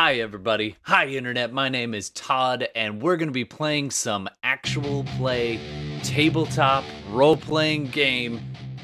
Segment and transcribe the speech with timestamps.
[0.00, 0.76] Hi, everybody.
[0.82, 1.52] Hi, Internet.
[1.52, 5.58] My name is Todd, and we're going to be playing some actual play
[6.04, 8.40] tabletop role playing game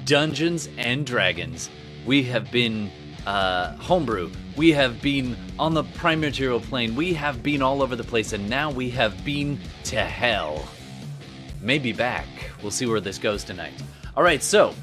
[0.06, 1.70] Dungeons and Dragons.
[2.04, 2.90] We have been
[3.28, 7.94] uh, homebrew, we have been on the prime material plane, we have been all over
[7.94, 10.68] the place, and now we have been to hell.
[11.60, 12.26] Maybe back.
[12.60, 13.80] We'll see where this goes tonight.
[14.16, 14.74] All right, so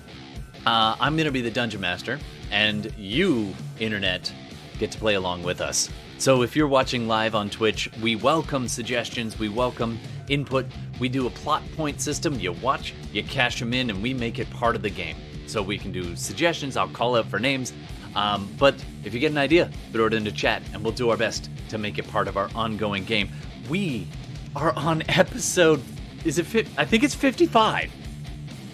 [0.66, 2.20] uh, I'm going to be the dungeon master,
[2.52, 4.32] and you, Internet,
[4.80, 5.90] get to play along with us.
[6.22, 9.98] So if you're watching live on Twitch, we welcome suggestions, we welcome
[10.30, 10.68] input.
[11.00, 12.40] We do a plot point system.
[12.40, 15.16] You watch, you cash them in, and we make it part of the game.
[15.48, 17.74] So we can do suggestions, I'll call out for names.
[18.14, 21.18] Um, but if you get an idea, throw it into chat, and we'll do our
[21.18, 23.32] best to make it part of our ongoing game.
[23.68, 24.08] We
[24.56, 25.82] are on episode,
[26.24, 27.92] is it, I think it's 55.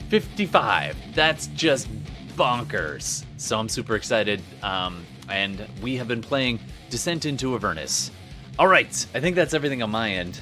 [0.09, 0.97] 55.
[1.15, 1.87] That's just
[2.35, 3.23] bonkers.
[3.37, 4.41] So I'm super excited.
[4.61, 8.11] Um, and we have been playing Descent into Avernus.
[8.59, 10.39] All right, I think that's everything on my end.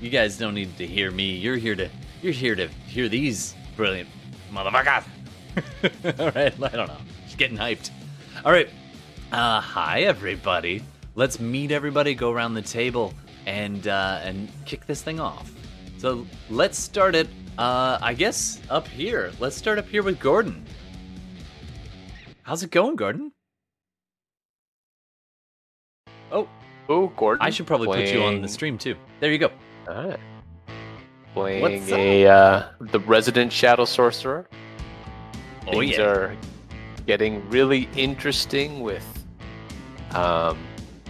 [0.00, 1.34] You guys don't need to hear me.
[1.36, 1.88] You're here to
[2.22, 4.08] you're here to hear these brilliant
[4.50, 5.04] motherfuckers.
[6.20, 6.96] All right, I don't know.
[7.24, 7.90] Just getting hyped.
[8.44, 8.68] All right.
[9.30, 10.82] Uh, hi everybody.
[11.16, 12.14] Let's meet everybody.
[12.14, 13.12] Go around the table
[13.46, 15.52] and uh, and kick this thing off.
[15.98, 17.28] So let's start it.
[17.58, 19.32] Uh, I guess up here.
[19.38, 20.64] Let's start up here with Gordon.
[22.42, 23.32] How's it going, Gordon?
[26.34, 26.48] Oh,
[26.88, 27.44] Oh, Gordon.
[27.44, 28.94] I should probably put you on the stream too.
[29.20, 29.50] There you go.
[29.88, 30.20] Alright.
[31.32, 34.46] Playing What's a uh, the resident shadow sorcerer.
[35.66, 36.04] Oh Things yeah.
[36.04, 36.36] are
[37.06, 39.24] getting really interesting with
[40.12, 40.58] um,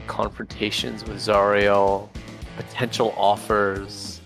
[0.06, 2.08] confrontations with Zariel,
[2.56, 4.20] potential offers,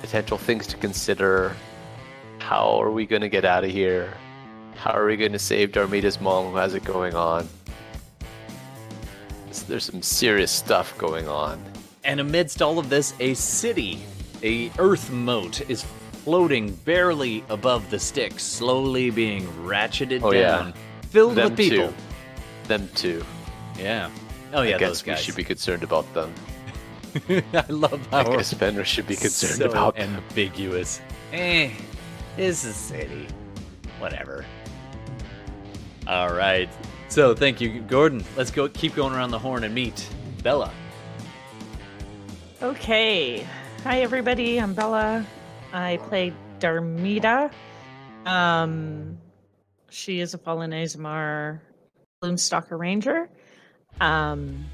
[0.00, 1.54] potential things to consider.
[2.40, 4.12] How are we going to get out of here?
[4.74, 7.48] How are we going to save Darmida's mom who has it going on?
[9.62, 11.62] There's- some serious stuff going on.
[12.04, 14.02] And amidst all of this, a city,
[14.42, 15.84] a earth moat, is
[16.24, 20.40] floating barely above the Styx, slowly being ratcheted Oh, yeah.
[20.58, 20.74] down,
[21.10, 21.88] filled Them with people.
[21.88, 21.94] too.
[22.68, 23.24] Them too.
[23.78, 24.10] Yeah.
[24.52, 25.18] Oh yeah, I guess those guys.
[25.18, 26.32] we should be concerned about them.
[27.52, 28.54] I love how I guess
[28.86, 30.14] should be concerned so about them.
[30.30, 31.00] ambiguous.
[31.32, 31.70] Eh,
[32.36, 33.26] it's a city.
[33.98, 34.44] Whatever.
[36.06, 36.68] All right.
[37.14, 38.24] So thank you, Gordon.
[38.36, 38.68] Let's go.
[38.68, 40.04] Keep going around the horn and meet
[40.42, 40.72] Bella.
[42.60, 43.46] Okay.
[43.84, 44.60] Hi, everybody.
[44.60, 45.24] I'm Bella.
[45.72, 47.52] I play Darmida.
[48.26, 49.16] Um,
[49.90, 51.60] she is a fallen Aasimar
[52.20, 53.28] Bloomstalker Ranger.
[54.00, 54.64] Um,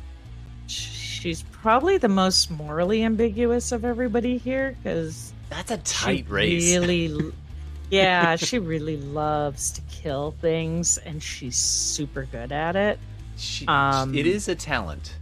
[0.66, 6.74] she's probably the most morally ambiguous of everybody here because That's a tight race.
[6.74, 7.32] really,
[7.90, 12.98] yeah, she really loves to kill things, and she's super good at it.
[13.36, 15.14] She, Um, it is a talent.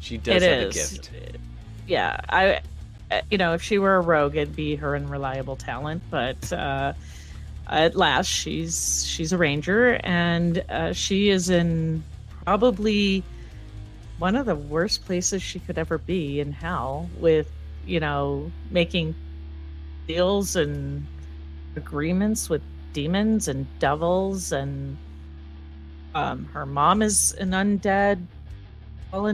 [0.00, 0.92] She does It have is.
[0.92, 1.10] a gift.
[1.86, 2.60] Yeah, I,
[3.10, 6.02] uh, you know, if she were a rogue, it'd be her unreliable talent.
[6.10, 6.92] But uh,
[7.68, 12.02] at last, she's she's a ranger, and uh, she is in
[12.44, 13.22] probably
[14.18, 17.08] one of the worst places she could ever be in hell.
[17.18, 17.50] With
[17.86, 19.14] you know, making
[20.06, 21.06] deals and
[21.78, 22.62] agreements with
[22.92, 24.96] demons and devils, and
[26.14, 28.20] um, her mom is an undead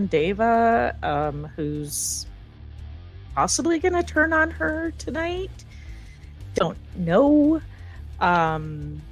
[0.09, 2.27] Deva, um, who's
[3.35, 5.65] possibly going to turn on her tonight.
[6.55, 7.61] Don't know.
[8.21, 9.03] Um,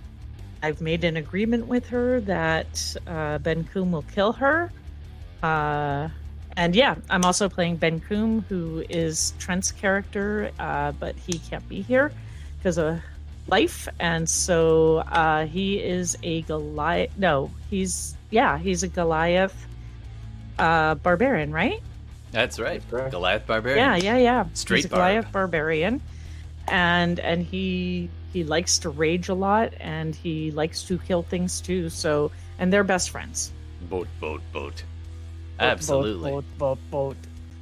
[0.62, 4.70] I've made an agreement with her that uh, Ben Coom will kill her.
[5.43, 6.09] Uh,
[6.56, 11.69] and yeah, I'm also playing Ben Coom, who is Trent's character, uh, but he can't
[11.69, 12.12] be here
[12.59, 13.00] because of
[13.48, 13.88] life.
[14.00, 17.10] And so uh, he is a Goliath.
[17.19, 19.54] No, he's, yeah, he's a Goliath
[20.58, 21.81] uh, barbarian, right?
[22.31, 22.82] That's right.
[22.90, 23.78] Goliath Barbarian.
[23.78, 24.46] Yeah, yeah, yeah.
[24.55, 24.99] Straight He's a barb.
[25.00, 26.00] Goliath barbarian,
[26.66, 31.61] and and he he likes to rage a lot, and he likes to kill things
[31.61, 31.90] too.
[31.90, 33.52] So, and they're best friends.
[33.90, 34.72] Boat, boat, boat.
[34.72, 34.82] Boat,
[35.58, 36.31] Absolutely.
[36.31, 37.16] Boat, boat, boat.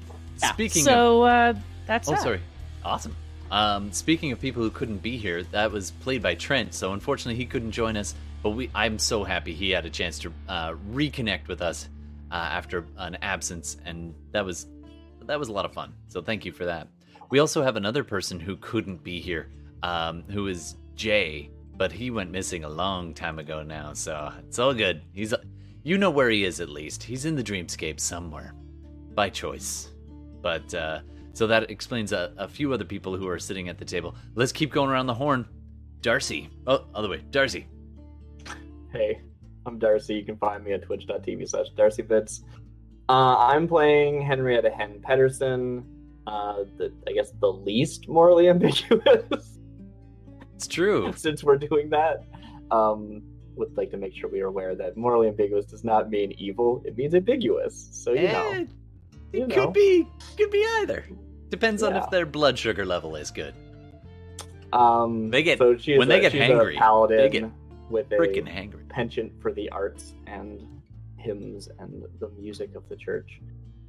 [0.09, 0.17] boat.
[0.41, 0.53] Yeah.
[0.53, 1.55] Speaking of so uh,
[1.87, 2.23] that's Oh, that.
[2.23, 2.41] sorry.
[2.85, 3.17] Awesome.
[3.51, 6.75] Um, speaking of people who couldn't be here, that was played by Trent.
[6.75, 8.15] So unfortunately, he couldn't join us.
[8.43, 11.89] But we, I'm so happy he had a chance to uh, reconnect with us
[12.31, 14.67] uh, after an absence, and that was
[15.27, 15.93] that was a lot of fun.
[16.09, 16.89] So thank you for that.
[17.29, 19.49] We also have another person who couldn't be here,
[19.83, 23.93] um, who is Jay, but he went missing a long time ago now.
[23.93, 25.03] So it's all good.
[25.13, 25.33] He's,
[25.83, 27.03] you know where he is at least.
[27.03, 28.55] He's in the dreamscape somewhere,
[29.15, 29.91] by choice.
[30.43, 31.01] But uh,
[31.33, 34.15] so that explains a, a few other people who are sitting at the table.
[34.35, 35.47] Let's keep going around the horn.
[36.01, 36.49] Darcy.
[36.67, 37.23] Oh, other way.
[37.31, 37.67] Darcy.
[38.93, 39.21] Hey,
[39.67, 40.15] I'm Darcy.
[40.15, 42.41] You can find me at twitch.tv slash darcybits.
[43.09, 45.85] Uh, I'm playing Henrietta Hen Pedersen.
[46.27, 49.59] Uh, the, I guess the least morally ambiguous.
[50.55, 51.13] It's true.
[51.17, 52.25] since we're doing that.
[52.71, 53.23] Um,
[53.57, 56.83] would like to make sure we are aware that morally ambiguous does not mean evil;
[56.85, 57.89] it means ambiguous.
[57.93, 58.65] So you know, Eh,
[59.33, 59.55] you it know.
[59.67, 60.07] could be
[60.37, 61.05] could be either.
[61.51, 63.55] Depends on if their blood sugar level is good.
[64.73, 67.51] Um, They get- so when they a, get hangry, a paladin they get
[67.89, 68.89] with a Freaking hangry.
[68.89, 70.61] penchant for the arts and
[71.17, 73.41] hymns and the music of the church.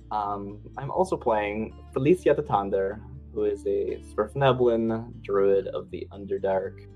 [0.09, 2.99] Um, I'm also playing Felicia Tatander,
[3.33, 6.87] who is a svirfneblin druid of the Underdark,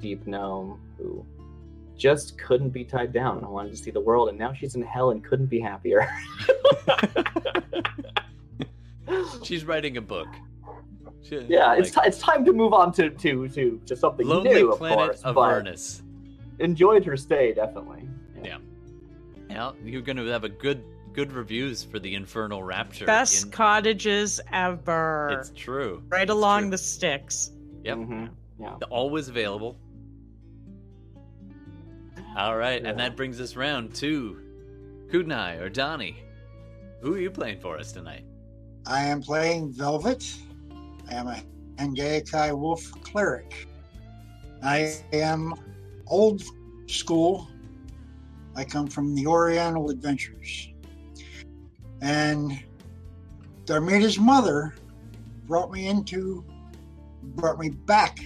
[0.00, 1.24] deep gnome who
[1.96, 4.82] just couldn't be tied down and wanted to see the world, and now she's in
[4.82, 6.08] hell and couldn't be happier.
[9.42, 10.28] She's writing a book.
[11.22, 14.26] She- yeah, it's like, ti it's time to move on to to to, to something
[14.26, 15.22] Lonely new, of Planet course.
[15.22, 16.00] of but
[16.58, 18.08] enjoyed her stay definitely.
[18.42, 18.58] Yeah.
[19.50, 20.82] Yeah, you're going to have a good
[21.12, 23.06] good reviews for the Infernal Rapture.
[23.06, 25.30] Best in- cottages ever.
[25.38, 26.02] It's true.
[26.08, 26.70] right It's along true.
[26.70, 27.52] the Styx.
[27.84, 27.98] Yep.
[27.98, 28.30] Mhm,
[28.60, 28.76] Yeah.
[28.90, 29.76] Always available.
[32.36, 34.40] All right, and that brings us round to
[35.06, 36.16] Kudnai or Donnie.
[37.00, 38.24] Who are you playing for us tonight?
[38.86, 40.34] I am playing Velvet.
[41.08, 41.40] I am a
[41.76, 43.68] Hengeyokai Wolf cleric.
[44.64, 45.54] I am
[46.08, 46.42] old
[46.86, 47.48] school.
[48.56, 50.70] I come from the Oriental Adventures.
[52.02, 52.60] And
[53.64, 54.74] Darmida's mother
[55.46, 56.44] brought me into,
[57.22, 58.18] brought me back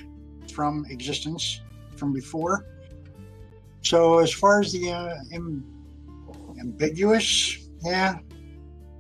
[0.50, 1.60] from existence
[1.96, 2.64] from before.
[3.82, 5.64] So as far as the uh, am-
[6.60, 8.18] ambiguous, yeah,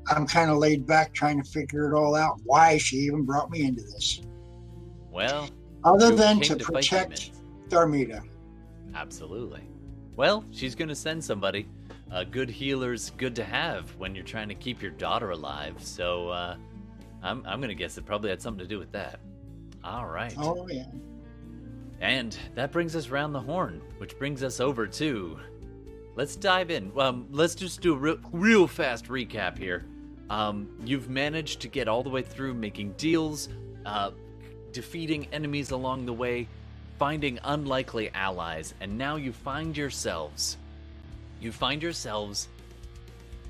[0.08, 3.50] I'm kind of laid back trying to figure it all out why she even brought
[3.50, 4.22] me into this.
[5.10, 5.48] Well,
[5.84, 7.32] Other than came to protect.
[7.68, 8.22] Darmida.
[8.94, 9.62] Absolutely.
[10.16, 11.68] Well, she's going to send somebody.
[12.10, 15.74] Uh, good healer's good to have when you're trying to keep your daughter alive.
[15.78, 16.56] So uh,
[17.22, 19.20] I'm, I'm going to guess it probably had something to do with that.
[19.84, 20.34] All right.
[20.38, 20.86] Oh, yeah.
[22.00, 25.38] And that brings us round the horn, which brings us over to.
[26.14, 26.92] Let's dive in.
[26.96, 29.84] Um, let's just do a real, real fast recap here.
[30.30, 33.48] Um, you've managed to get all the way through making deals,
[33.86, 34.10] uh,
[34.72, 36.48] defeating enemies along the way,
[36.98, 40.56] finding unlikely allies, and now you find yourselves.
[41.40, 42.48] You find yourselves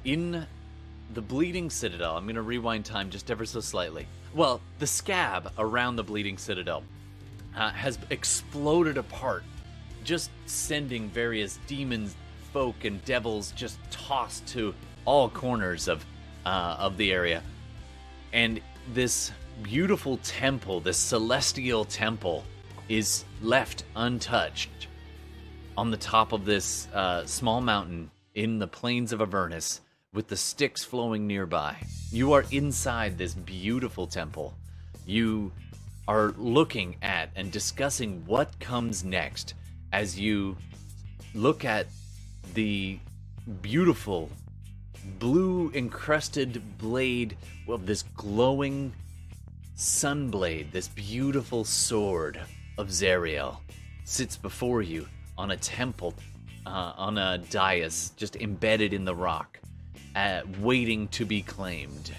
[0.05, 0.47] in
[1.15, 2.17] the Bleeding Citadel.
[2.17, 4.07] I'm going to rewind time just ever so slightly.
[4.35, 6.85] Well, the scab around the Bleeding Citadel
[7.59, 9.43] uh, has exploded apart,
[10.05, 12.15] just sending various demons,
[12.53, 14.75] folk, and devils just tossed to
[15.05, 16.07] all corners of
[16.47, 17.43] uh, of the area.
[18.33, 18.61] And
[18.95, 19.33] this
[19.63, 22.45] beautiful temple, this celestial temple,
[22.89, 24.87] is left untouched
[25.77, 29.81] on the top of this uh, small mountain in the plains of Avernus,
[30.15, 31.77] with the Styx flowing nearby.
[32.11, 34.55] You are inside this beautiful temple.
[35.07, 35.53] You
[36.09, 39.53] are looking at and discussing what comes next
[39.93, 40.57] as you
[41.35, 41.87] look at
[42.55, 42.99] the
[43.61, 44.31] beautiful
[45.19, 47.37] blue encrusted blade
[47.69, 48.91] of this glowing
[49.77, 52.41] sunblade, this beautiful sword
[52.79, 53.59] of Zariel,
[54.05, 56.15] sits before you on a temple,
[56.67, 59.61] uh, on a dais just embedded in the rock,
[60.17, 62.13] uh, waiting to be claimed.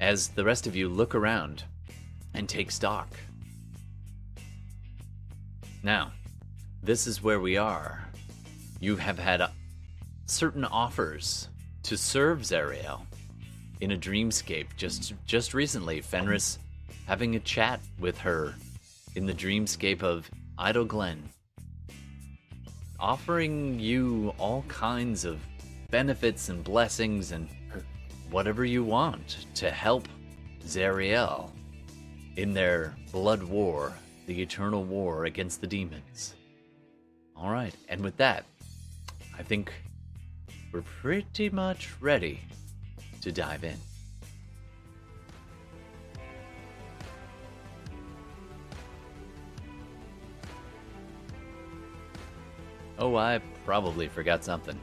[0.00, 1.64] As the rest of you look around
[2.34, 3.08] and take stock.
[5.82, 6.12] Now,
[6.82, 8.04] this is where we are.
[8.80, 9.48] You have had uh,
[10.26, 11.48] certain offers
[11.84, 13.02] to serve Zariel
[13.80, 16.00] in a dreamscape just just recently.
[16.00, 16.58] Fenris
[17.06, 18.54] having a chat with her
[19.16, 21.18] in the dreamscape of Idyllglen,
[22.98, 25.40] offering you all kinds of
[25.90, 27.48] benefits and blessings and
[28.30, 30.08] whatever you want to help
[30.64, 31.50] Zariel
[32.36, 33.92] in their blood war,
[34.26, 36.34] the eternal war against the demons.
[37.36, 38.44] All right, and with that,
[39.38, 39.72] I think
[40.72, 42.40] we're pretty much ready
[43.20, 43.76] to dive in.
[52.98, 54.78] Oh, I probably forgot something.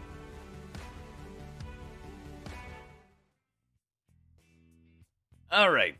[5.51, 5.98] All right.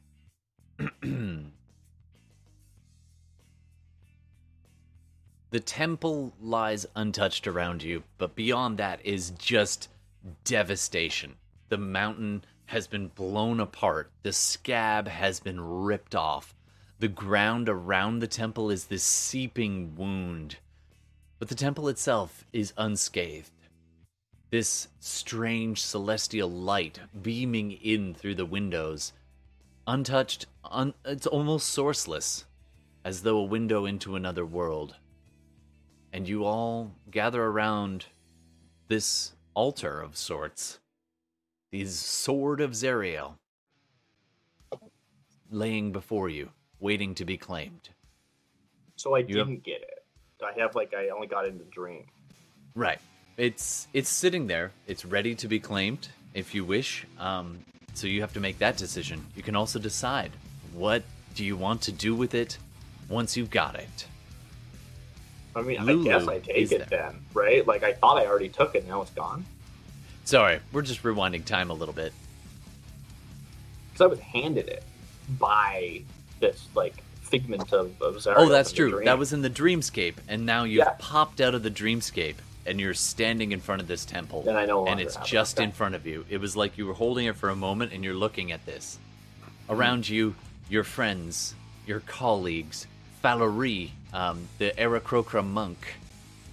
[5.59, 9.89] The temple lies untouched around you, but beyond that is just
[10.45, 11.35] devastation.
[11.67, 16.55] The mountain has been blown apart, the scab has been ripped off.
[16.99, 20.59] The ground around the temple is this seeping wound,
[21.39, 23.51] but the temple itself is unscathed.
[24.49, 29.11] this strange celestial light beaming in through the windows,
[29.85, 32.45] untouched, un- it's almost sourceless,
[33.03, 34.95] as though a window into another world.
[36.11, 38.05] And you all gather around
[38.87, 40.79] this altar of sorts,
[41.71, 43.35] the sword of Zariel,
[45.51, 46.49] laying before you,
[46.79, 47.89] waiting to be claimed.
[48.95, 50.03] So I You didn't get it.
[50.43, 52.05] I have like I only got it in the dream.
[52.75, 52.99] Right.
[53.37, 54.71] It's it's sitting there.
[54.87, 57.05] It's ready to be claimed if you wish.
[57.19, 57.59] Um,
[57.93, 59.25] so you have to make that decision.
[59.35, 60.31] You can also decide
[60.73, 61.03] what
[61.35, 62.57] do you want to do with it
[63.09, 64.07] once you've got it.
[65.59, 67.11] I mean, Lulu I guess I take it there.
[67.11, 67.65] then, right?
[67.67, 69.45] Like I thought I already took it, now it's gone.
[70.25, 72.13] Sorry, we're just rewinding time a little bit.
[73.91, 74.83] Because I was handed it
[75.37, 76.01] by
[76.39, 79.01] this like figment of, of Oh, that's true.
[79.03, 80.95] That was in the dreamscape, and now you've Yeah.
[80.99, 82.35] popped out of the dreamscape
[82.65, 84.43] and you're standing in front of this temple.
[84.43, 86.25] Then I no and it's just in front of you.
[86.29, 88.99] It was like you were holding it for a moment and you're looking at this.
[89.69, 90.35] Around you,
[90.69, 91.55] your friends,
[91.87, 92.85] your colleagues,
[93.23, 95.95] Fallery, um, the Aarakocra monk,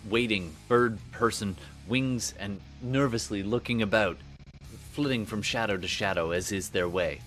[0.09, 1.57] waiting, bird person,
[1.89, 4.19] wings, and nervously looking about,
[4.93, 7.21] flitting from shadow to shadow as is their way.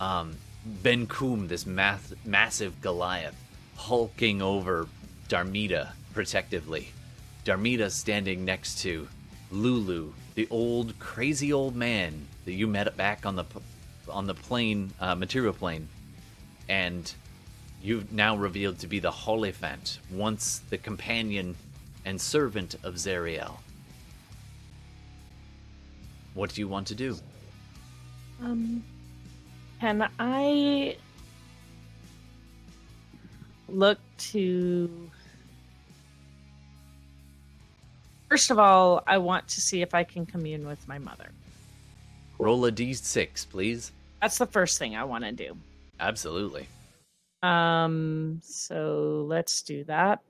[0.00, 3.36] Um, ben Kum, this math- massive Goliath,
[3.76, 4.86] hulking over
[5.28, 6.88] Darmida protectively.
[7.44, 9.08] Darmida standing next to
[9.50, 13.44] Lulu, the old crazy old man that you met back on the
[14.08, 15.88] on the plane, uh, material plane,
[16.68, 17.12] and
[17.82, 21.56] you've now revealed to be the Hollyphant, once the companion
[22.04, 23.58] and servant of Zariel.
[26.34, 27.16] What do you want to do?
[28.40, 28.82] Um,
[29.80, 30.96] can I
[33.68, 35.10] look to?
[38.28, 41.30] First of all, I want to see if I can commune with my mother.
[42.38, 43.92] Roll a d6, please.
[44.20, 45.56] That's the first thing I want to do.
[46.00, 46.66] Absolutely.
[47.42, 50.20] Um, so let's do that.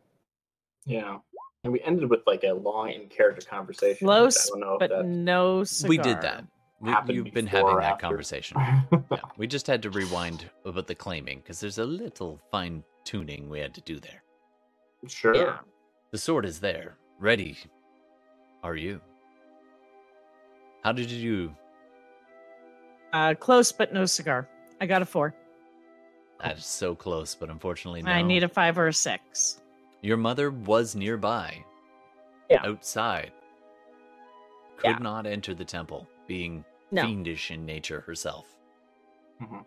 [0.87, 1.19] Yeah.
[1.65, 4.07] And we ended with like a long in character conversation.
[4.07, 5.89] Close, I don't know if but that no cigar.
[5.89, 6.45] We did that.
[6.81, 8.07] We, you've been having that after.
[8.07, 8.57] conversation.
[9.11, 13.49] Yeah, we just had to rewind about the claiming because there's a little fine tuning
[13.49, 14.23] we had to do there.
[15.07, 15.35] Sure.
[15.35, 15.59] Yeah.
[16.11, 17.57] The sword is there, ready.
[18.63, 19.01] Are you?
[20.83, 21.55] How did you do?
[23.13, 24.49] Uh, close, but no cigar.
[24.81, 25.35] I got a four.
[26.43, 28.11] That is so close, but unfortunately, no.
[28.11, 29.61] I need a five or a six.
[30.01, 31.65] Your mother was nearby.
[32.51, 32.63] Yeah.
[32.67, 33.33] Outside.
[34.79, 34.99] Could Yeah.
[34.99, 37.03] not enter the temple, being No.
[37.03, 38.47] fiendish in nature herself.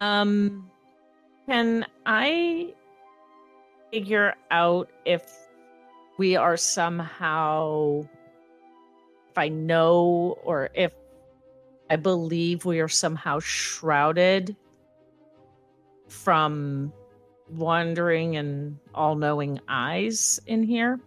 [0.02, 0.70] Um,
[1.48, 2.74] can I
[3.92, 5.24] figure out if
[6.18, 8.02] we are somehow,
[9.32, 10.94] if I know or if
[11.90, 14.56] I believe we are somehow shrouded
[16.08, 16.94] from
[17.50, 21.00] wandering and all knowing eyes in here?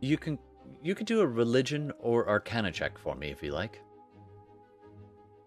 [0.00, 0.38] You can
[0.82, 3.80] you could do a religion or arcana check for me if you like.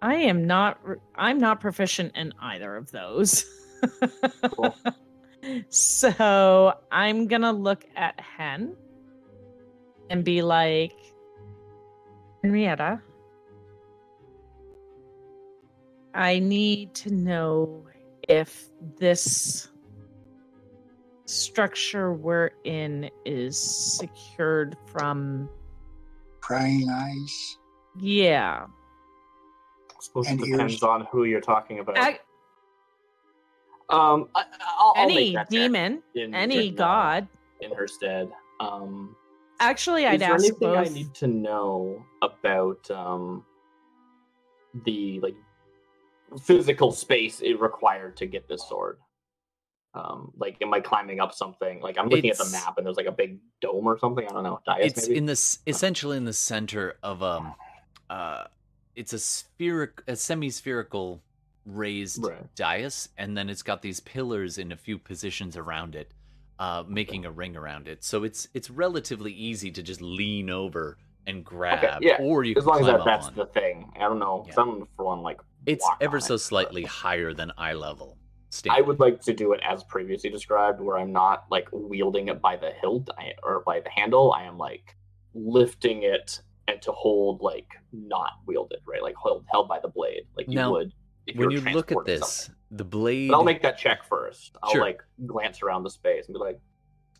[0.02, 0.80] I am not.
[1.16, 3.46] I'm not proficient in either of those.
[4.56, 4.76] Cool.
[5.70, 8.76] so I'm gonna look at Hen
[10.10, 10.96] and be like,
[12.44, 13.02] Henrietta,
[16.16, 17.86] I need to know
[18.28, 19.68] if this
[21.26, 23.60] structure we're in is
[23.98, 25.50] secured from.
[26.42, 27.58] Prying eyes.
[28.00, 28.66] Yeah.
[28.68, 30.84] I suppose And it depends ears.
[30.84, 31.98] on who you're talking about.
[31.98, 32.20] I-
[33.88, 34.46] um, I,
[34.80, 37.28] I'll, I'll make any that demon, in- any in, uh, god.
[37.62, 38.32] in her stead.
[38.60, 39.16] Um,
[39.60, 40.88] Actually, I'd there ask anything both.
[40.88, 43.46] I need to know about um,
[44.86, 45.36] the like
[46.40, 49.00] physical space it required to get this sword?
[49.94, 51.80] Um, like, am I climbing up something?
[51.80, 54.28] Like, I'm looking at the map and there's like a big dome or something.
[54.28, 54.60] I don't know.
[54.66, 55.18] Dais, it's maybe?
[55.18, 57.54] in this essentially in the center of um
[58.10, 58.44] uh
[58.96, 61.22] it's a spheric a semi-spherical
[61.66, 62.56] raised Right.
[62.56, 66.12] dais and then it's got these pillars in a few positions around it
[66.60, 70.98] uh making a ring around it so it's it's relatively easy to just lean over
[71.28, 73.36] and grab yeah, or you as can long as that, that's on.
[73.36, 73.92] the thing.
[73.96, 74.44] I don't know.
[74.48, 74.54] Yeah.
[74.54, 78.18] Some for one like it's ever on so it, but- slightly higher than eye level
[78.70, 82.42] I would like to do it as previously described, where I'm not like wielding it
[82.42, 84.32] by the hilt I, or by the handle.
[84.32, 84.96] I am like
[85.34, 89.02] lifting it and to hold like not wielded, right?
[89.04, 90.94] Like held held by the blade, like you Now, would.
[91.28, 92.56] If when you look at this something.
[92.72, 94.56] the blade but I'll make that check first.
[94.64, 94.82] I'll Sure.
[94.82, 96.60] like glance around the space and be like,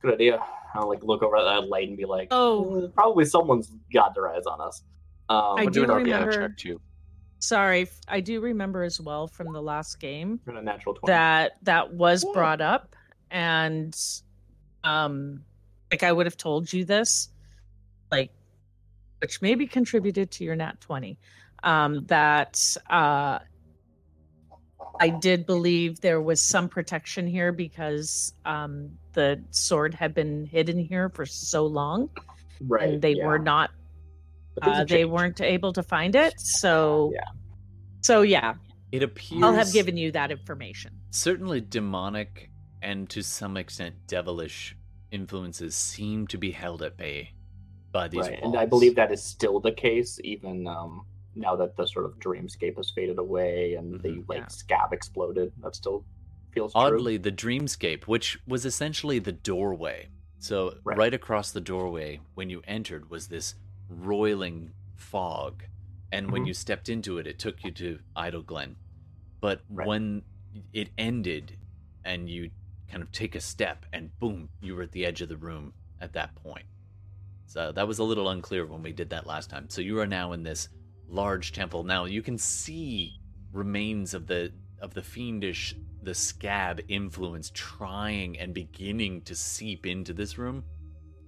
[0.06, 0.40] good idea.
[0.74, 2.66] I'll like look over at that light and be like, Oh.
[2.70, 4.84] "Mm, probably someone's got their eyes on us.
[5.30, 6.82] Um, I do do an RBI remember- check too.
[7.40, 11.12] Sorry, f- I do remember as well from the last game a natural twenty.
[11.12, 12.34] that that was Cool.
[12.34, 12.96] brought up
[13.30, 13.96] and
[14.84, 15.44] um
[15.92, 17.30] like I would have told you this
[18.12, 18.32] like
[19.22, 21.18] which maybe contributed to your nat 20
[21.64, 23.40] um that uh
[25.00, 30.78] I did believe there was some protection here because um the sword had been hidden
[30.78, 32.10] here for so long
[32.62, 32.90] right?
[32.90, 33.26] and they yeah.
[33.26, 33.72] were not,
[34.62, 35.12] uh, they changed.
[35.12, 37.22] weren't able to find it so Yeah.
[38.02, 38.56] so yeah
[38.92, 42.50] It appears I'll have given you that information certainly demonic
[42.82, 44.76] and to some extent devilish
[45.12, 47.32] influences seem to be held at bay
[47.94, 48.54] by these right, walls.
[48.54, 51.06] and I believe that is still the case, even um,
[51.36, 54.30] now that the sort of dreamscape has faded away and the Mhm.
[54.30, 54.48] like Yeah.
[54.48, 55.52] scab exploded.
[55.62, 56.06] That still
[56.52, 56.82] feels true.
[56.82, 60.10] Oddly, the dreamscape, which was essentially the doorway.
[60.40, 60.98] So right.
[60.98, 61.14] Right.
[61.14, 63.56] across the doorway, when you entered, was this
[63.90, 65.64] roiling fog,
[66.12, 66.48] and when Mhm.
[66.48, 68.76] you stepped into it, it took you to Idyllglen.
[69.42, 69.88] But Right.
[69.88, 70.24] when
[70.72, 71.58] it ended,
[72.04, 72.52] and you
[72.88, 75.74] kind of take a step, and boom, you were at the edge of the room
[76.00, 76.66] at that point.
[77.48, 79.70] So that was a little unclear when we did that last time.
[79.70, 80.70] So you are now in this
[81.08, 81.84] large temple.
[81.84, 83.20] Now you can see
[83.52, 90.14] remains of the of the fiendish the scab influence trying and beginning to seep into
[90.14, 90.64] this room.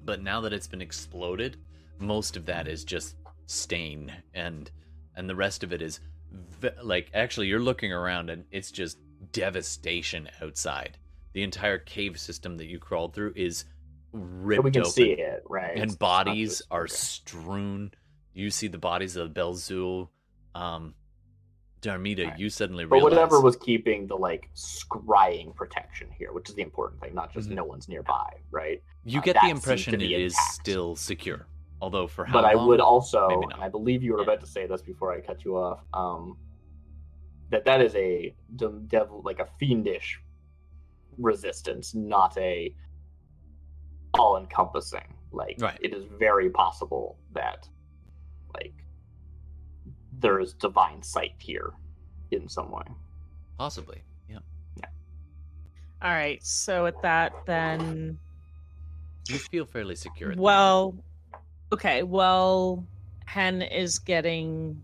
[0.06, 1.58] But now that it's been exploded,
[2.00, 3.16] most of that is just
[3.48, 4.70] stain and
[5.16, 6.00] and the rest of it is
[6.32, 8.98] ve- like actually you're looking around and it's just
[9.32, 10.98] devastation outside.
[11.34, 13.66] The entire cave system that you crawled through is
[14.12, 15.78] ripped we can open see it, right?
[15.78, 16.94] And bodies just- are okay.
[16.94, 17.92] strewn.
[18.38, 20.10] You see the bodies of Belzul.
[20.54, 20.94] Um,
[21.82, 22.40] Darmida, Right.
[22.40, 23.04] you suddenly realize.
[23.04, 27.34] But whatever was keeping the like scrying protection here, which is the important thing, not
[27.34, 27.56] just Mhm.
[27.56, 28.82] no one's nearby, right?
[29.06, 31.48] you uh, get the impression it be is still secure.
[31.82, 34.68] Although for how but I would also, and I believe you were about to say
[34.68, 36.38] this before I cut you off, um,
[37.50, 38.36] that that is a
[38.88, 40.22] devil, like a fiendish
[41.18, 42.76] resistance, not a
[44.14, 45.14] all-encompassing.
[45.32, 45.78] Like Right.
[45.82, 47.70] it is very possible that,
[48.58, 48.74] like,
[50.20, 51.74] there is divine sight here
[52.32, 52.84] in some way.
[53.58, 54.02] possibly.
[54.30, 54.40] Yeah,
[54.78, 54.86] Yeah.
[56.02, 56.44] All right.
[56.44, 58.18] So at that, then,
[59.28, 60.32] you feel fairly secure.
[60.32, 60.96] at the well,
[61.72, 62.04] okay.
[62.04, 62.86] Well,
[63.26, 64.82] Hen is getting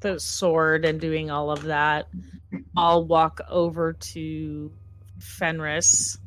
[0.00, 2.08] the sword and doing all of that.
[2.76, 4.72] I'll walk over to
[5.18, 6.18] Fenris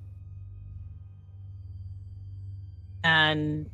[3.03, 3.69] and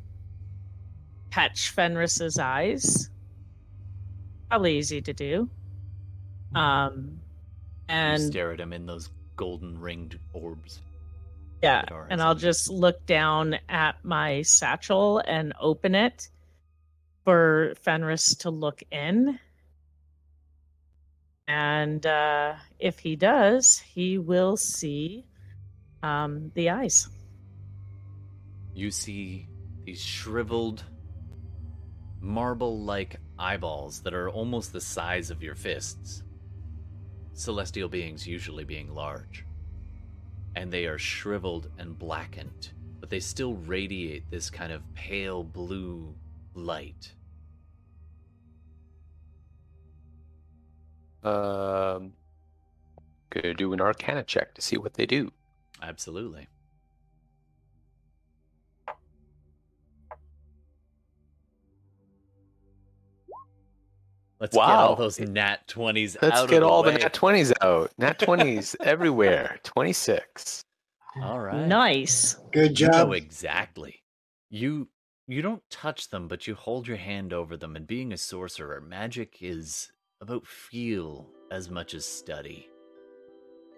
[1.30, 3.10] catch Fenris's eyes.
[4.48, 5.48] Probably easy to do.
[6.54, 7.20] Um,
[7.88, 10.80] and you stare at him in those golden ringed orbs.
[11.62, 16.30] Yeah, and I'll just look down at my satchel and open it
[17.24, 19.38] for Fenris to look in.
[21.46, 25.26] And uh, if he does, he will see
[26.02, 27.08] um, the eyes.
[28.74, 29.48] You see
[29.84, 30.84] these shriveled,
[32.20, 36.22] marble like eyeballs that are almost the size of your fists.
[37.32, 39.44] Celestial beings usually being large.
[40.54, 46.14] And they are shriveled and blackened, but they still radiate this kind of pale blue
[46.54, 47.14] light.
[51.22, 52.14] Um,
[53.30, 55.32] gonna do an Arcana check to see what they do.
[55.82, 56.48] Absolutely.
[64.40, 64.94] Let's get all Wow.
[64.94, 67.90] those nat 20s Let's out get of all the the nat twenties out.
[67.98, 69.58] Nat twenties everywhere.
[69.62, 70.62] Twenty six.
[71.22, 71.66] All right.
[71.66, 72.36] Nice.
[72.52, 72.92] Good You job.
[73.08, 74.02] know exactly.
[74.48, 74.88] You
[75.28, 77.76] you don't touch them, but you hold your hand over them.
[77.76, 82.68] And being a sorcerer, magic is about feel as much as study.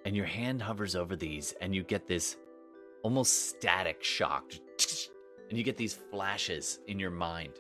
[0.05, 2.37] And your hand hovers over these, and you get this
[3.03, 4.53] almost static shock.
[5.49, 7.53] And you get these flashes in your mind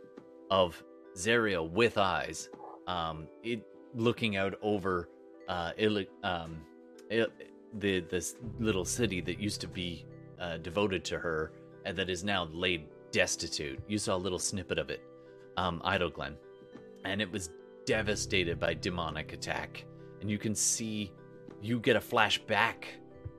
[0.50, 0.82] of
[1.16, 2.48] Zariel with eyes,
[2.86, 3.62] um, it
[3.94, 5.08] looking out over
[5.48, 6.62] uh, Ili- um,
[7.08, 10.06] the this little city that used to be
[10.40, 11.52] uh, devoted to her
[11.84, 13.78] and that is now laid destitute.
[13.86, 15.02] You saw a little snippet of it,
[15.56, 16.34] um, Idyllglen,
[17.04, 17.50] and it was
[17.84, 19.84] devastated by demonic attack.
[20.20, 21.12] And you can see,
[21.60, 22.84] you get a flashback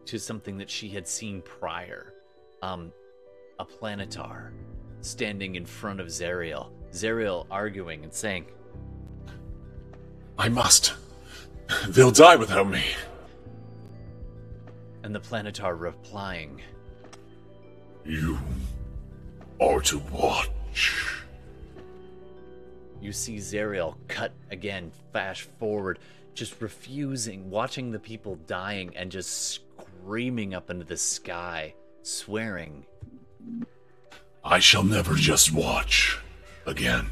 [0.05, 2.13] to something that she had seen prior,
[2.61, 2.91] um,
[3.59, 4.51] a planetar
[5.01, 6.71] standing in front of Zariel.
[6.91, 8.45] Zariel arguing and saying,
[10.37, 10.93] I must.
[11.87, 12.79] They'll die without me.
[12.79, 12.99] Uh,
[14.67, 14.71] "Oh,
[15.03, 16.61] and the planetar replying,
[18.05, 18.37] You
[19.61, 21.23] are to watch.
[23.01, 25.99] You see Zariel cut again, flash forward,
[26.33, 29.29] just refusing, watching the people dying and just
[30.03, 32.85] screaming up into the sky, swearing.
[34.43, 36.19] I shall never just watch
[36.65, 37.11] again.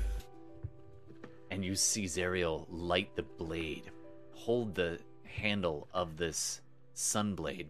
[1.51, 3.91] And you see Zariel light the blade,
[4.33, 6.61] hold the handle of this
[6.95, 7.69] sunblade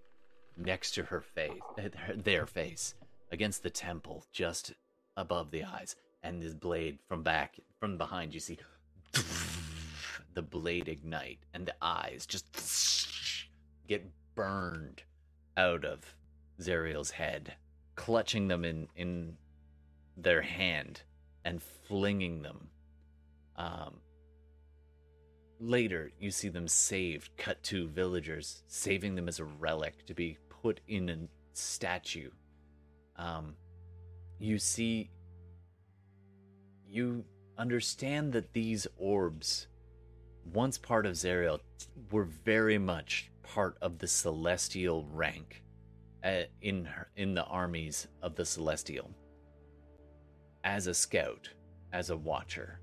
[0.55, 2.93] next to her face, uh, their face,
[3.31, 4.73] against the temple, just
[5.17, 8.59] above the eyes, and this blade from back, from behind, you see
[10.35, 12.45] the blade ignite, and the eyes just
[13.87, 15.01] get burned
[15.57, 16.15] out of
[16.59, 17.55] Zariel's head,
[17.95, 19.37] clutching them in in
[20.15, 21.01] their hand
[21.43, 22.69] and flinging them.
[23.61, 23.97] Um,
[25.59, 30.39] later, you see them saved, cut to villagers, saving them as a relic to be
[30.49, 31.17] put in a
[31.53, 32.31] statue.
[33.17, 33.53] Um,
[34.39, 35.11] you see,
[36.87, 37.23] you
[37.59, 39.67] understand that these orbs,
[40.51, 41.59] once part of Zariel,
[42.11, 45.63] were very much part of the celestial rank
[46.23, 49.11] uh, in her, in the armies of the celestial.
[50.63, 51.49] As a scout,
[51.93, 52.79] as a watcher,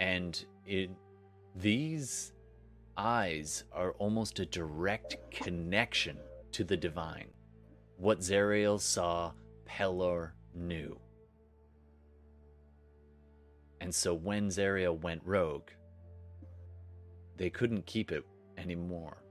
[0.00, 0.90] and it
[1.54, 2.32] these
[2.96, 6.18] eyes are almost a direct connection
[6.52, 7.28] to the divine.
[7.96, 9.32] What Zariel saw,
[9.66, 10.98] Pelor knew.
[13.80, 15.70] And so when Zariel went rogue,
[17.36, 18.24] they couldn't keep it
[18.56, 19.22] anymore.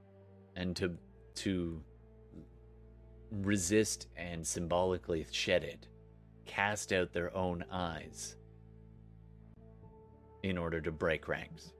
[0.54, 0.96] And to
[1.36, 1.82] to
[3.30, 5.88] resist and symbolically shed it,
[6.44, 8.36] cast out their own eyes
[10.48, 11.72] in order to break ranks.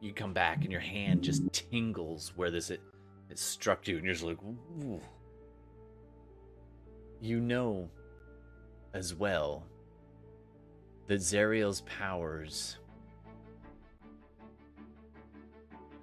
[0.00, 2.82] You come back and your hand just tingles where this it,
[3.30, 5.00] it struck you, and you're just like, Ooh.
[7.20, 7.88] you know
[8.92, 9.64] as well
[11.06, 12.78] that Zariel's powers,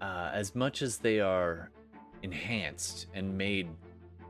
[0.02, 1.72] uh, as much as they are
[2.24, 3.70] enhanced and made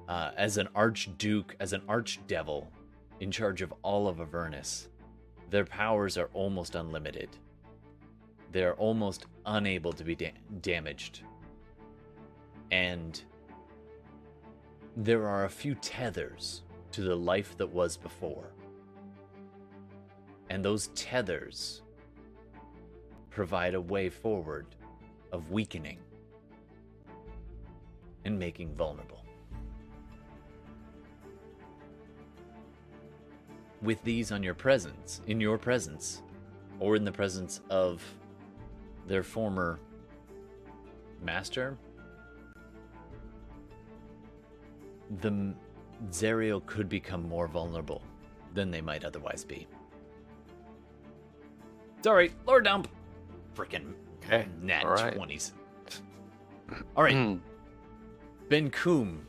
[0.08, 2.67] uh, as an archduke, as an archdevil
[3.20, 4.89] in charge of all of Avernus,
[5.52, 7.30] their powers are almost unlimited.
[8.54, 11.22] They're almost unable to be da- damaged.
[12.72, 13.22] And
[14.96, 18.54] there are a few tethers to the life that was before.
[20.50, 21.82] And those tethers
[23.30, 24.68] provide a way forward
[25.34, 26.00] of weakening
[28.24, 29.20] and making vulnerable.
[33.82, 36.22] With these on your presence, in your presence,
[36.80, 38.04] or in the presence of
[39.08, 39.80] their former
[41.24, 41.78] master,
[45.22, 45.54] the
[46.12, 48.02] Zariel could become more vulnerable
[48.54, 49.67] than they might otherwise be.
[52.04, 52.88] Sorry, Lord dump.
[53.56, 54.48] Freaking Okay.
[54.62, 55.15] nat all right.
[55.15, 55.52] 20s.
[56.96, 57.38] All right, Hmm.
[58.50, 59.26] Ben Coom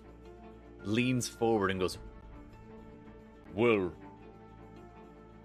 [0.84, 1.98] leans forward and goes,
[3.54, 3.92] Well,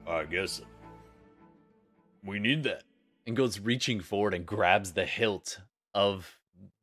[0.08, 0.62] I guess
[2.24, 2.84] we need that.
[3.26, 5.60] And goes reaching forward and grabs the hilt
[5.94, 6.38] of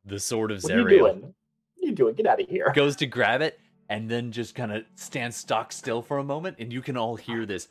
[0.05, 0.89] the sword of What are you Zariel.
[0.99, 1.21] doing?
[1.23, 2.15] What are you doing?
[2.15, 2.71] Get out of here.
[2.75, 3.59] Goes to grab it
[3.89, 7.17] and then just kind of stands stock still for a moment, and you can all
[7.17, 7.69] hear this.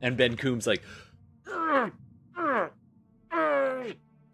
[0.00, 0.82] And Ben Coombs like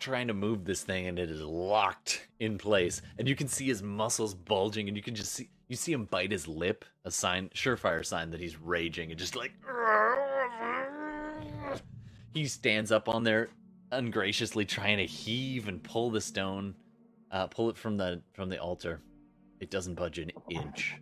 [0.09, 3.67] trying to move this thing and it is locked in place and you can see
[3.67, 7.11] his muscles bulging and you can just see you see him bite his lip a
[7.11, 9.53] sign surefire sign that he's raging and just like
[12.33, 13.51] he stands up on there
[13.93, 16.75] ungraciously trying to heave and pull the stone
[17.31, 19.03] uh, pull it from the from the altar
[19.61, 20.97] it doesn't budge an inch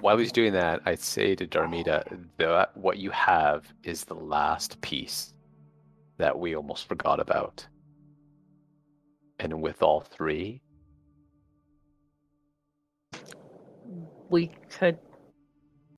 [0.00, 2.02] While he's doing that, I say to Darmida
[2.38, 5.34] that what you have is the last piece
[6.18, 7.66] that we almost forgot about.
[9.40, 10.60] And with all three,
[14.28, 14.98] We could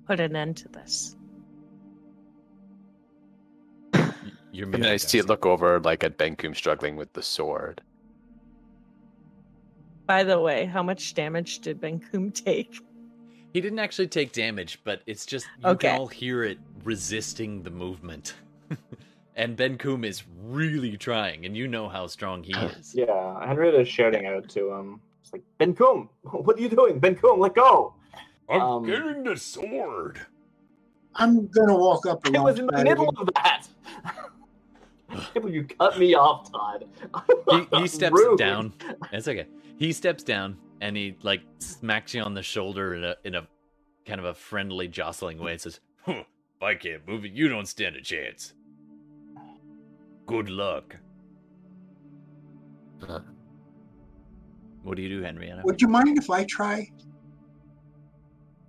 [0.06, 1.16] put an end to this.
[4.52, 7.82] you're and then I see it look over like at Benkum struggling with the sword.
[10.06, 12.78] By the way, how much damage did Benkum take?
[13.52, 15.88] He didn't actually take damage, but it's just you Okay.
[15.88, 18.34] can all hear it resisting the movement.
[19.36, 22.94] and Ben Koom is really trying, and you know how strong he is.
[22.94, 25.00] Yeah, Henrietta is shouting out to him.
[25.22, 26.98] It's like, Ben Kum, what are you doing?
[26.98, 27.94] Ben Kum, let go!
[28.48, 30.20] I'm Um, getting the sword.
[31.14, 33.16] I'm gonna walk up I was in the middle him.
[33.18, 33.66] of that!
[35.46, 36.84] you cut me off, Todd.
[37.70, 38.38] he, he steps Rude.
[38.38, 38.72] down.
[39.12, 39.46] It's okay.
[39.76, 43.46] He steps down and he like smacks you on the shoulder in a in a
[44.06, 45.52] kind of a friendly, jostling way.
[45.52, 46.24] And says, "Huh,
[46.56, 48.54] "If I can't move it, you don't stand a chance.
[50.32, 50.96] Good luck."
[53.06, 53.20] Uh,
[54.82, 55.62] What do you do, Henrietta?
[55.64, 56.90] Would you mind if I try?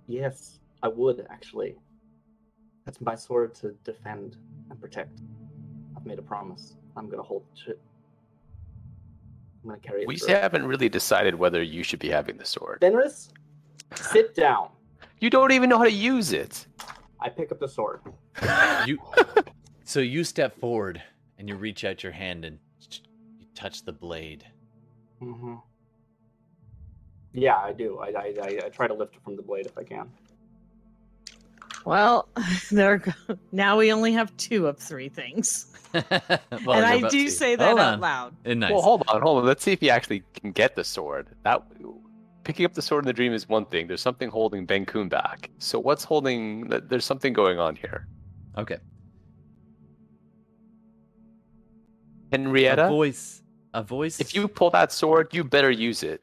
[0.06, 1.76] Yes, I would actually.
[2.84, 4.36] That's my sword to defend
[4.70, 5.22] and protect.
[5.96, 6.76] I've made a promise.
[6.96, 7.80] I'm gonna hold it.
[9.62, 10.08] I'm gonna carry it.
[10.08, 10.34] we through.
[10.34, 12.78] haven't really decided whether you should be having the sword.
[12.82, 13.30] Fenris,
[13.94, 14.68] sit down.
[15.20, 16.66] You don't even know how to use it.
[17.20, 18.00] I pick up the sword.
[18.86, 18.98] You.
[19.84, 21.02] So you step forward
[21.44, 22.58] and you reach out your hand and
[23.38, 24.46] you touch the blade.
[25.22, 25.56] Mm-hmm.
[27.34, 27.98] Yeah, I do.
[27.98, 30.08] I, I, I, I try to lift it from the blade if I can.
[31.84, 32.30] Well,
[32.72, 32.96] there.
[32.96, 33.12] go-
[33.52, 36.02] Now we only have two of three things, Well,
[36.48, 37.30] and I do to.
[37.30, 38.00] say that Hold out on.
[38.00, 38.34] loud.
[38.46, 38.72] Eh, Nice.
[38.72, 39.44] Well, hold on, hold on.
[39.44, 41.26] Let's see if he actually can get the sword.
[41.42, 41.62] That
[42.44, 43.86] picking up the sword in the dream is one thing.
[43.86, 45.50] There's something holding Ben Kun back.
[45.58, 46.70] So what's holding?
[46.70, 48.06] th- There's something going on here.
[48.56, 48.78] Okay.
[52.34, 53.42] Henrietta, A voice.
[53.74, 54.20] A voice.
[54.20, 56.20] if you pull that sword, you better use it.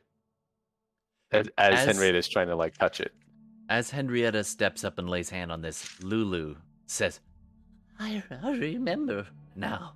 [1.31, 3.13] As, as, As- Henrietta is trying to like touch it.
[3.69, 6.55] As Henrietta steps up and lays hand on this, Lulu
[6.87, 7.21] says,
[7.99, 9.93] I, I remember now.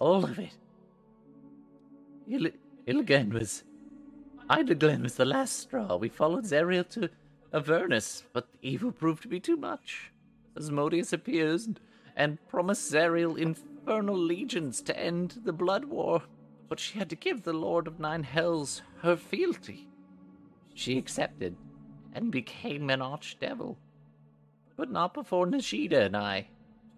[0.00, 0.54] All of it.
[2.28, 2.50] Il-
[2.88, 3.62] Illigan was.
[4.50, 5.96] Idyllglen was the last straw.
[5.96, 7.08] We followed Zariel to
[7.52, 10.10] Avernus, but the evil proved to be too much.
[10.56, 11.80] Asmodeus appears and,
[12.16, 13.38] and promised Zariel
[13.86, 16.22] infernal legions to end the blood war,
[16.70, 19.86] but she had to give the Lord of Nine Hells her fealty.
[20.72, 21.54] She accepted
[22.14, 23.76] and became an archdevil.
[24.74, 26.48] But not before Nishida and I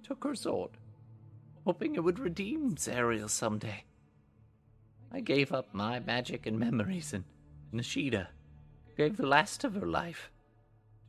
[0.05, 0.71] took her sword,
[1.65, 3.83] hoping it would redeem Zariel someday.
[5.11, 7.25] I gave up my magic and memories, and
[7.73, 8.29] Nishida
[8.97, 10.31] gave the last of her life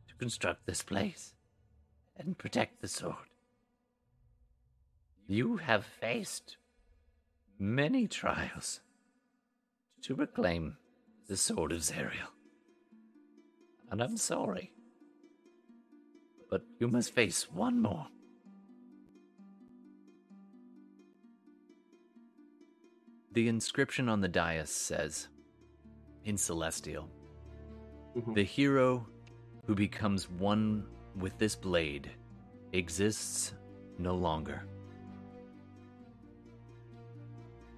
[0.08, 1.36] to construct this place
[2.16, 3.30] and protect the sword.
[5.28, 6.58] You have faced
[7.60, 8.80] many trials
[10.04, 10.78] to reclaim
[11.28, 12.30] the sword of Zariel
[13.90, 14.72] and I'm sorry.
[16.50, 18.08] But you must face one more.
[23.34, 25.28] The inscription on the dais says,
[26.24, 27.10] in Celestial,
[28.16, 28.34] Mhm.
[28.34, 29.08] the hero
[29.66, 32.12] who becomes one with this blade
[32.74, 33.54] exists
[34.00, 34.68] no longer.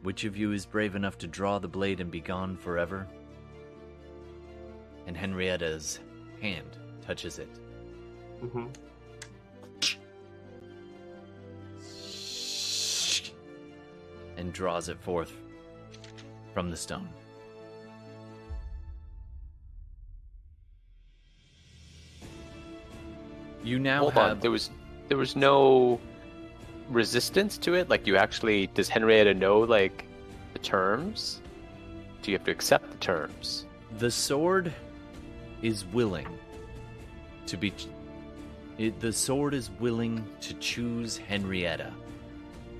[0.03, 3.07] Which of you is brave enough to draw the blade and be gone forever?
[5.09, 5.99] and Henrietta's
[6.39, 7.49] hand touches it.
[8.43, 8.67] Mm-hmm.
[14.37, 15.33] And draws it forth
[16.53, 17.09] from the stone.
[23.63, 24.39] You now Hold have on.
[24.41, 24.69] There was
[25.07, 25.99] there was no
[26.89, 27.89] resistance to it.
[27.89, 30.05] Like you actually does Henrietta know like
[30.53, 31.41] the terms?
[32.21, 33.65] Do you have to accept the terms?
[33.97, 34.71] the sword
[35.61, 36.27] is willing
[37.47, 37.73] to be
[38.77, 41.91] it, the sword is willing to choose Henrietta.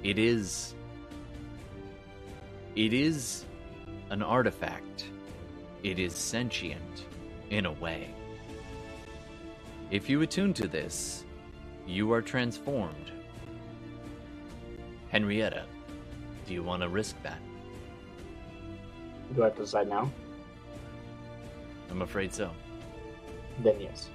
[0.04, 0.76] It is
[2.76, 3.46] it is
[4.12, 5.06] an artifact.
[5.84, 7.06] It is sentient
[7.50, 8.14] in a way.
[9.92, 11.26] If you attune to this,
[11.88, 13.12] you are transformed.
[15.10, 15.66] Henrietta,
[16.46, 17.40] do you want to risk that?
[19.36, 20.12] Do I have to decide now?
[21.90, 22.52] I'm afraid so.
[23.64, 24.10] Then yes.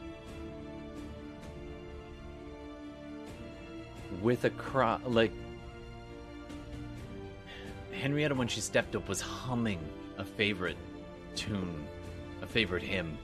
[4.22, 5.32] with a cry like
[7.92, 9.80] Henrietta when she stepped up was humming
[10.18, 10.76] a favorite
[11.34, 11.86] tune,
[12.42, 13.16] a favorite hymn.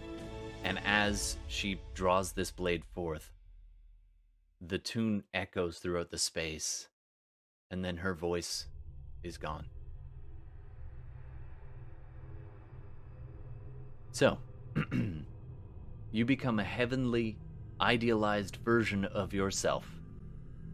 [0.64, 3.30] And as she draws this blade forth,
[4.60, 6.88] the tune echoes throughout the space,
[7.70, 8.66] and then her voice
[9.22, 9.66] is gone.
[14.12, 14.38] So,
[16.12, 17.36] you become a heavenly,
[17.80, 19.86] idealized version of yourself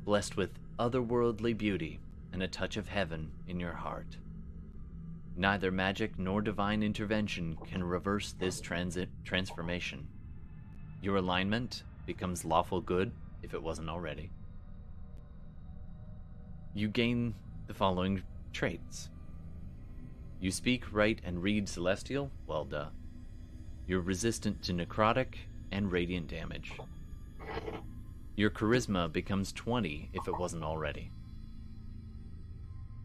[0.07, 1.99] blessed with otherworldly beauty
[2.33, 4.17] and a touch of heaven in your heart.
[5.37, 10.07] Neither magic nor divine intervention can reverse this transit transformation.
[11.03, 13.11] Your alignment becomes lawful good
[13.43, 14.31] if it wasn't already.
[16.77, 17.35] You gain
[17.69, 19.09] the following traits.
[20.41, 22.31] You speak, write, and read celestial?
[22.47, 22.89] Well, duh.
[23.87, 25.37] You're resistant to necrotic
[25.73, 26.75] and radiant damage.
[28.37, 31.11] Your charisma becomes 20 if it wasn't already.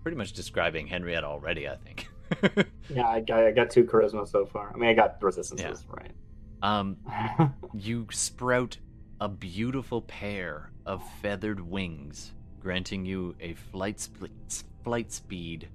[0.04, 2.10] pretty much describing Henrietta already, I think.
[2.90, 4.74] Yeah, I got, I got two charisma so far.
[4.76, 6.98] I mean, I got resistances, um, right?
[7.42, 8.78] Um, you sprout
[9.22, 15.68] a beautiful pair of feathered wings, granting you a flight spl- flight speed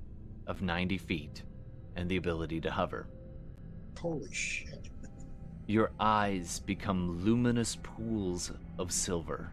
[0.47, 1.43] of 90 feet
[1.97, 3.07] and the ability to hover.
[3.99, 4.89] Holy shit.
[5.67, 9.51] Your eyes become luminous pools of silver.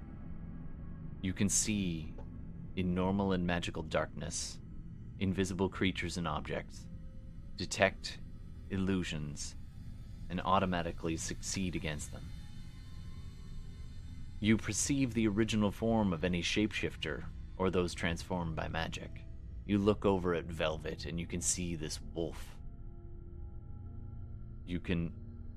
[1.21, 2.13] You can see,
[2.75, 4.59] in normal and magical darkness,
[5.19, 6.85] invisible creatures and objects,
[7.57, 8.19] detect
[8.69, 9.55] illusions,
[10.29, 12.23] and automatically succeed against them.
[14.43, 17.23] You perceive the original form of any shapeshifter
[17.55, 19.23] or those transformed by magic.
[19.65, 22.57] You look over at Velvet and you can see this wolf.
[24.67, 25.13] You can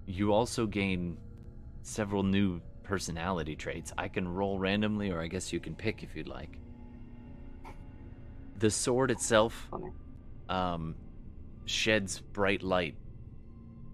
[0.07, 1.19] you also gain
[1.83, 3.93] several new personality traits.
[3.99, 6.61] I can roll randomly, or I guess you can pick if you'd like.
[8.61, 9.69] The sword itself
[10.49, 10.95] um,
[11.65, 12.95] sheds bright light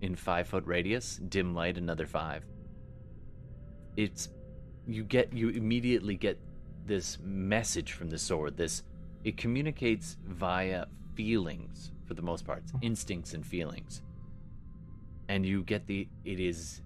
[0.03, 2.45] in five foot radius, dim light another five.
[3.97, 4.29] It's
[4.87, 6.39] you get you immediately get
[6.87, 8.57] this message from the sword.
[8.57, 8.83] This
[9.25, 14.03] it communicates via feelings for the most part, instincts and feelings.
[15.29, 16.83] And you get the it is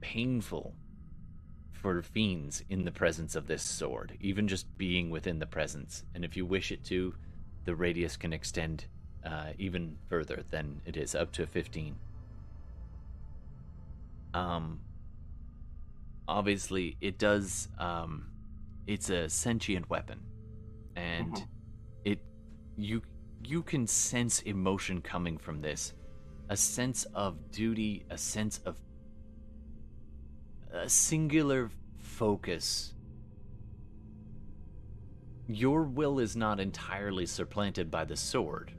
[0.00, 0.74] painful
[1.72, 6.04] for fiends in the presence of this sword even just being within the presence.
[6.14, 7.14] And if you wish it to
[7.64, 8.86] the radius can extend
[9.24, 11.94] uh, even further than it is up to 15
[14.34, 14.78] um
[16.28, 18.30] obviously it does um
[18.86, 20.20] it's a sentient weapon
[20.94, 21.48] and Mhm.
[22.04, 22.20] it
[22.76, 23.02] you
[23.42, 25.94] you can sense emotion coming from this
[26.50, 28.76] a sense of duty, a sense of
[30.72, 32.94] a singular focus.
[35.46, 38.72] Your will is not entirely supplanted by the sword,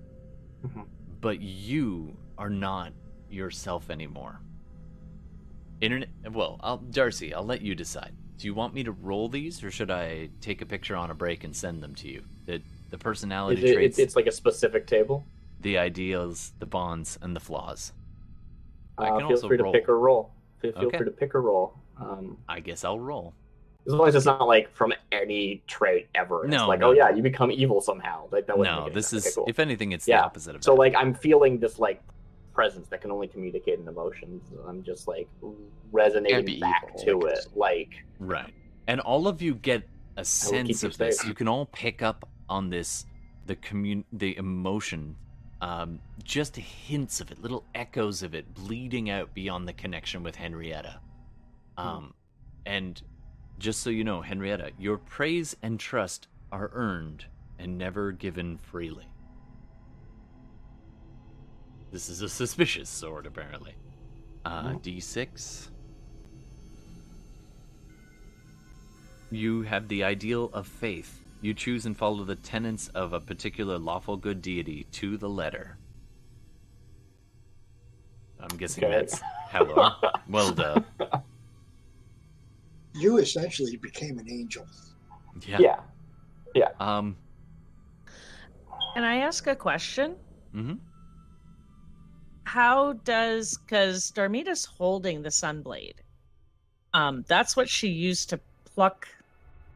[0.64, 0.88] Mhm.
[1.22, 2.94] but you are not
[3.30, 4.42] yourself anymore.
[5.82, 6.10] Internet.
[6.32, 8.14] Well, I'll, Darcy, I'll let you decide.
[8.38, 11.14] Do you want me to roll these, or should I take a picture on a
[11.14, 12.24] break and send them to you?
[12.46, 15.24] The the personality it, traits, it's, it's like a specific table.
[15.62, 17.92] the ideals, the bonds, and the flaws.
[18.98, 19.72] I Uh, can feel also free roll.
[19.74, 20.32] to pick a roll.
[20.60, 20.98] Feel, feel Okay.
[20.98, 21.74] free to pick a roll.
[22.00, 23.34] Um, I guess I'll roll.
[23.86, 26.46] as long as it's not like from any trait ever.
[26.46, 26.90] It's No, like, no.
[26.90, 28.28] oh yeah, you become evil somehow.
[28.32, 29.46] Like that No, this is Okay, cool.
[29.48, 30.18] if anything, it's Yeah.
[30.22, 30.78] the opposite of So that.
[30.80, 32.02] like I'm feeling this like
[32.60, 34.44] presence that can only communicate in emotions.
[34.68, 35.30] I'm just like
[35.94, 37.48] resonating back evil, to I it.
[37.56, 38.54] Like right,
[38.88, 41.20] and all of you get a sense of this.
[41.20, 41.28] safe.
[41.30, 43.06] You can all pick up on this,
[43.46, 45.16] the commun, the emotion,
[45.62, 50.36] um, just hints of it, little echoes of it, bleeding out beyond the connection with
[50.36, 51.00] Henrietta.
[51.78, 51.88] Hmm.
[51.88, 52.14] Um,
[52.66, 53.02] and
[53.58, 57.24] just so you know, Henrietta, your praise and trust are earned
[57.58, 59.09] and never given freely.
[61.92, 63.76] This is a suspicious sword, apparently.
[64.46, 64.82] Uh, Mhm.
[64.82, 65.70] D6.
[69.32, 71.24] You have the ideal of faith.
[71.42, 75.78] You choose and follow the tenets of a particular lawful good deity to the letter.
[78.40, 78.94] I'm guessing Okay.
[78.94, 79.92] that's hello.
[80.30, 80.86] well done.
[82.94, 84.66] You essentially became an angel.
[85.48, 85.82] Yeah.
[86.56, 86.70] yeah.
[86.80, 87.18] Um.
[88.96, 90.16] Can I ask a question?
[90.52, 90.74] hmm
[92.50, 95.98] How does because Darmida's holding the sunblade?
[96.96, 98.40] Um, that's what she used to
[98.74, 99.08] pluck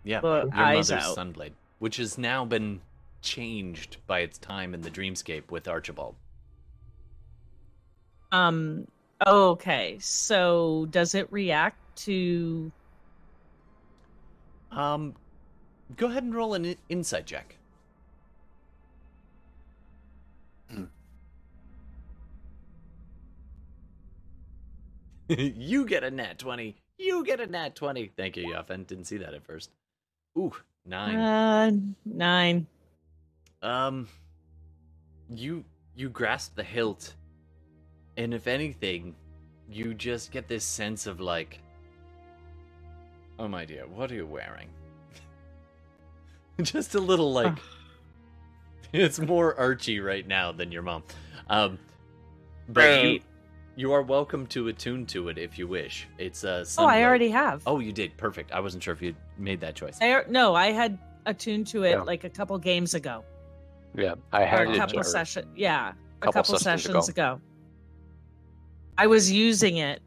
[0.03, 0.21] Yeah.
[0.21, 1.15] the Your eyes mother's out.
[1.15, 2.81] sunblade, which has now been
[3.21, 6.15] changed by its time in the dreamscape with Archibald.
[8.31, 8.87] Um.
[9.27, 9.99] Okay.
[9.99, 12.71] So does it react to?
[14.71, 15.13] Um,
[15.95, 17.55] go ahead and roll an in- insight check.
[25.29, 26.75] you get a nat 20.
[26.97, 28.11] You get a nat 20.
[28.17, 28.83] Thank you, Yoffen.
[28.85, 29.71] Didn't see that at first.
[30.37, 30.53] Ooh,
[30.85, 31.19] nine.
[31.19, 31.71] Uh,
[32.05, 32.67] nine.
[33.61, 34.07] Um,
[35.29, 35.63] you
[35.95, 37.15] you grasp the hilt,
[38.17, 39.15] and if anything,
[39.69, 41.59] you just get this sense of like,
[43.39, 44.69] oh my dear, what are you wearing?
[46.61, 47.57] just a little like,
[48.93, 51.03] it's more Archie right now than your mom.
[51.49, 51.79] Um,
[52.67, 53.01] but Right.
[53.01, 53.21] you
[53.91, 56.07] are welcome to attune to it if you wish.
[56.17, 56.65] It's a.
[56.77, 57.63] Oh, I already have.
[57.65, 58.51] Oh, you did perfect.
[58.51, 59.97] I wasn't sure if you made that choice.
[60.01, 62.01] I, no, I had attuned to it Yeah.
[62.01, 63.23] like a couple games ago,
[63.95, 65.47] Yeah, I or had a couple or- sessions.
[65.55, 67.33] Yeah, a couple couple sessions sessions ago.
[67.33, 67.41] ago.
[68.97, 70.01] I was using it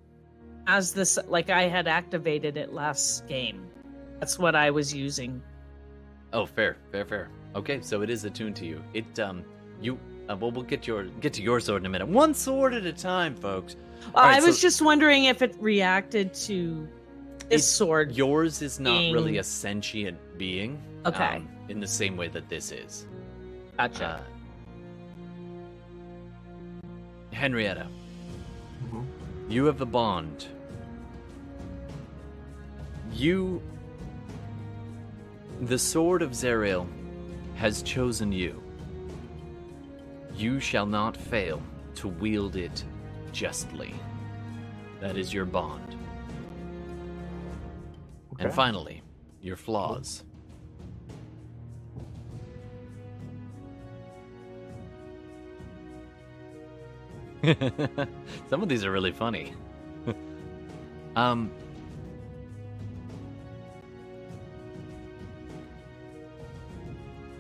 [0.69, 3.67] as this, like I had activated it last game.
[4.21, 5.43] That's what I was using.
[6.33, 7.29] Oh, fair, fair, fair.
[7.57, 8.83] Okay, so it is attuned to you.
[8.95, 9.45] It um
[9.81, 9.99] you
[10.29, 12.09] uh, well we'll get your get to your sword in a minute.
[12.09, 13.77] One sword at a time, folks.
[14.15, 16.87] All right, I was so- just wondering if it reacted to
[17.49, 18.13] this It- sword.
[18.13, 20.81] Yours is not really a sentient being.
[21.07, 21.37] Okay.
[21.37, 23.07] um, in the same way that this is.
[23.79, 24.07] Gotcha.
[24.07, 24.21] Uh,
[27.33, 27.87] Henrietta,
[28.85, 29.05] Mhm.
[29.49, 30.47] you have a bond.
[33.13, 33.63] You.
[35.63, 36.87] The sword of Zariel
[37.55, 38.63] has chosen you.
[40.37, 41.63] You shall not fail
[41.95, 42.85] to wield it
[43.33, 43.95] justly.
[45.01, 45.97] That is your bond.
[48.39, 49.03] And finally,
[49.41, 50.25] your flaws.
[58.51, 59.55] Some of these are really funny.
[61.17, 61.51] um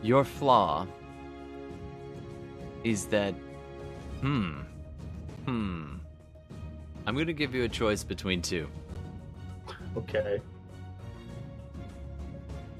[0.03, 0.86] Your flaw
[2.84, 3.34] is that
[4.20, 4.60] hmm
[5.44, 5.94] hmm
[7.06, 8.68] I'm going to give you a choice between two.
[9.96, 10.40] Okay.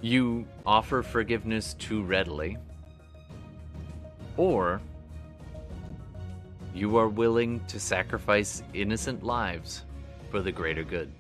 [0.01, 2.57] you offer forgiveness too readily,
[4.37, 4.81] or
[6.75, 9.85] you are willing to sacrifice innocent lives
[10.31, 11.11] for the greater good.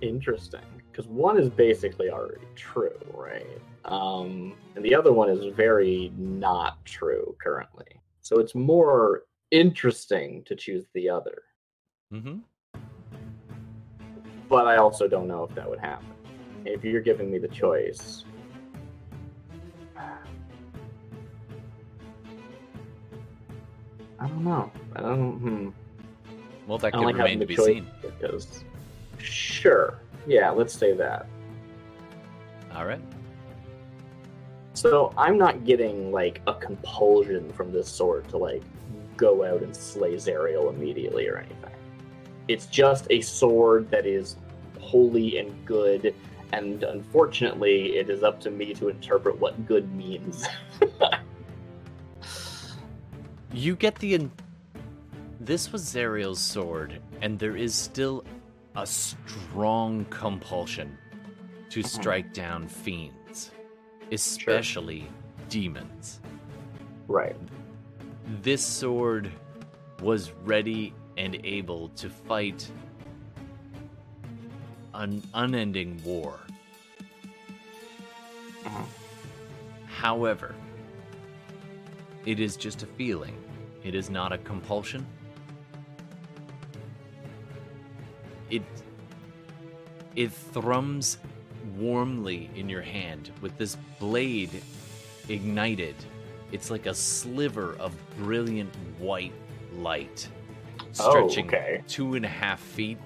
[0.00, 0.60] Interesting.
[0.90, 3.46] Because one is basically already true, right?
[3.84, 8.00] Um, and the other one is very not true currently.
[8.20, 11.42] So it's more interesting to choose the other.
[12.12, 12.38] Mm-hmm.
[14.48, 16.06] But I also don't know if that would happen.
[16.64, 18.24] If you're giving me the choice.
[19.96, 20.18] I
[24.28, 24.70] don't know.
[24.94, 25.38] I don't.
[25.38, 25.68] Hmm.
[26.68, 27.86] Well, that could like remain to be seen.
[28.00, 28.64] because.
[29.18, 29.98] Sure.
[30.26, 30.50] Yeah.
[30.50, 31.26] Let's say that.
[32.74, 33.00] All right.
[34.82, 38.64] So I'm not getting like a compulsion from this sword to like
[39.16, 41.70] go out and slay Zariel immediately or anything.
[42.48, 44.34] It's just a sword that is
[44.80, 46.12] holy and good,
[46.52, 50.44] and unfortunately, it is up to me to interpret what good means.
[53.54, 54.14] You get the.
[54.14, 54.32] In-
[55.38, 58.24] this was Zariel's sword, and there is still
[58.74, 60.96] a strong compulsion
[61.68, 61.86] to hmm.
[61.86, 63.12] strike down fiends,
[64.12, 65.08] especially
[65.48, 66.20] demons.
[67.08, 67.36] right.
[68.42, 69.30] This sword
[70.00, 72.70] was ready and able to fight
[74.94, 76.38] an unending war.
[78.64, 78.84] Mhm.
[79.86, 80.54] However,
[82.24, 83.36] it is just a feeling.
[83.82, 85.06] It is not a compulsion.
[88.50, 88.62] It
[90.14, 91.18] it thrums
[91.78, 94.62] warmly in your hand with this blade
[95.28, 95.94] ignited.
[96.50, 99.32] It's like a sliver of brilliant white
[99.74, 100.28] light
[101.00, 101.82] Oh, stretching okay.
[101.88, 102.98] two and a half feet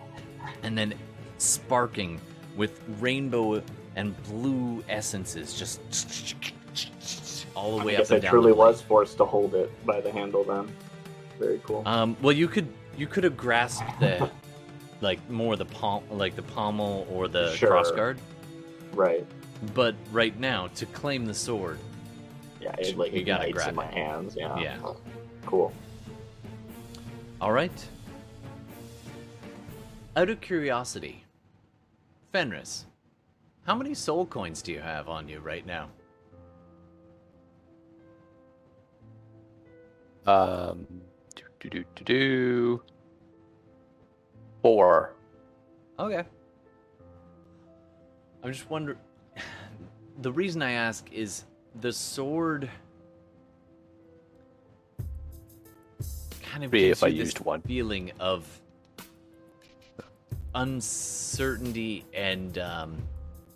[0.65, 0.93] and then
[1.39, 2.21] sparking
[2.57, 3.63] with rainbow
[3.95, 5.81] and blue essences just
[7.55, 8.31] all the way I up guess and I down.
[8.33, 10.69] truly was forced to hold it by the handle then.
[11.39, 11.83] Very cool.
[11.87, 14.31] Um, well, you could you could have grasped the
[15.01, 17.71] like more the palm like the pommel or the Sure.
[17.71, 18.19] crossguard,
[18.97, 19.27] right.
[19.75, 21.79] but right now to claim the sword,
[22.61, 23.95] Yeah, it like You gotta grab in my it.
[23.95, 24.35] hands.
[24.37, 24.59] Yeah.
[24.59, 24.79] Yeah.
[25.45, 25.73] Cool.
[27.41, 27.87] All right.
[30.17, 31.25] Out of curiosity,
[32.33, 32.87] Fenris,
[33.65, 35.89] how many soul coins do you have on you right now?
[40.27, 40.87] Um,
[41.35, 42.83] do do do do do.
[44.63, 45.13] Four.
[45.99, 46.25] Okay.
[48.47, 48.99] I'm just wondering.
[50.23, 51.45] The reason I ask is
[51.79, 52.71] the sword
[56.43, 57.61] kind of gives if I you this used one.
[57.61, 58.47] feeling of
[60.55, 62.97] uncertainty and um,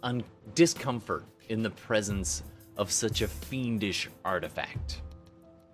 [0.03, 0.23] un-
[0.55, 2.43] discomfort in the presence
[2.77, 5.01] of such a fiendish artifact,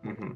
[0.04, 0.30] hmm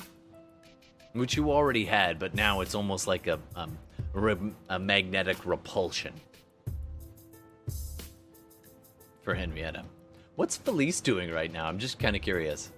[1.12, 3.78] which you already had, but now it's almost like a um,
[4.14, 6.12] re- a magnetic repulsion
[9.30, 9.84] for Henrietta.
[10.34, 11.66] What's Felice doing right now?
[11.66, 12.72] I'm just kind of curious.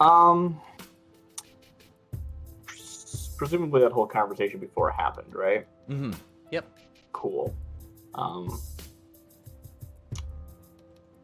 [0.00, 0.60] Um,
[3.36, 5.64] presumably that whole conversation before happened, right?
[5.88, 6.10] Mm-hmm.
[6.50, 6.66] Yep.
[7.12, 7.54] Cool.
[8.16, 8.60] Um,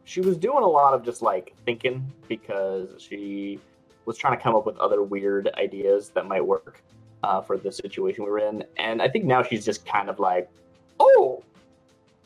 [0.05, 3.59] she was doing a lot of just like thinking because she
[4.05, 6.81] was trying to come up with other weird ideas that might work
[7.23, 10.19] uh, for the situation we were in, and I think now she's just kind of
[10.19, 10.49] like,
[11.01, 11.43] oh,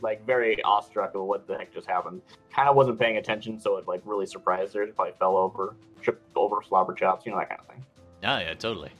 [0.02, 2.22] like very awestruck of what the heck just happened.
[2.54, 4.86] Kind of wasn't paying attention, so it like really surprised her.
[4.86, 7.86] She probably fell over, tripped over, slobber chops, you know that kind of thing.
[8.22, 8.92] Yeah, yeah, totally.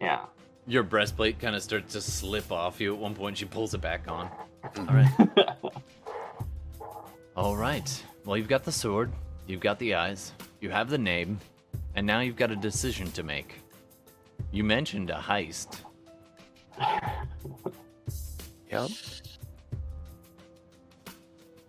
[0.00, 0.24] Yeah.
[0.66, 3.36] Your breastplate kind of starts to slip off you at one point.
[3.36, 4.30] She pulls it back on.
[4.78, 5.48] All right.
[7.36, 8.04] All right.
[8.24, 9.12] Well, you've got the sword,
[9.46, 11.38] you've got the eyes, you have the name,
[11.94, 13.60] and now you've got a decision to make.
[14.52, 15.80] You mentioned a heist.
[18.74, 18.90] Yep.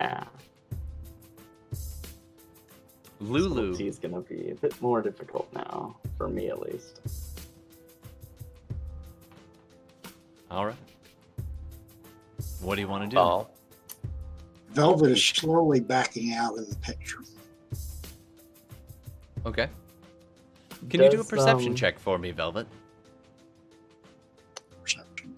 [0.06, 0.24] Yeah.
[3.20, 3.76] Lulu.
[3.80, 6.99] is gonna be a bit more difficult now, for me at least.
[10.51, 10.76] All right.
[12.62, 13.20] What do you want to do?
[13.20, 13.47] Oh,
[14.72, 17.20] Velvet is slowly backing out of the picture.
[19.45, 19.70] Okay.
[20.89, 22.68] Can you do a perception um, check for me, Velvet?
[24.82, 25.36] Perception.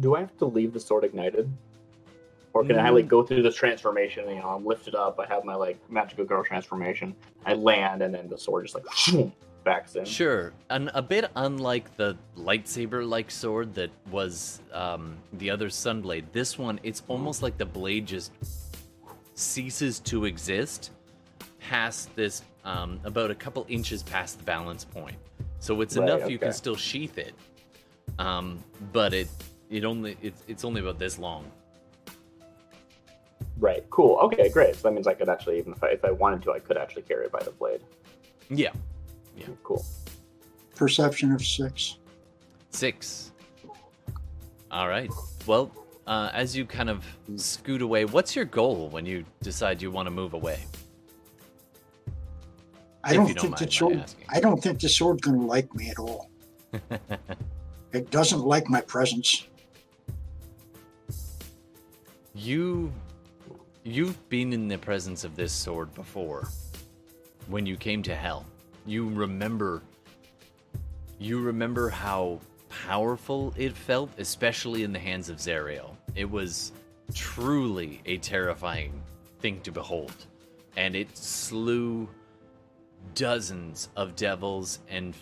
[0.00, 1.52] Do I have to leave the sword ignited?
[2.54, 2.94] Or can I Mm.
[2.94, 4.28] like go through this transformation?
[4.28, 5.18] You know, I'm lifted up.
[5.20, 7.14] I have my like magical girl transformation.
[7.44, 9.32] I land, and then the sword just like
[9.64, 10.04] backs in.
[10.04, 10.52] Sure.
[10.70, 16.80] And a bit unlike the lightsaber-like sword that was um, the other Sunblade, this one
[16.82, 18.32] it's almost like the blade just
[19.34, 20.90] ceases to exist
[21.60, 25.16] past this um, about a couple inches past the balance point.
[25.60, 27.34] So it's Right, enough you can still sheath it,
[28.18, 29.28] um, but it
[29.70, 31.44] it only it's it's only about this long.
[33.58, 33.84] Right.
[33.90, 34.18] Cool.
[34.22, 34.48] Okay.
[34.48, 34.76] Great.
[34.76, 36.76] So that means I could actually, even if I if I wanted to, I could
[36.76, 37.80] actually carry it by the blade.
[38.50, 38.70] Yeah.
[39.36, 39.46] Yeah.
[39.62, 39.84] Cool.
[40.74, 41.98] Perception of six.
[42.70, 43.32] Six.
[44.70, 45.10] All right.
[45.46, 45.72] Well,
[46.06, 47.04] uh, as you kind of
[47.36, 50.60] scoot away, what's your goal when you decide you want to move away?
[53.04, 54.04] I don't don't think the my sword.
[54.28, 56.30] I don't think the sword's going to like me at all.
[57.92, 59.46] It doesn't like my presence.
[62.34, 62.92] You,
[63.82, 66.48] you've been in the presence of this sword before.
[67.46, 68.46] When you came to Hell,
[68.86, 69.82] you remember.
[71.18, 75.96] You remember how powerful it felt, especially in the hands of Zariel.
[76.14, 76.72] It was
[77.14, 79.02] truly a terrifying
[79.40, 80.12] thing to behold,
[80.76, 82.08] and it slew
[83.14, 85.14] dozens of devils, and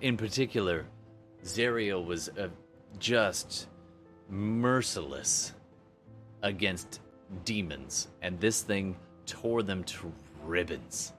[0.00, 0.84] in particular,
[1.44, 2.48] Zariel was uh,
[2.98, 3.68] just
[4.28, 5.52] merciless
[6.42, 7.00] against
[7.44, 8.96] demons, and this thing
[9.26, 10.12] tore them to
[10.44, 11.12] ribbons.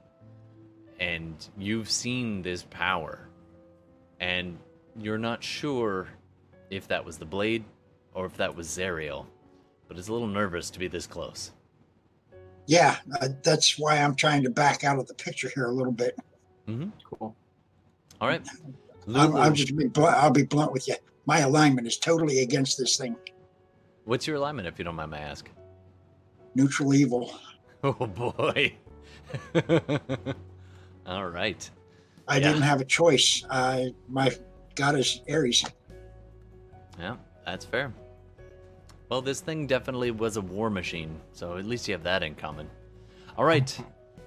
[1.00, 3.30] And you've seen this power,
[4.20, 4.58] and
[5.00, 6.08] you're not sure
[6.70, 7.64] if that was the blade
[8.14, 9.26] or if that was Zariel,
[9.88, 11.52] but it's a little nervous to be this close.
[12.66, 15.94] Yeah, uh, that's why I'm trying to back out of the picture here a little
[15.94, 16.18] bit.
[16.68, 17.36] Cool.
[18.20, 18.46] All right,
[19.14, 20.96] I'm, I'm just be blunt, I'll be blunt with you.
[21.26, 23.16] My alignment is totally against this thing.
[24.06, 25.50] what's your alignment, if you don't mind my ask?
[26.58, 27.32] Neutral evil.
[27.84, 28.74] Oh boy.
[31.06, 31.70] All right.
[32.28, 32.48] I Yeah.
[32.48, 33.46] didn't have a choice.
[33.52, 34.36] I my
[34.74, 35.64] god is Ares.
[37.00, 37.94] Yeah, that's fair.
[39.10, 42.34] Well, this thing definitely was a war machine, so at least you have that in
[42.34, 42.68] common.
[43.38, 43.70] All right,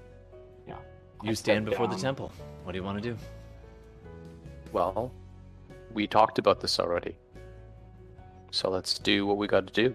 [0.68, 0.76] Yeah.
[1.24, 2.30] you I stand step before the temple.
[2.62, 3.16] What do you want to do?
[4.72, 5.10] well,
[5.92, 7.16] we talked about this already.
[8.52, 9.92] So let's do what we got to do.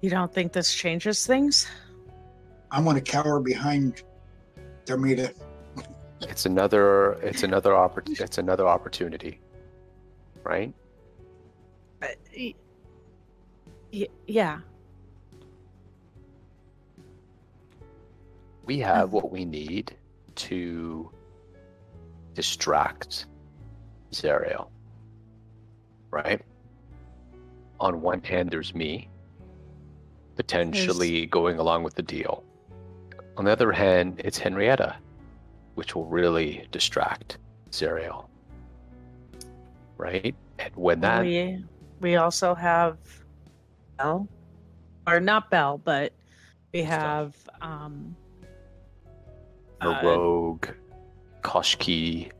[0.00, 1.66] You don't think this changes things?
[2.70, 4.02] I want to cower behind
[4.84, 5.32] Darmida.
[6.22, 7.12] It's another.
[7.14, 9.40] It's another oppor- It's another opportunity,
[10.44, 10.72] right?
[12.02, 12.54] Uh, y-
[13.92, 14.60] y- yeah.
[18.64, 19.96] We have what we need
[20.36, 21.10] to
[22.34, 23.26] distract
[24.12, 24.68] Zariel.
[26.10, 26.42] Right?
[27.80, 29.08] On one hand, there's me,
[30.38, 32.44] potentially going along with the deal.
[33.36, 34.94] On the other hand, it's Henrietta,
[35.74, 37.38] which will really distract
[37.72, 38.28] Zariel.
[39.96, 40.36] Right?
[40.60, 41.24] And when that.
[41.24, 41.64] we
[42.00, 42.98] we also have
[43.98, 44.28] Bell,
[45.08, 46.12] or not Bell, but
[46.72, 48.14] we have um
[49.80, 50.68] a uh, rogue,
[51.42, 52.30] Koshki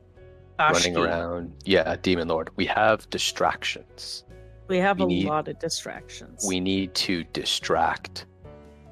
[0.61, 1.53] running around.
[1.65, 2.51] Yeah, Demon Lord.
[2.55, 4.23] We have distractions.
[4.69, 6.45] We have We a need- lot of distractions.
[6.47, 8.27] We need to distract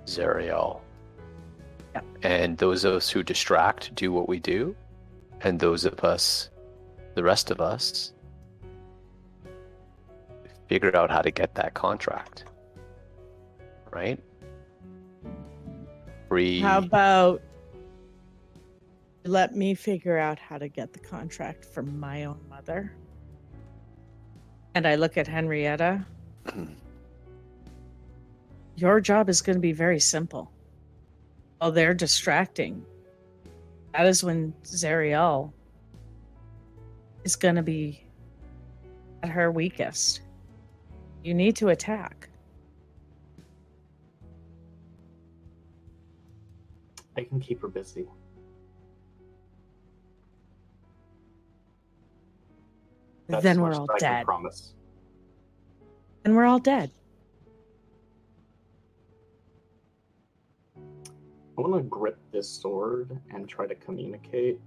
[0.07, 0.81] Zariel.
[1.95, 2.05] Yep.
[2.23, 4.75] And those of us who distract do what we do.
[5.43, 6.51] And those of us,
[7.15, 8.13] the rest of us,
[10.69, 12.45] figure out how to get that contract.
[13.93, 14.19] Right?
[16.29, 16.61] Free.
[16.61, 17.43] How about
[19.25, 22.93] let me figure out how to get the contract from my own mother?
[24.77, 26.05] And I look at Henrietta.
[28.77, 30.53] your job is going to be very simple.
[31.57, 32.85] While they're distracting,
[33.95, 35.51] that is when Zariel
[37.25, 38.05] is going to be
[39.23, 40.21] at her weakest.
[41.25, 42.29] You need to attack.
[47.17, 48.07] I can keep her busy.
[53.29, 54.25] That's then we're all I dead.
[54.25, 54.75] promise.
[56.23, 56.91] Then we're all dead.
[60.77, 64.61] I want to grip this sword and try to communicate.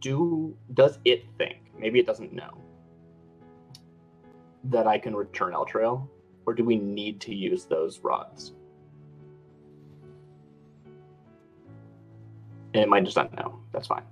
[0.00, 1.58] Do does it think?
[1.78, 2.58] Maybe it doesn't know
[4.64, 6.08] that I can return Elturel,
[6.46, 8.52] or do we need to use those rods?
[12.72, 13.58] It might just not know.
[13.72, 14.04] That's fine.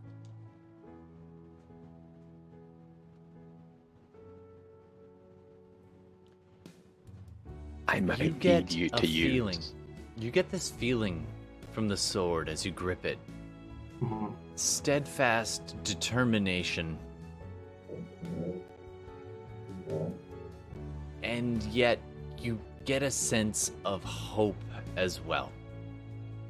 [7.91, 9.33] I might you need get you a to use.
[9.33, 9.59] feeling.
[10.17, 11.27] You get this feeling
[11.73, 13.19] from the sword as you grip it.
[14.55, 16.97] Steadfast determination.
[21.25, 21.99] And yet
[22.39, 24.63] you get a sense of hope
[24.97, 25.51] as well.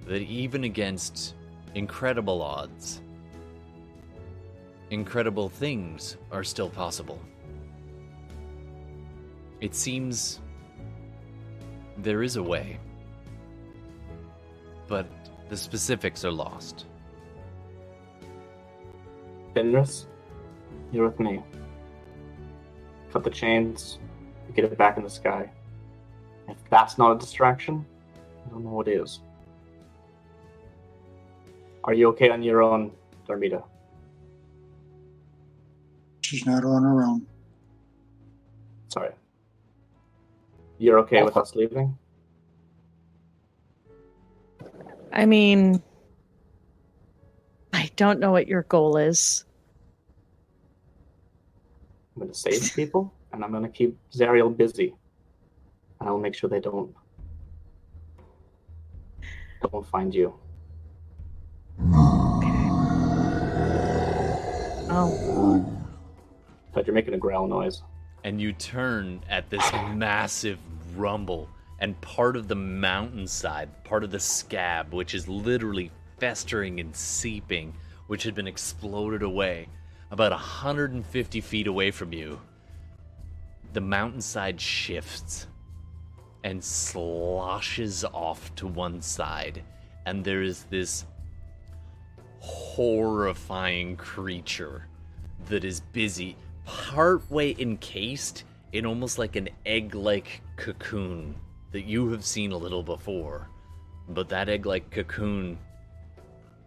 [0.07, 1.36] That even against
[1.74, 3.01] incredible odds,
[4.91, 7.18] incredible things are still possible.
[9.62, 10.41] It seems
[12.03, 12.78] there is a way,
[14.88, 15.07] but
[15.48, 16.86] the specifics are lost.
[19.55, 20.07] Fenris,
[20.92, 21.42] you're with me.
[23.12, 23.98] Cut the chains,
[24.55, 25.51] get it back in the sky.
[26.48, 27.84] If that's not a distraction,
[28.46, 29.20] I don't know what is.
[31.84, 32.92] Are you okay on your own,
[33.28, 33.62] Darmida?
[36.20, 37.26] She's not on her own.
[38.88, 39.11] Sorry.
[40.81, 41.99] You're okay oh, with us leaving?
[45.12, 45.83] I mean,
[47.74, 49.45] I don't know what your goal is.
[52.16, 54.95] I'm going to save people, and I'm going to keep Zariel busy.
[56.01, 56.95] And I'll make sure they don't
[59.61, 60.33] don't find you.
[64.93, 65.83] Oh,
[66.72, 67.83] But you're making a growl noise.
[68.25, 69.64] And you turn at this
[69.95, 70.59] massive
[70.97, 71.49] rumble
[71.79, 77.73] and part of the mountainside part of the scab which is literally festering and seeping
[78.07, 79.68] which had been exploded away
[80.11, 82.39] about 150 feet away from you
[83.73, 85.47] the mountainside shifts
[86.45, 89.62] and sloshes off to one side
[90.07, 91.05] and there is this
[92.41, 94.87] horrifying creature
[95.49, 101.35] that is busy, partway encased in almost like an egg like cocoon
[101.73, 103.49] that you have seen a little before.
[104.09, 105.59] But that egg like cocoon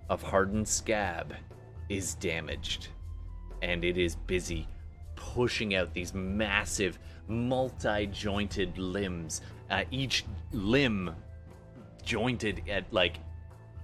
[0.09, 1.33] of hardened scab
[1.89, 2.89] is damaged,
[3.61, 4.67] and it is busy
[5.15, 11.15] pushing out these massive, multi jointed limbs, uh, each limb
[12.03, 13.17] jointed at like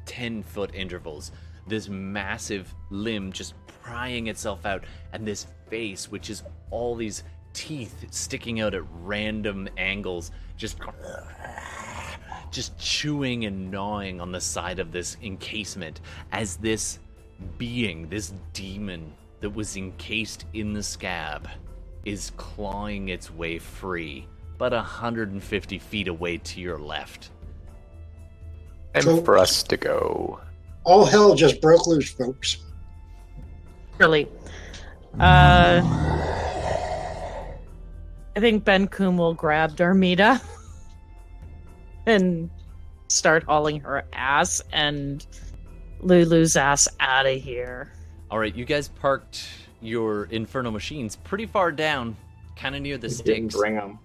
[0.05, 1.31] 10 foot intervals.
[1.67, 4.83] This massive limb just prying itself out,
[5.13, 10.77] and this face, which is all these teeth sticking out at random angles, just
[12.51, 16.01] just chewing and gnawing on the side of this encasement
[16.31, 16.99] as this
[17.57, 21.47] being, this demon that was encased in the scab,
[22.05, 27.29] is clawing its way free, but 150 feet away to your left.
[28.95, 30.39] And So- for us to go.
[30.85, 32.57] All hell just broke loose, folks.
[33.99, 34.27] really.
[35.17, 35.81] Uh,
[38.35, 40.41] I think Ben Kum will grab Darmida
[42.05, 42.49] and
[43.07, 45.25] start hauling her ass and
[46.01, 47.91] Lulu's ass out of here.
[48.31, 49.47] All right, you guys parked
[49.81, 52.15] your Inferno machines pretty far down,
[52.55, 53.99] kind of near the You didn't bring them.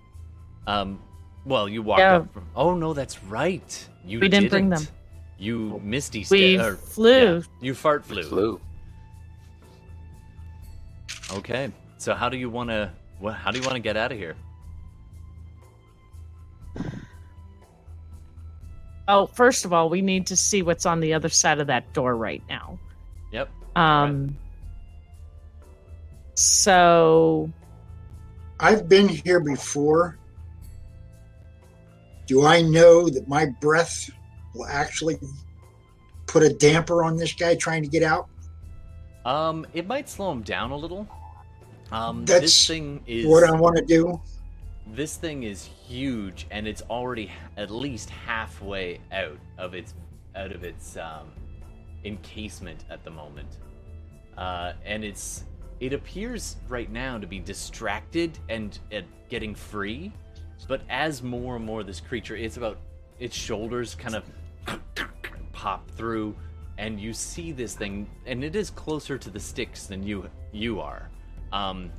[0.67, 1.01] Um,
[1.45, 2.17] well, you walked Yeah.
[2.17, 2.47] up from.
[2.57, 3.89] Oh no, that's right.
[4.05, 4.83] You We didn't bring them.
[5.39, 7.37] You misty We sta- or- flew.
[7.37, 8.23] yeah, you fart flew.
[8.23, 8.61] Flew.
[11.35, 12.93] Okay, so how do you want to?
[13.19, 13.35] What?
[13.35, 14.37] How do you want to get out of here?
[19.09, 21.93] Oh, first of all, we need to see what's on the other side of that
[21.93, 22.79] door right now.
[23.33, 23.51] Yep.
[23.75, 24.37] Um.
[26.35, 27.51] So
[28.61, 30.19] I've been here before.
[32.27, 34.09] Do I know that my breath
[34.55, 35.19] will actually
[36.27, 38.29] put a damper on this guy trying to get out?
[39.27, 41.09] Um, it might slow him down a little.
[41.95, 44.21] Um, That's this thing is What I want to do?
[44.89, 49.95] this thing is huge and it's already at least halfway out of its
[50.37, 51.33] out of its um,
[52.05, 53.49] encasement at the moment
[54.37, 55.45] uh, and it's
[55.81, 60.13] it appears right now to be distracted and, and getting free
[60.69, 62.79] but as more and more this creature it's about
[63.19, 64.25] its shoulders kind of
[65.53, 66.35] pop through
[66.77, 70.81] and you see this thing and it is closer to the Styx than you you
[70.81, 71.09] are
[71.53, 71.91] um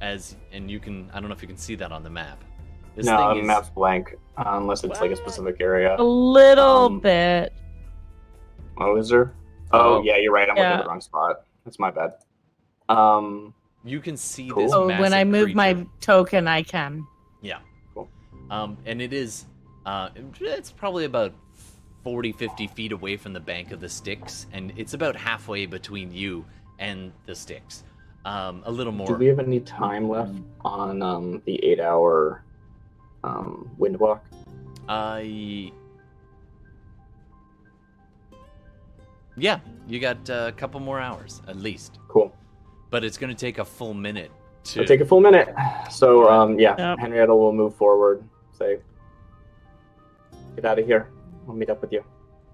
[0.00, 2.42] as and you can i don't know if you can see that on the map
[2.94, 5.96] this no, thing the map's blank uh, unless it's like a specific area.
[5.98, 7.52] A little Um, bit.
[8.78, 9.32] Oh, is there?
[9.72, 10.02] Oh, Oh.
[10.02, 10.48] yeah, you're right.
[10.48, 11.44] I'm looking at the wrong spot.
[11.64, 12.12] That's my bad.
[12.88, 13.54] Um,
[13.84, 14.62] you can see Cool.
[14.64, 17.06] this So when I massive move my token, I can.
[17.42, 17.58] Yeah.
[17.94, 18.08] Cool.
[18.50, 19.46] Um, and it is,
[19.86, 20.10] uh,
[20.40, 21.32] it's probably about
[22.02, 26.12] 40, 50 feet away from the bank of the Styx, and it's about halfway between
[26.12, 26.44] you
[26.78, 27.84] and the Styx.
[28.26, 29.06] Um, a little more.
[29.06, 32.42] do we have any time left on um, the eight-hour
[33.22, 34.24] um, wind walk?
[34.88, 35.70] Y-
[39.36, 42.34] yeah, you got uh, a couple more hours at least, Cool.
[42.90, 44.32] but it's going to take a full minute
[44.64, 44.80] to.
[44.80, 45.54] It'll take a full minute.
[45.90, 46.98] So, um, yeah, Yep.
[46.98, 48.24] Henrietta will move forward.
[48.58, 48.78] Say,
[50.56, 51.10] get out of here.
[51.46, 52.02] I'll meet up with you.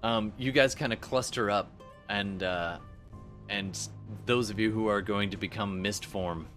[0.03, 1.71] um, you guys kind of cluster up,
[2.09, 2.77] and uh,
[3.53, 3.87] and
[4.25, 6.47] those of you who are going to become mist form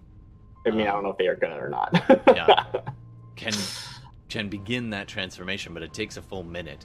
[0.66, 1.94] I mean, I don't know if they are gonna or not.
[2.26, 2.64] Yeah.
[3.36, 3.52] can
[4.28, 6.84] can begin that transformation, but it takes a full minute.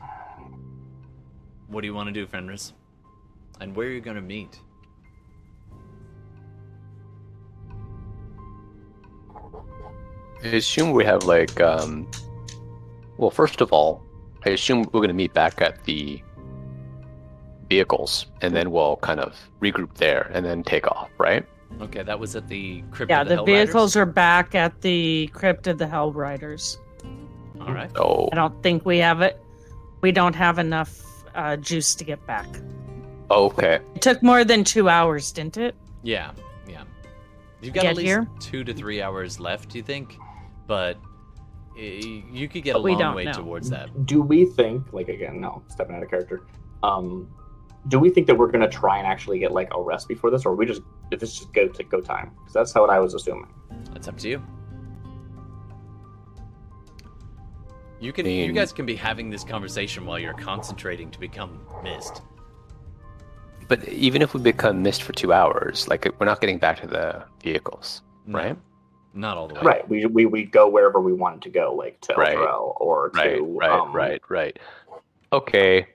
[1.67, 2.73] What do you want to do, Fenris?
[3.59, 4.59] And where are you going to meet?
[10.43, 12.09] I assume we have like um
[13.17, 14.03] well first of all,
[14.45, 16.21] I assume we're gonna meet back at the
[17.75, 21.43] vehicles and then we'll kind of regroup there and then take off, right?
[21.79, 23.09] Okay, that was at the crypt.
[23.09, 26.77] Yeah, of the, the vehicles are back at the crypt of the Hell Riders.
[27.61, 27.91] All right.
[27.95, 29.39] Oh I don't think we have it.
[30.01, 30.91] We don't have enough
[31.35, 32.47] uh, juice to get back.
[33.29, 33.79] okay.
[33.95, 35.75] It took more than two hours, didn't it?
[36.03, 36.31] Yeah,
[36.67, 36.83] yeah.
[37.61, 38.27] You've got Get at least here?
[38.41, 40.17] two to three hours left, do you think?
[40.67, 40.97] But
[41.77, 43.33] you could get a But we long way know.
[43.33, 43.87] towards that.
[44.05, 46.41] Do we think, like again, no, stepping out of character.
[46.83, 47.29] Um,
[47.87, 50.45] do we think that we're gonna try and actually get like a rest before this,
[50.45, 52.31] or we just if this just go to go time?
[52.39, 53.47] Because that's how what I was assuming.
[53.93, 54.43] That's up to you.
[57.99, 62.23] You can, you guys can be having this conversation while you're concentrating to become mist.
[63.67, 66.87] But even if we become mist for two hours, like we're not getting back to
[66.87, 68.57] the vehicles, No, right?
[69.13, 69.61] Not all the way.
[69.61, 69.87] Right.
[69.87, 72.35] We we we go wherever we wanted to go, like to Right.
[72.35, 74.59] Elturel or to Right, right, um, right, right.
[75.31, 75.85] Okay.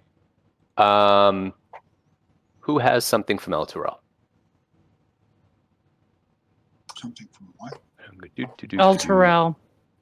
[0.78, 1.54] Um
[2.66, 3.98] who has something from Elturel?
[6.96, 7.74] Something from what?
[8.72, 9.54] Elturel.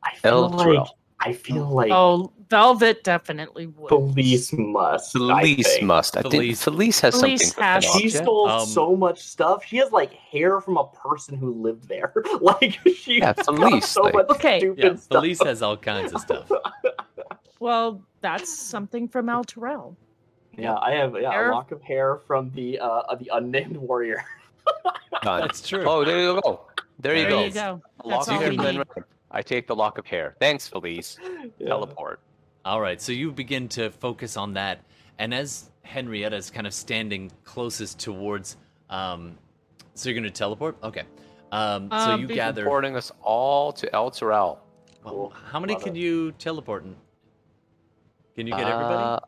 [0.02, 0.88] I feel El like
[1.20, 3.88] I feel like Oh, Velvet definitely would.
[3.90, 5.14] Felice must.
[5.16, 5.84] I Felice think.
[5.86, 6.16] must.
[6.16, 6.38] I Felice.
[6.40, 7.62] think Felice has Felice something.
[7.64, 8.22] has- from She Belgium.
[8.24, 9.64] stole Um, so much stuff.
[9.66, 12.14] She has like hair from a person who lived there.
[12.40, 14.60] like she Yeah, got Felice, so like- much Okay.
[14.60, 15.20] stupid Yeah, stuff.
[15.22, 16.50] Felice has all kinds of stuff.
[17.60, 19.96] Well, that's something from Elturel.
[20.59, 21.50] Yeah, I have yeah, Hair?
[21.50, 24.24] a lock of hair from the uh the unnamed warrior.
[25.22, 25.40] Done.
[25.42, 25.84] That's true.
[25.86, 26.61] Oh, there you go.
[26.98, 27.44] There you There go.
[27.44, 27.82] you go.
[28.00, 28.82] A lock That's of all hair we need.
[29.30, 30.36] I take the lock of hair.
[30.40, 31.18] Thanks, Felice.
[31.59, 31.68] Yeah.
[31.68, 32.20] Teleport.
[32.64, 34.80] All right, so you begin to focus on that,
[35.18, 38.57] and as Henrietta is kind of standing closest towards,
[38.88, 39.36] um,
[39.94, 40.76] so you're going to teleport.
[40.82, 41.02] Okay.
[41.52, 42.62] Um, so Um, you be- gather.
[42.62, 44.59] Teleporting us all to Elturel.
[45.05, 45.32] Well, Cool.
[45.50, 45.98] how many Love can it.
[46.00, 46.84] you teleport?
[46.84, 46.96] in?
[48.34, 49.20] Can you get everybody?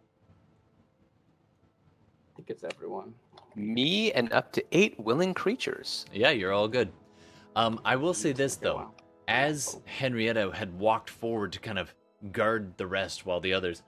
[2.36, 3.14] I think it's everyone.
[3.54, 6.04] me and up to eight willing creatures.
[6.12, 6.92] Yeah, you're all good.
[7.54, 8.90] Um, I will say this though,
[9.26, 11.94] as Henrietta had walked forward to kind of
[12.32, 13.82] guard the rest while the others,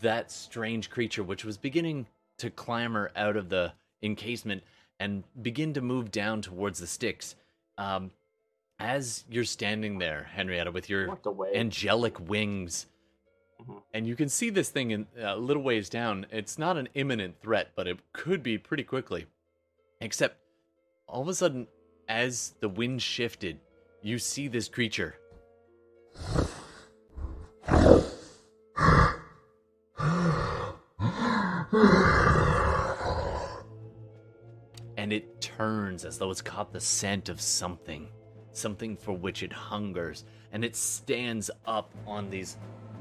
[0.00, 3.72] that strange creature, which was beginning to clamber out of the
[4.02, 4.64] encasement
[4.98, 7.36] and begin to move down towards the Styx,
[7.78, 8.10] um,
[8.80, 11.16] as you're standing there, Henrietta, with your
[11.54, 12.86] angelic wings.
[13.60, 13.82] Mhm.
[13.92, 16.26] And you can see this thing in a little ways down.
[16.30, 19.26] It's not an imminent threat, but it could be pretty quickly.
[20.00, 20.36] Except,
[21.06, 21.68] all of a sudden,
[22.08, 23.60] as the wind shifted,
[24.02, 25.16] you see this creature.
[34.96, 38.08] And it turns as though it's caught the scent of something,
[38.52, 42.56] something for which it hungers, and it stands up on these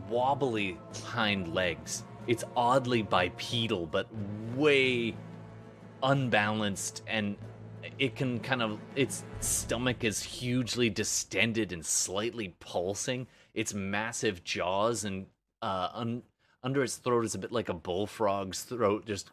[0.09, 2.03] wobbly hind legs.
[2.27, 4.07] It's oddly bipedal, but
[4.55, 5.15] way
[6.01, 7.37] unbalanced and
[7.99, 13.27] it can kind of its stomach is hugely distended and slightly pulsing.
[13.53, 15.25] Its massive jaws and
[15.61, 16.23] uh, un-
[16.63, 19.29] under its throat is a bit like a bullfrog's throat, just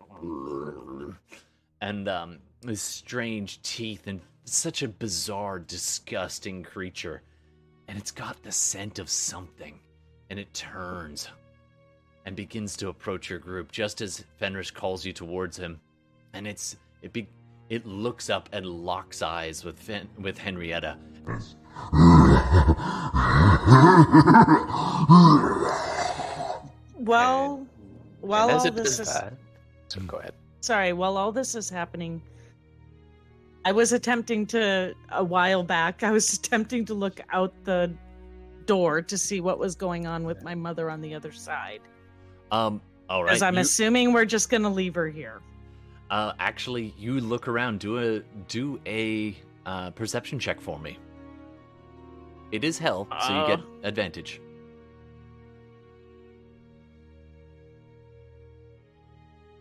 [1.80, 2.38] and um,
[2.74, 7.22] strange teeth and such a bizarre, disgusting creature.
[7.88, 9.80] And it's got the scent of something,
[10.30, 11.28] and it turns
[12.24, 15.80] and begins to approach your group just as Fenris calls you towards him,
[16.32, 17.28] and it's it be
[17.68, 20.96] it looks up and locks eyes with Fen- with Henrietta.
[26.98, 27.66] Well,
[28.20, 29.32] while all it this is that,
[29.88, 30.34] so go ahead.
[30.60, 32.20] sorry, while all this is happening,
[33.64, 36.02] I was attempting to a while back.
[36.02, 37.90] I was attempting to look out the
[38.70, 41.80] door to see what was going on with my mother on the other side,
[42.52, 43.30] Um, all right.
[43.30, 45.40] because I'm you- assuming we're just gonna leave her here.
[46.10, 47.80] uh, actually, you look around.
[47.80, 50.98] Do a do a uh, perception check for me.
[52.52, 53.88] It is hell, so you get Uh.
[53.88, 54.40] advantage.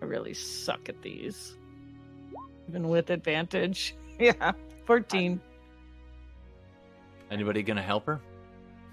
[0.02, 1.58] I really suck at these,
[2.68, 3.96] even with advantage.
[4.20, 4.52] Yeah,
[4.86, 5.40] fourteen.
[7.32, 8.20] Anybody gonna help her?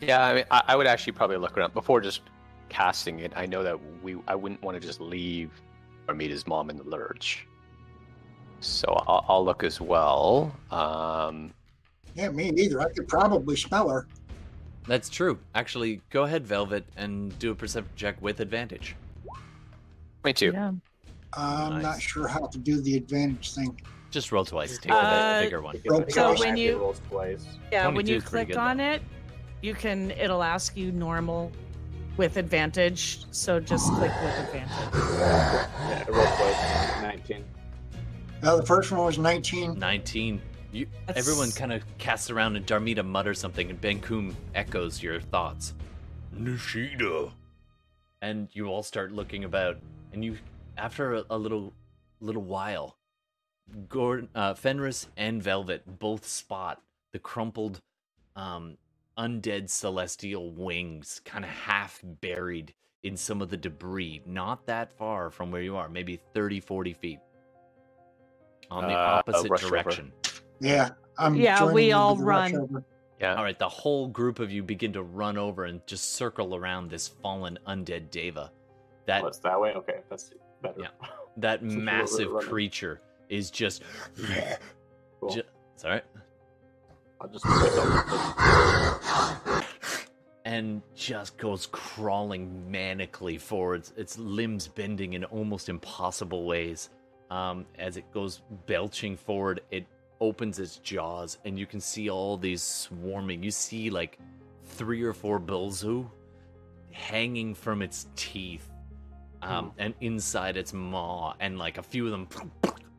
[0.01, 2.22] Yeah, I mean, I, I would actually probably look around before just
[2.68, 3.32] casting it.
[3.36, 5.51] I know that we, I wouldn't want to just leave
[6.09, 7.47] Armita's mom in the lurch.
[8.61, 10.55] So I'll, I'll look as well.
[10.70, 11.53] Um,
[12.14, 12.80] Yeah, me neither.
[12.80, 14.07] I could probably smell her.
[14.86, 15.38] That's true.
[15.55, 18.94] Actually, go ahead, Velvet, and do a perception check with advantage.
[20.24, 20.53] me too.
[20.53, 20.72] Yeah.
[21.34, 21.82] I'm Nice.
[21.82, 23.78] not sure how to do the advantage thing.
[24.11, 24.78] Just roll twice.
[24.78, 25.76] Take Uh, the bigger one.
[26.09, 27.47] So when you- rolls twice.
[27.72, 28.92] Yeah, when you click on though.
[28.92, 29.03] it,
[29.66, 31.50] you can it'll ask you normal
[32.16, 33.24] with advantage.
[33.32, 34.70] So just click with advantage.
[35.18, 37.02] Yeah, it rolled twice.
[37.02, 37.44] 19.
[38.42, 39.78] Uh, the first one was 19.
[39.78, 40.40] 19.
[40.72, 45.20] You, That's- everyone kind of casts around, and Darmida mutters something, and Benkum echoes your
[45.20, 45.74] thoughts.
[46.34, 47.32] Nishida.
[48.22, 49.78] And you all start looking about,
[50.12, 50.38] and you,
[50.78, 51.72] after a, a little,
[52.20, 52.96] little while,
[53.88, 56.80] Gordon, uh, Fenris and Velvet both spot
[57.12, 57.80] the crumpled,
[58.36, 58.76] um,
[59.18, 65.30] undead celestial wings, kind of half buried in some of the debris, not that far
[65.30, 67.18] from where you are, maybe 30, 40 feet.
[68.70, 69.70] On the Uh, opposite rush over.
[69.70, 70.12] direction.
[70.60, 72.84] Yeah, I'm Yeah, we all run.
[73.20, 73.36] Yeah.
[73.36, 76.90] All right, the whole group of you begin to run over and just circle around
[76.90, 78.50] this fallen undead Deva.
[79.06, 79.72] That Oh, that way?
[79.74, 80.80] Okay, that's better.
[80.80, 80.88] Yeah.
[81.36, 83.82] that Since we were massive creature is just.
[85.20, 85.30] Cool.
[85.30, 85.42] Ju-
[85.76, 86.02] Sorry.
[87.20, 87.46] I'll just
[90.44, 96.90] And just goes crawling manically forwards, its limbs bending in almost impossible ways.
[97.30, 99.86] Um, as it goes belching forward, it
[100.20, 103.42] opens its jaws, and you can see all these swarming.
[103.42, 104.18] You see like
[104.64, 106.08] three or four Bilzu
[106.92, 108.70] hanging from its teeth,
[109.42, 112.28] um, and inside its maw, and like a few of them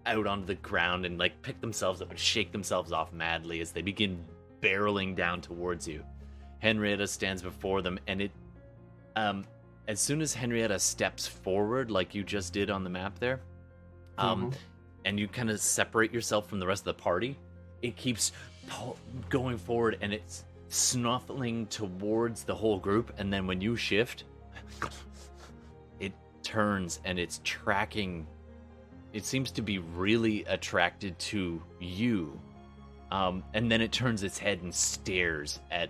[0.08, 3.72] out onto the ground and like pick themselves up and shake themselves off madly as
[3.72, 4.24] they begin
[4.62, 6.04] barreling down towards you.
[6.60, 8.32] Henrietta stands before them, and it,
[9.16, 9.46] um,
[9.88, 13.42] as soon as Henrietta steps forward, like you just did on the map there,
[14.18, 14.56] um, Mhm.
[15.06, 17.38] and you kind of separate yourself from the rest of the party,
[17.84, 18.32] it keeps
[18.68, 18.98] po-
[19.30, 23.14] going forward and it's snuffling towards the whole group.
[23.20, 24.24] And then when you shift,
[26.00, 28.26] it turns and it's tracking.
[29.14, 32.40] It seems to be really attracted to you.
[33.12, 35.90] Um, and then it turns its head and stares at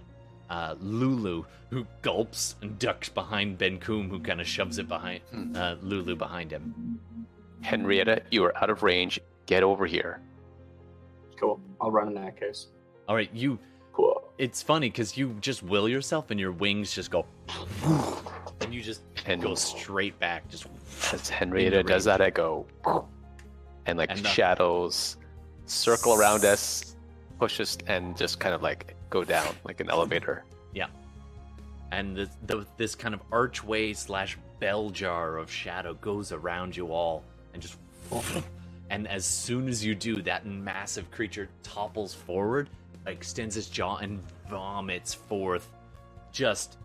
[0.49, 5.21] uh, Lulu, who gulps and ducks behind Ben Koom, who kind of shoves it behind
[5.31, 5.55] Hmm.
[5.55, 6.99] uh, Lulu behind him.
[7.61, 9.19] Henrietta, you are out of range.
[9.47, 10.21] Get over here.
[11.39, 11.59] Cool.
[11.81, 12.67] I'll run in that case.
[13.07, 13.57] All right, you.
[14.37, 17.25] It's funny because you just will yourself, and your wings just go,
[18.61, 20.47] and you just And go straight back.
[20.49, 20.67] Just
[21.11, 22.65] as Henrietta does that, I go,
[23.85, 25.17] and like And, uh, shadows
[25.65, 26.95] circle around us,
[27.39, 30.43] push us, and just kind of like go down like an elevator.
[30.73, 30.87] Yeah.
[31.91, 36.91] And the, the, this kind of archway slash bell jar of shadow goes around you
[36.91, 37.23] all
[37.53, 37.77] and just
[38.89, 42.69] and as soon as you do that massive creature topples forward
[43.07, 45.69] extends its jaw and vomits forth
[46.31, 46.77] just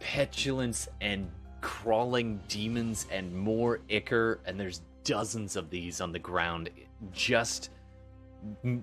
[0.00, 6.70] petulance and crawling demons and more ichor and there's dozens of these on the ground
[7.12, 7.70] just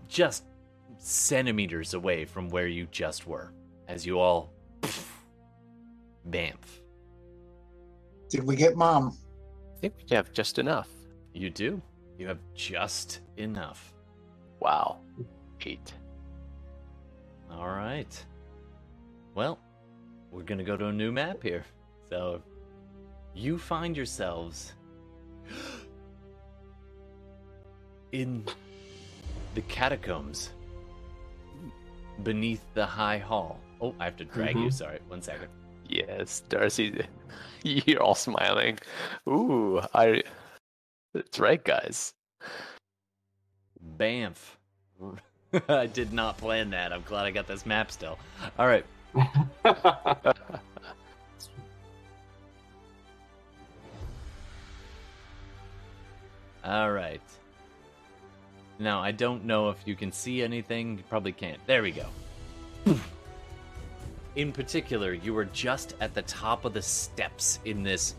[0.08, 0.46] just
[0.98, 3.52] centimeters away from where you just were
[3.88, 4.52] as you all
[6.30, 6.56] bamf
[8.30, 9.18] Did we get mom?
[9.76, 10.90] I think we have just enough.
[11.34, 11.82] you do
[12.18, 13.94] You have just enough.
[14.60, 15.00] Wow.
[15.66, 15.94] Eight.
[17.52, 18.26] All right.
[19.36, 19.60] Well,
[20.32, 21.64] we're gonna go to a new map here.
[22.10, 22.42] So,
[23.34, 24.74] you find yourselves
[28.12, 28.44] in
[29.56, 30.52] the catacombs
[32.24, 33.60] beneath the high hall.
[33.82, 34.68] Oh, I have to drag you.
[34.68, 34.74] Mhm.
[34.74, 35.50] Sorry, one second.
[35.88, 37.06] Yes, Darcy.
[37.64, 38.80] You're all smiling.
[39.28, 40.24] Ooh, I.
[41.14, 42.14] That's right, guys.
[43.82, 44.58] Banff.
[45.70, 46.94] I did not plan that.
[46.94, 48.20] I'm glad I got this map still.
[48.58, 48.86] All right.
[56.64, 57.22] All right.
[58.78, 60.98] Now, I don't know if you can see anything.
[60.98, 61.60] You probably can't.
[61.66, 62.06] There we go.
[64.36, 68.16] In particular, you are just at the top of the steps in this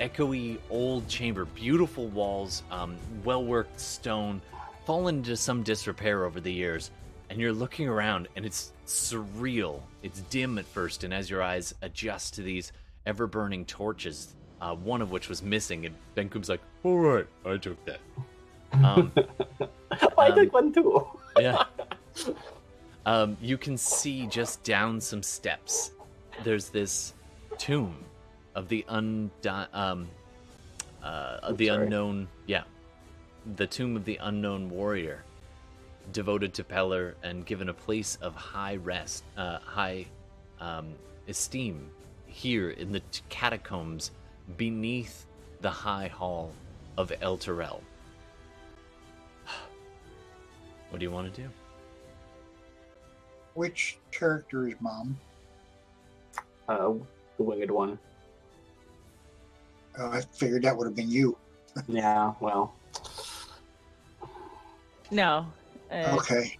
[0.00, 1.44] echoey old chamber.
[1.44, 4.40] Beautiful walls, um, well worked stone,
[4.88, 6.90] fallen into some disrepair over the years.
[7.28, 9.82] And you're looking around, and it's surreal.
[10.02, 12.72] It's dim at first, and as your eyes adjust to these
[13.04, 17.26] ever burning torches, uh, one of which was missing, and Ben Coom's like, All right,
[17.44, 18.00] I took that.
[18.82, 19.12] Um,
[20.16, 21.06] I Um, took one too.
[21.38, 21.64] yeah.
[23.06, 25.92] Um, you can see just down some steps.
[26.44, 27.14] There's this
[27.56, 27.96] tomb
[28.54, 30.08] of the undi- um,
[31.02, 31.84] uh, of the sorry.
[31.84, 32.28] unknown.
[32.46, 32.64] Yeah,
[33.56, 35.24] the tomb of the unknown warrior,
[36.12, 40.06] devoted to Pelor and given a place of high rest, uh, high
[40.60, 40.94] um,
[41.28, 41.90] esteem
[42.26, 44.10] here in the t- catacombs
[44.56, 45.26] beneath
[45.60, 46.52] the high hall
[46.96, 47.80] of Elturel.
[50.90, 51.48] What do you want to do?
[53.52, 55.18] Which character is mom?
[56.66, 56.92] Uh,
[57.36, 57.98] the winged one.
[59.98, 61.36] Uh, I figured that would have been you.
[61.86, 62.74] Yeah, well,
[65.10, 65.46] No.
[65.90, 66.56] Uh, Okay.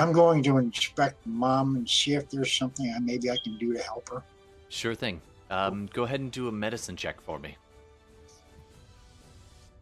[0.00, 3.72] I'm going to inspect mom and see if there's something I maybe I can do
[3.74, 4.22] to help her.
[4.68, 5.20] Sure thing.
[5.50, 7.56] Um, go ahead and do a medicine check for me.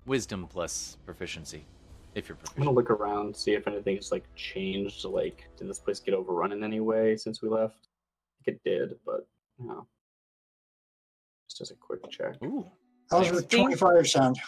[0.07, 1.65] Wisdom plus proficiency,
[2.15, 5.05] if you're I'm gonna look around, see if anything's like changed.
[5.05, 7.89] Like, did this place get overrun in any way since we left?
[8.41, 9.27] I think it did, but
[9.61, 9.87] you know,
[11.51, 12.37] just as a quick check.
[12.45, 12.65] Ooh.
[13.11, 13.43] How's Nice.
[13.43, 14.39] her 25 sound?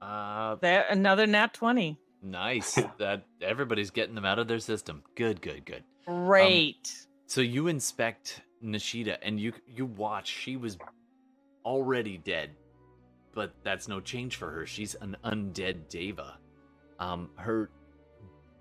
[0.00, 1.98] Uh, There, another nat 20.
[2.22, 2.78] nice.
[2.98, 5.02] That everybody's getting them out of their system.
[5.14, 5.84] Good, good, good.
[6.06, 7.06] Great.
[7.26, 10.28] So you inspect Nishida and you you watch.
[10.28, 10.78] She was
[11.64, 12.50] already dead,
[13.34, 14.66] but that's no change for her.
[14.66, 16.38] She's an undead deva.
[16.98, 17.70] Um, her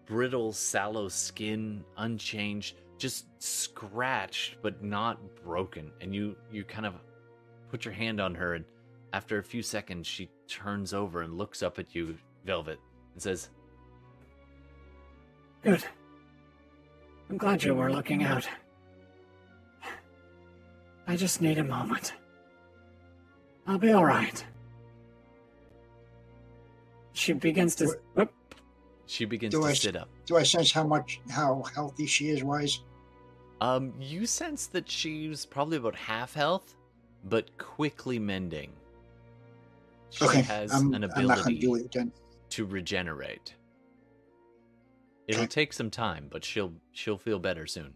[0.05, 5.91] brittle, sallow skin unchanged, just scratched but not broken.
[6.01, 6.95] And you you kind of
[7.69, 8.65] put your hand on her, and
[9.13, 12.79] after a few seconds, she turns over and looks up at you, Velvet,
[13.13, 13.49] and says,
[15.63, 15.83] Good.
[17.29, 18.47] I'm glad you were looking out.
[21.07, 22.13] I just need a moment.
[23.65, 24.45] I'll be alright.
[27.13, 27.97] She begins to.
[28.13, 28.31] Whoop.
[29.07, 30.09] she begins Do to I- sit up.
[30.25, 32.81] Do I sense how much, how healthy she is, wise?
[33.59, 36.75] Um, you sense that she's probably about half health,
[37.23, 38.71] but quickly mending.
[40.11, 42.11] She Okay, has I'm, an I'm not going to ability do it then.
[42.51, 43.55] to regenerate.
[45.27, 45.47] It'll Okay.
[45.47, 47.93] take some time, but she'll she'll feel better soon.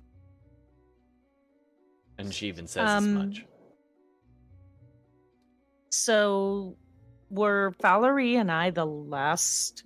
[2.18, 3.46] And she even says as Um, much.
[5.92, 6.78] So,
[7.30, 9.84] were Valerie and I the last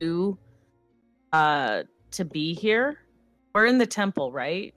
[0.00, 0.38] two
[1.32, 2.98] uh, to be here?
[3.54, 4.74] We're in the temple, right?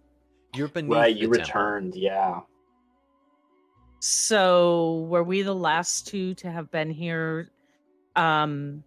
[0.55, 1.41] You're beneath Right, the you temple.
[1.41, 1.95] returned.
[1.95, 2.39] Yeah.
[3.99, 7.49] So, were we the last two to have been here
[8.15, 8.83] um,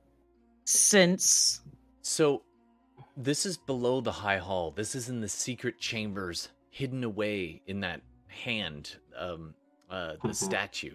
[0.64, 1.60] since?
[2.02, 2.42] So,
[3.16, 4.70] this is below the high hall.
[4.70, 9.54] This is in the secret chambers, hidden away in that hand, um,
[9.90, 10.34] uh, the Mhm.
[10.34, 10.94] statue,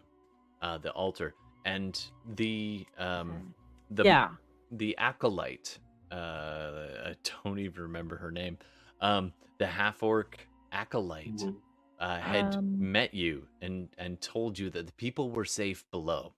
[0.61, 1.35] uh, the altar,
[1.65, 2.01] and
[2.35, 3.53] the um,
[3.91, 4.29] the yeah.
[4.71, 5.79] the acolyte.
[6.11, 8.57] Uh, I don't even remember her name.
[9.01, 11.61] Um, the half orc acolyte Mhm.
[11.99, 12.91] Uh, had Um.
[12.91, 16.33] met you and and told you that the people were safe below,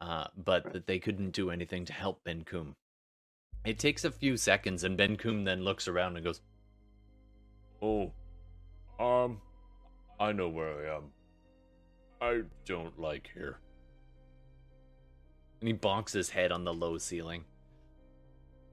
[0.00, 2.74] uh, but that they couldn't do anything to help Ben Kum.
[3.64, 6.40] It takes a few seconds, and Ben Kum then looks around and goes,
[7.82, 8.12] Oh,
[8.98, 9.40] um,
[10.18, 11.12] I know where I am.
[12.20, 13.58] I don't like here.
[15.60, 17.44] and he bonks his head on the low ceiling.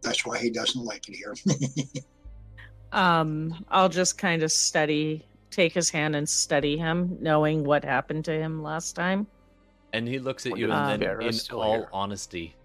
[0.02, 1.36] That's why he doesn't like it here.
[2.92, 5.26] Um, I'll just kind of study
[5.56, 9.26] take his hand and steady him, knowing what happened to him last time.
[9.94, 11.90] And he looks at Wonder you if and then, Farah's in all here.
[11.94, 12.56] honesty,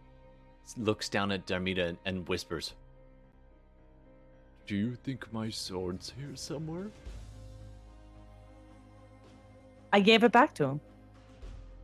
[0.77, 2.75] looks down at Darmida and whispers,
[4.67, 6.87] Do you think my sword's here somewhere?
[9.93, 10.81] I gave it back to him.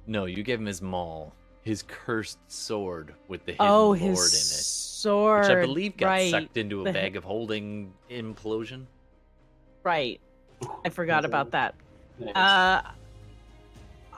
[0.06, 1.32] No, you gave him his maul,
[1.62, 4.64] his cursed sword with the hidden oh, lord his in it.
[4.64, 5.48] sword.
[5.48, 8.86] Which I believe got right, sucked into a The- bag of holding implosion.
[9.82, 10.20] Right.
[10.84, 11.74] I forgot That's about that.
[12.18, 12.82] Anyways, Uh,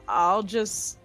[0.09, 0.99] I'll just.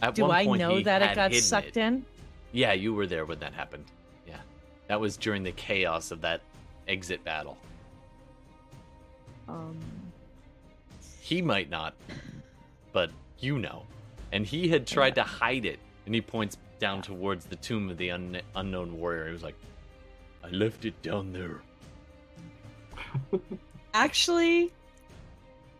[0.00, 1.76] At Do I know that it got sucked it.
[1.78, 2.04] in?
[2.52, 3.84] Yeah, you were there when that happened.
[4.26, 4.36] Yeah.
[4.88, 6.40] That was during the chaos of that
[6.88, 7.56] exit battle.
[9.48, 9.78] Um,
[11.20, 11.94] He might not,
[12.92, 13.84] but you know.
[14.32, 17.96] And he had tried to hide it, and he points down towards the tomb of
[17.96, 19.26] the un- unknown warrior.
[19.28, 19.54] He was like,
[20.42, 21.62] I left it down there.
[23.94, 24.72] actually,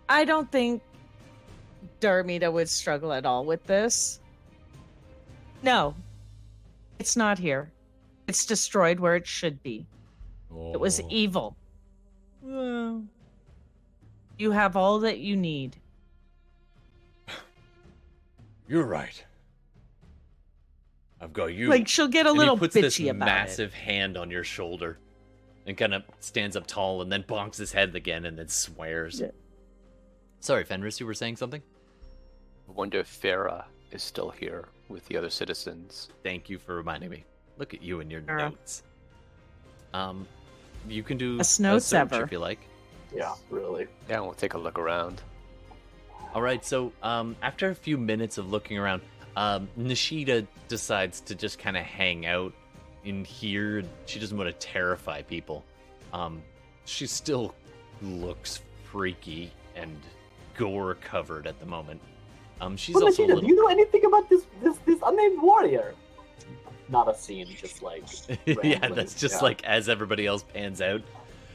[0.09, 0.83] I don't think
[2.01, 4.21] Darmida would struggle at all with this.
[5.63, 5.95] No,
[6.99, 7.71] it's not here.
[8.27, 9.87] It's destroyed where it should be.
[10.73, 11.09] It was Oh.
[11.11, 11.57] evil.
[12.43, 13.05] Well,
[14.39, 15.77] you have all that you need.
[18.69, 19.25] You're right.
[21.21, 21.69] I've got you.
[21.69, 24.43] Like she'll get a and little he puts this bitchy about massive hand on your
[24.45, 24.99] shoulder
[25.67, 29.21] and kind of stands up tall and then bonks his head again and then swears.
[29.21, 29.29] Yeah.
[30.41, 31.63] Sorry, Fenris, you were saying something?
[32.69, 36.09] I wonder if Farah is still here with the other citizens.
[36.23, 37.25] Thank you for reminding me.
[37.59, 38.49] Look at you and your Sarah.
[38.51, 38.83] notes.
[39.95, 40.27] Um,
[40.89, 42.25] you can do A snow search sever.
[42.25, 42.59] if you like.
[43.15, 43.87] yeah, really.
[44.09, 45.23] Yeah, we'll take a look around.
[46.35, 49.03] All right, so um, after a few minutes of looking around,
[49.37, 52.53] um, Nishida decides to just kind of hang out
[53.05, 53.83] in here.
[54.07, 55.65] She doesn't want to terrify people.
[56.13, 56.43] Um,
[56.85, 57.55] she still
[58.03, 59.97] looks freaky and
[60.57, 62.01] gore covered at the moment.
[62.61, 63.41] Um, she's Well, also a little...
[63.41, 65.95] do you know anything about this this this unnamed warrior?
[66.89, 68.05] Not a scene, just like
[68.47, 69.43] yeah, that's just Yeah.
[69.43, 71.03] like as everybody else pans out.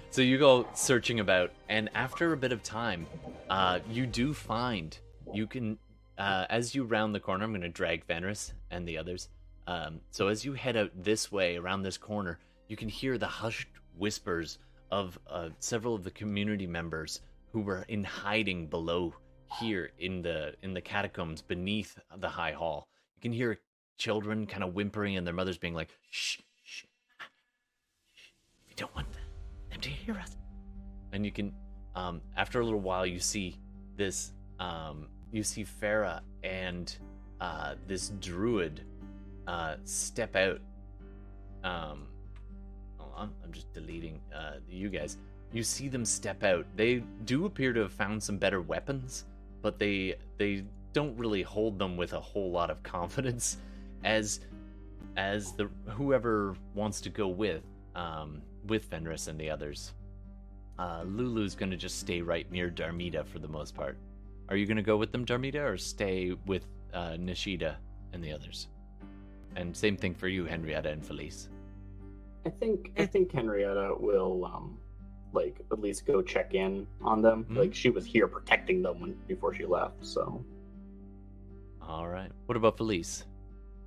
[0.09, 3.05] So you go searching about, and after a bit of time,
[3.49, 4.97] uh, you do find
[5.33, 5.77] you can,
[6.17, 7.43] uh, as you round the corner.
[7.43, 9.27] I'm going to drag Fenris and the others.
[9.67, 12.39] Um, so as you head out this way around this corner,
[12.69, 14.59] you can hear the hushed whispers
[14.91, 19.13] of uh, several of the community members who were in hiding below
[19.59, 22.87] here in the in the catacombs beneath the high hall.
[23.15, 23.59] You can hear
[23.97, 26.85] children kind of whimpering and their mothers being like, "Shh, shh,
[28.67, 29.07] we don't want
[29.69, 30.37] them to hear us."
[31.11, 31.53] And you can,
[31.95, 33.57] um, after a little while, you see
[33.95, 36.95] this, um, you see Farah and
[37.41, 38.83] uh, this druid
[39.47, 40.59] uh, step out.
[41.63, 42.07] Um,
[43.17, 45.17] on, I'm just deleting uh, you guys.
[45.51, 46.65] You see them step out.
[46.75, 49.25] They do appear to have found some better weapons,
[49.61, 53.57] but they they don't really hold them with a whole lot of confidence
[54.03, 54.41] as
[55.15, 57.63] as the whoever wants to go with
[57.95, 59.93] um with Fenris and the others.
[60.77, 63.97] Uh Lulu's going to just stay right near Darmida for the most part.
[64.49, 67.77] Are you going to go with them Darmida or stay with uh Nishida
[68.13, 68.67] and the others?
[69.57, 71.49] And same thing for you Henrietta and Felice.
[72.45, 74.77] I think I think Henrietta will um
[75.33, 77.45] like at least go check in on them.
[77.49, 77.57] Mhm.
[77.57, 80.43] Like she was here protecting them when before she left, so
[81.81, 82.31] All right.
[82.45, 83.25] What about Felice?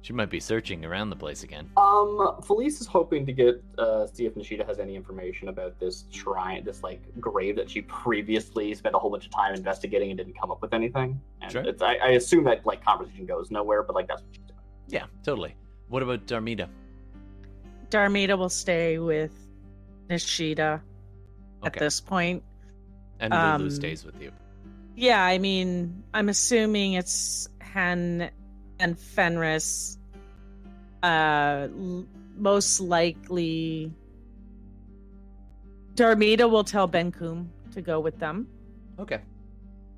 [0.03, 1.69] She might be searching around the place again.
[1.77, 6.07] Um, Felice is hoping to get uh, see if Nishida has any information about this
[6.11, 10.17] shrine, this like grave that she previously spent a whole bunch of time investigating and
[10.19, 11.21] didn't come up with anything.
[11.43, 11.63] And Sure.
[11.63, 14.59] it's, I, I assume that like conversation goes nowhere, but like that's what she's doing.
[14.89, 15.55] Yeah, totally.
[15.91, 16.69] What about Darmida?
[17.91, 19.33] Darmida will stay with
[20.09, 20.81] Nishida
[21.65, 22.43] at this point.
[23.19, 24.33] And Lulu um, stays with you.
[24.97, 28.31] Yeah, I mean, I'm assuming it's Hen
[28.79, 29.99] and Fenris.
[31.03, 32.07] Uh, l-
[32.37, 33.93] most likely,
[35.95, 38.47] Darmida will tell Benkum to go with them,
[38.99, 39.21] Okay.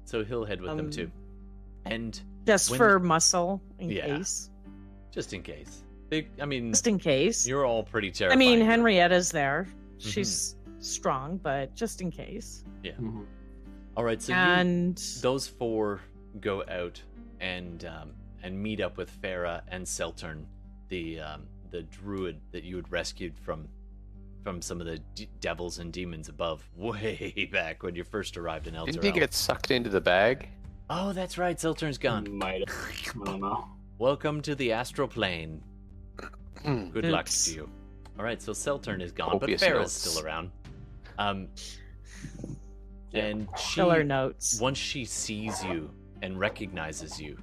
[0.04, 1.10] So he'll head with them Um, too.
[1.86, 4.18] And just When- for muscle in Yeah.
[4.18, 4.50] case,
[5.10, 5.81] just in case.
[6.12, 7.46] They I mean just in case.
[7.46, 8.34] you're all pretty terrible.
[8.34, 8.60] I mean.
[8.60, 9.66] Henrietta's there.
[9.66, 10.10] Mm-hmm.
[10.10, 12.64] She's strong, but just in case.
[12.82, 12.92] Yeah.
[13.96, 16.02] All right, so you, and those four
[16.38, 17.00] go out
[17.40, 18.10] and um,
[18.42, 20.44] and meet up with Farah and Seltern,
[20.88, 23.66] the um, the druid that you had rescued from
[24.44, 28.66] from some of the d- devils and demons above way back when you first arrived
[28.66, 30.50] in Didn't he get sucked into the bag?
[30.90, 31.56] Oh, that's right.
[31.56, 32.30] Seltern's gone.
[32.36, 33.16] Might have.
[33.22, 33.66] I don't know.
[33.96, 35.62] Welcome to the astral plane.
[36.64, 36.90] Hmm.
[36.90, 37.68] Good luck to you.
[38.18, 39.92] All right, so Seltern is gone, Copious but Farah's notes.
[39.92, 40.50] still around.
[41.18, 41.48] Um,
[43.10, 43.24] Yeah.
[43.26, 44.58] and she Fill notes.
[44.60, 45.90] once she sees you
[46.22, 47.36] and recognizes you,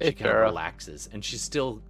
[0.00, 1.82] Hey, she kind of relaxes, and she's still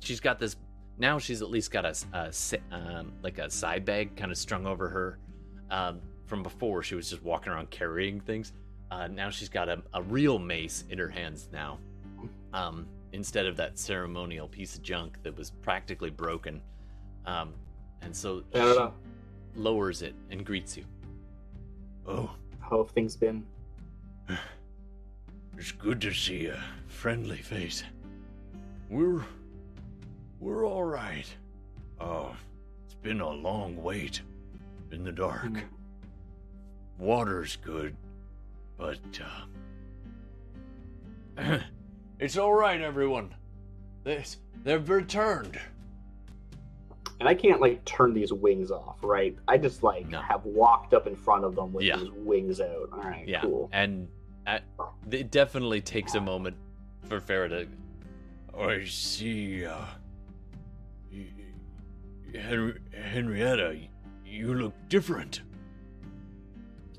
[0.00, 0.56] she's got this.
[0.98, 4.66] Now she's at least got a, si- um, like a side bag kind of strung
[4.66, 5.18] over her.
[5.70, 8.52] Um, from before, she was just walking around carrying things.
[8.90, 11.78] Uh, now she's got a, a real mace in her hands now,
[12.52, 16.60] um, instead of that ceremonial piece of junk that was practically broken.
[17.26, 17.54] Um,
[18.02, 20.84] and so I she lowers it and greets you.
[22.06, 22.30] Oh,
[22.60, 23.44] How have things been?
[25.58, 27.82] it's good to see a friendly face.
[28.88, 29.24] We're.
[30.40, 31.26] We're alright.
[32.00, 32.34] Oh,
[32.86, 34.22] it's been a long wait
[34.90, 35.44] in the dark.
[35.44, 35.62] Mm.
[36.98, 37.94] Water's good,
[38.78, 38.98] but,
[41.36, 41.58] uh.
[42.20, 43.34] it's alright, everyone.
[44.04, 45.58] This, they've returned.
[47.18, 49.36] And I can't like turn these wings off, right?
[49.46, 50.20] I just like No.
[50.22, 51.96] have walked up in front of them with Yeah.
[51.96, 52.88] these wings out.
[52.92, 53.68] All right, Yeah, cool.
[53.72, 54.08] and
[54.46, 54.62] at,
[55.10, 56.56] it definitely takes a moment
[57.08, 57.68] for Farah to.
[58.58, 59.84] I see, uh.
[61.12, 61.26] y-
[62.32, 63.78] y- Henri- Henrietta,
[64.24, 65.42] you look different.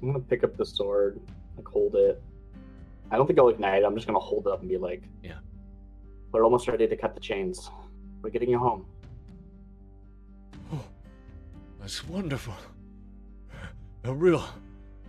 [0.01, 1.19] I'm gonna pick up the sword,
[1.57, 2.21] like hold it.
[3.11, 3.83] I don't think I'll ignite.
[3.83, 5.39] I'm just gonna hold it up and be like, Yeah.
[6.31, 7.69] We're almost ready to cut the chains.
[8.21, 8.85] We're getting you home.
[10.73, 10.81] Oh,
[11.79, 12.55] that's wonderful.
[14.05, 14.43] A real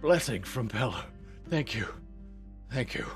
[0.01, 1.07] blessing from Pella.
[1.49, 1.87] Thank you.
[2.71, 3.07] Thank you.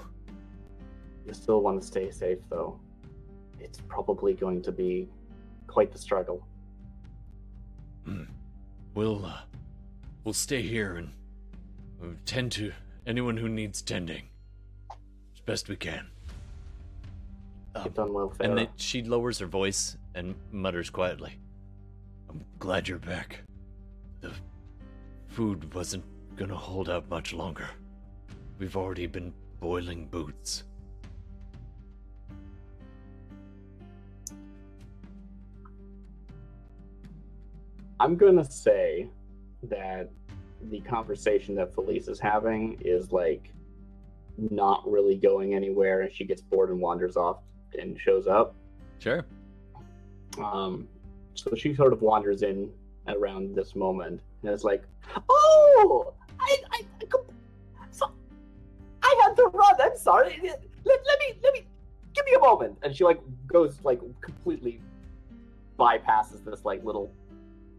[1.27, 2.79] You still want to stay safe, though.
[3.59, 5.09] It's probably going to be
[5.67, 6.47] quite the struggle.
[8.95, 9.41] We'll, uh,
[10.25, 11.11] we'll stay here and
[12.03, 12.73] uh, tend to
[13.07, 14.36] anyone who needs tending as
[15.47, 16.07] best we can.
[17.85, 18.33] You've done well.
[18.41, 21.39] And then she lowers her voice and mutters quietly.
[22.29, 23.41] I'm glad you're back.
[24.21, 24.33] The
[25.29, 26.05] food wasn't
[26.37, 27.69] gonna hold out much longer.
[28.59, 30.65] We've already been boiling boots.
[38.01, 39.09] I'm gonna say
[39.65, 40.11] that
[40.71, 43.53] the conversation that Felice is having is like
[44.39, 47.39] not really going anywhere, and she gets bored and wanders off
[47.79, 48.55] and shows up.
[48.99, 49.25] Sure.
[50.43, 50.89] Um,
[51.35, 52.71] so she sort of wanders in
[53.09, 54.83] around this moment, and it's like,
[55.29, 57.17] "Oh, I, I, I
[57.91, 58.11] so,
[59.03, 59.75] I had to run.
[59.81, 60.39] I'm sorry.
[60.43, 61.67] Let, let me, let me,
[62.15, 64.81] give me a moment." And she like goes like completely
[65.79, 67.13] bypasses this like little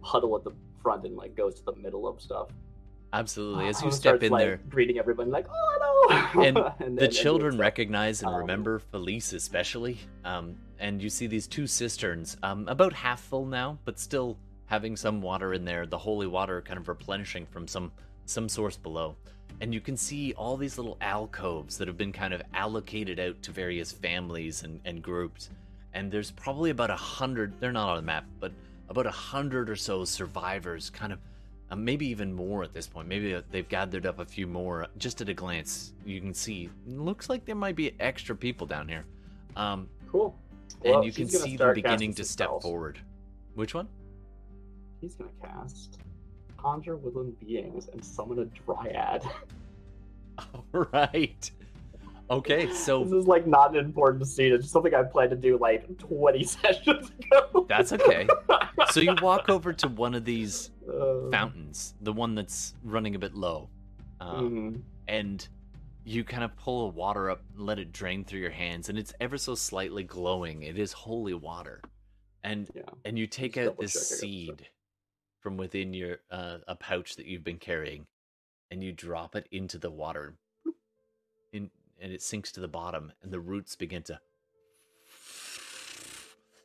[0.02, 0.52] huddle at the
[0.82, 2.50] front and like goes to the middle of stuff.
[3.18, 3.68] Absolutely.
[3.68, 7.12] As you step in like, there, greeting everyone like, "Oh no!" And and the then
[7.12, 9.98] children like, recognize and um, remember Felice especially.
[10.24, 14.38] Um, and you see these two cisterns, um, about half full now, but still
[14.68, 15.88] having some water in there.
[15.88, 17.92] The holy water kind of replenishing from some
[18.26, 19.16] some source below.
[19.62, 23.42] And you can see all these little alcoves that have been kind of allocated out
[23.44, 25.50] to various families and, and groups.
[25.94, 27.60] And there's probably about a hundred.
[27.60, 28.52] They're not on the map, but
[28.90, 31.20] about a hundred or so survivors, kind of
[31.70, 33.08] uh, maybe even more at this point.
[33.08, 34.88] Maybe uh, they've gathered up a few more.
[34.98, 36.70] Just at a glance, you can see.
[36.86, 39.06] Looks like there might be extra people down here,
[39.56, 40.36] um, Cool.
[40.84, 42.64] and you can see them beginning to step spells.
[42.64, 43.00] forward.
[43.56, 43.88] Which one?
[45.02, 46.00] He's gonna cast
[46.58, 49.24] conjure woodland beings and summon a dryad.
[50.74, 51.52] All right.
[52.30, 54.52] Okay, so this is like not an important scene.
[54.54, 57.66] It's just something I planned to do like 20 sessions ago.
[57.70, 58.28] That's okay.
[58.92, 63.20] so you walk over to one of these Uh, fountains, the one that's running a
[63.20, 63.70] bit low,
[64.22, 64.82] um, mhm.
[65.10, 65.46] and
[66.06, 68.98] you kind of pull the water up, and let it drain through your hands, and
[68.98, 70.64] it's ever so slightly glowing.
[70.64, 71.82] It is holy water,
[72.42, 72.84] and Yeah.
[73.04, 74.70] and you take Just out this double check I got the seed
[75.42, 78.06] from within your uh, a pouch that you've been carrying,
[78.72, 80.38] and you drop it into the water,
[82.02, 84.20] and it sinks to the bottom, and the roots begin to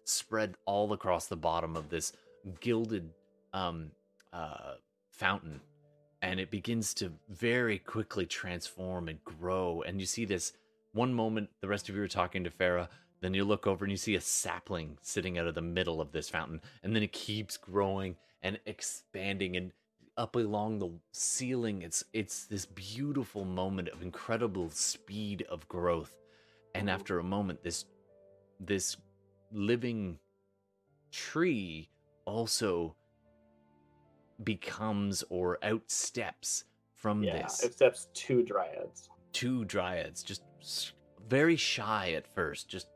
[0.05, 2.13] spread all across the bottom of this
[2.61, 3.11] gilded
[3.53, 3.91] um,
[4.33, 4.75] uh,
[5.11, 5.61] fountain,
[6.21, 9.83] and it begins to very quickly transform and grow.
[9.87, 10.53] And you see this
[10.93, 12.89] one moment, the rest of you are talking to Farah.
[13.21, 16.13] Then you look over and you see a sapling sitting out of the middle of
[16.13, 19.73] this fountain, and then it keeps growing and expanding and
[20.17, 21.83] up along the ceiling.
[21.83, 26.17] It's it's this beautiful moment of incredible speed of growth.
[26.75, 26.93] And Mhm.
[26.93, 27.85] after a moment, this
[28.61, 28.97] this
[29.53, 30.19] living
[31.11, 31.91] tree
[32.25, 32.97] also
[34.45, 36.65] becomes or outsteps
[36.95, 37.33] from this.
[37.33, 39.09] Yeah, this it steps two dryads.
[39.33, 40.43] two dryads just
[41.29, 42.89] very shy at first just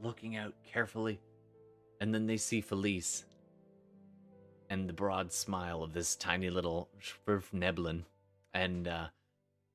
[0.00, 1.20] looking out carefully
[2.00, 3.24] and then they see felice
[4.70, 8.02] and the broad smile of this tiny little svirfneblin
[8.54, 9.06] and uh,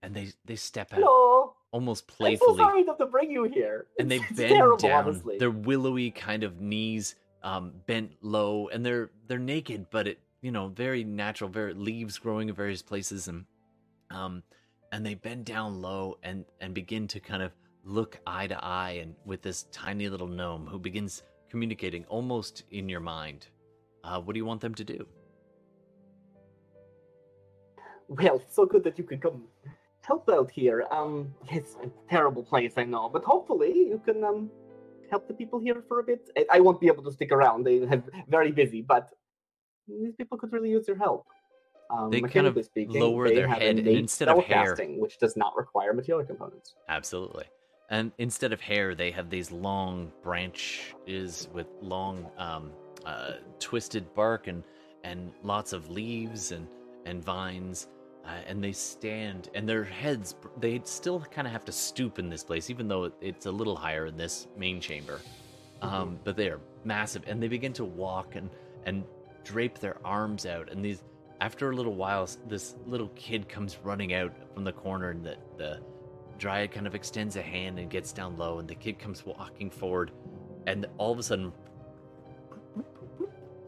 [0.02, 1.54] and they they step out Hello.
[1.72, 3.86] almost I'm so sorry to bring you here.
[4.00, 5.38] and they bend terrible, down honestly.
[5.38, 10.52] their willowy kind of knees um, bent low and they're they're naked but it you
[10.52, 13.46] know very natural very leaves growing in various places and
[14.12, 14.44] um
[14.92, 17.52] and they bend down low and and begin to kind of
[17.84, 22.88] look eye to eye and with this tiny little gnome who begins communicating almost in
[22.88, 23.48] your mind
[24.04, 25.06] uh, what do you want them to do
[28.08, 29.44] Well, so good that you could come
[30.02, 30.86] help out here.
[30.92, 34.50] Um, it's a terrible place, I know, but hopefully you can um
[35.10, 36.30] help the people here for a bit.
[36.38, 39.10] I, I won't be able to stick around; they have very busy, but
[39.88, 41.26] these people could really use your help.
[41.90, 45.36] Um, They kind of speaking, lower their head and instead of hair- spellcasting, which does
[45.38, 46.76] not require material components.
[46.90, 47.46] Absolutely.
[47.90, 52.72] And instead of hair, they have these long branches with long, um,
[53.06, 54.64] uh, twisted bark and
[55.04, 56.68] and lots of leaves and
[57.06, 57.88] and vines.
[58.26, 62.30] Uh, and they stand, and their heads, they still kind of have to stoop in
[62.30, 65.20] this place, even though it's a little higher in this main chamber.
[65.82, 68.50] Um, but they are massive, and they begin to walk and
[68.86, 69.04] and
[69.44, 70.72] drape their arms out.
[70.72, 71.04] And these,
[71.42, 75.36] after a little while, this little kid comes running out from the corner, and the
[75.58, 75.82] the
[76.38, 79.70] Dryad kind of extends a hand and gets down low, and the kid comes walking
[79.70, 80.12] forward,
[80.66, 81.52] and all of a sudden,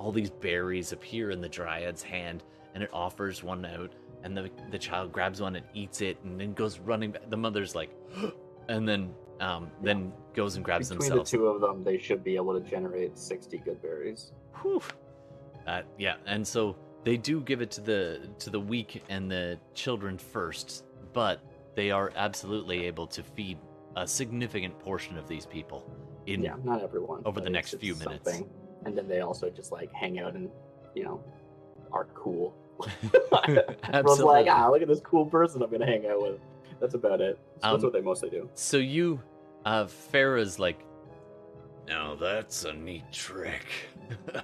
[0.06, 2.44] all these berries appear in the Dryad's hand,
[2.76, 3.91] and it offers one out,
[4.23, 7.27] and the the child grabs one and eats it, and then goes running back.
[7.32, 7.90] The mother's like,
[8.69, 11.32] and then um then goes and grabs Between themselves.
[11.32, 14.32] the two of them, they should be able to generate sixty good berries.
[14.61, 14.80] Whew.
[15.65, 19.60] Uh, yeah, and so they do give it to the to the weak and the
[19.73, 21.41] children first, but
[21.73, 23.57] they are absolutely able to feed
[23.95, 25.84] a significant portion of these people
[26.27, 27.23] in yeah, not everyone.
[27.26, 28.30] over the next few minutes.
[28.30, 28.48] something.
[28.86, 30.49] And then they also just like hang out and
[30.94, 31.24] you know
[31.91, 32.53] are cool.
[33.48, 34.26] Everyone's Absolutely.
[34.26, 36.40] like, ah, look at this cool person I'm gonna hang out with.
[36.80, 37.40] That's about it.
[37.62, 38.49] So Um, that's what they mostly do.
[38.53, 39.22] So you,
[39.66, 40.86] uh, Farah's like,
[41.88, 43.66] Now that's a neat trick.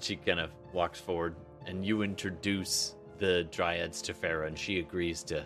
[0.00, 1.34] she kind of walks forward,
[1.66, 5.44] and you introduce the dryads to Farah, and she agrees to,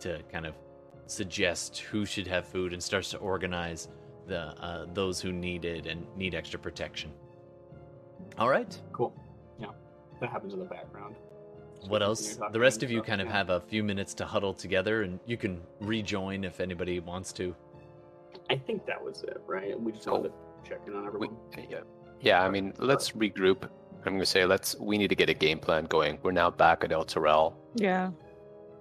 [0.00, 0.54] to kind of
[1.06, 3.88] suggest who should have food and starts to organize
[4.26, 7.10] the uh, those who need it and need extra protection.
[8.38, 8.78] All right.
[8.92, 9.12] Cool.
[9.58, 9.68] Yeah,
[10.20, 11.16] that happens in the background.
[11.88, 12.38] What else?
[12.52, 13.32] The rest of you stuff, kind of yeah.
[13.34, 17.54] have a few minutes to huddle together, and you can rejoin if anybody wants to.
[18.50, 19.78] I think that was it, right?
[19.80, 20.12] We just Oh.
[20.12, 20.28] wanted
[20.64, 21.36] to check in on We, everyone.
[21.70, 21.80] yeah,
[22.20, 22.42] yeah.
[22.42, 23.68] I mean, let's regroup.
[24.04, 24.76] I'm gonna say let's.
[24.78, 26.18] We need to get a game plan going.
[26.22, 27.54] We're now back at Elturel.
[27.74, 28.10] Yeah.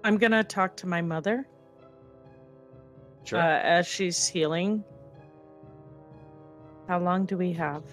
[0.03, 1.45] I'm going to talk to my mother
[3.25, 3.37] Sure.
[3.37, 4.81] uh, as she's healing.
[6.87, 7.83] How long do we have?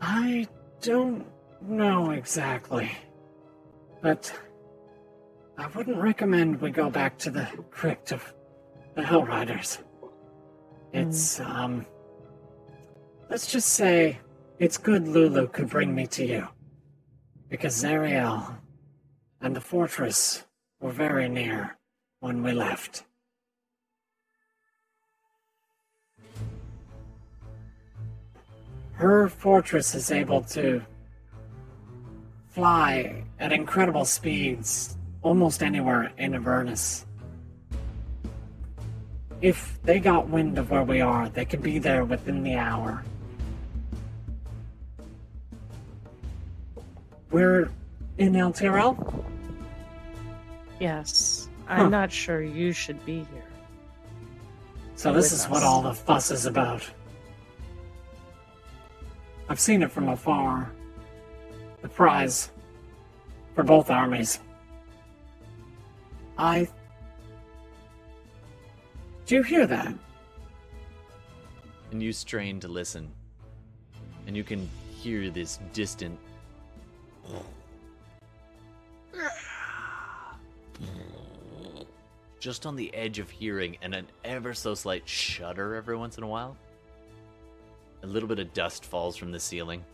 [0.00, 0.46] I
[0.80, 1.26] don't
[1.62, 2.90] know exactly.
[4.02, 4.32] But
[5.58, 8.34] I wouldn't recommend we go back to the crypt of
[8.94, 9.78] the Hell Riders.
[10.92, 11.86] It's, um.
[13.28, 14.18] Let's just say
[14.58, 16.48] it's good Lulu could bring me to you.
[17.48, 18.56] Because Zariel
[19.40, 20.44] and the fortress
[20.80, 21.76] were very near
[22.20, 23.04] when we left.
[28.96, 30.82] Her fortress is able to
[32.48, 37.04] fly at incredible speeds almost anywhere in Avernus.
[39.42, 43.04] If they got wind of where we are, they could be there within the hour.
[47.30, 47.70] We're
[48.16, 49.24] in Elturel?
[50.80, 51.50] Yes.
[51.68, 53.44] I'm not sure you should be here.
[54.94, 56.88] So this is what all the fuss is about.
[59.48, 60.70] I've seen it from afar.
[61.82, 62.50] The prize
[63.54, 64.40] for both armies.
[66.36, 66.68] I.
[69.26, 69.94] Do you hear that?
[71.90, 73.10] and you strain to listen,
[74.26, 76.18] and you can hear this distant.
[82.38, 86.22] Just on the edge of hearing, and an ever so slight shudder every once in
[86.22, 86.56] a while.
[88.06, 89.84] A little bit of dust falls from the ceiling.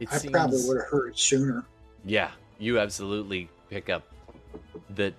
[0.00, 0.32] It I seems...
[0.32, 1.66] probably would have heard it sooner.
[2.06, 4.10] Yeah, you absolutely pick up
[4.94, 5.12] that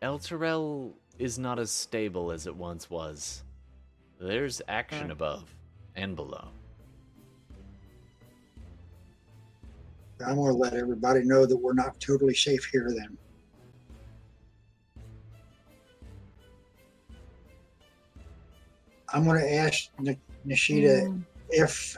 [0.00, 3.42] Elturel is not as stable as it once was.
[4.20, 5.12] There's action Okay.
[5.12, 5.52] above
[5.96, 6.48] and below.
[10.24, 13.18] I'm going to let everybody know that we're not totally safe here then.
[19.12, 20.16] I'm going to ask N-
[20.46, 21.96] Nishida Mm, if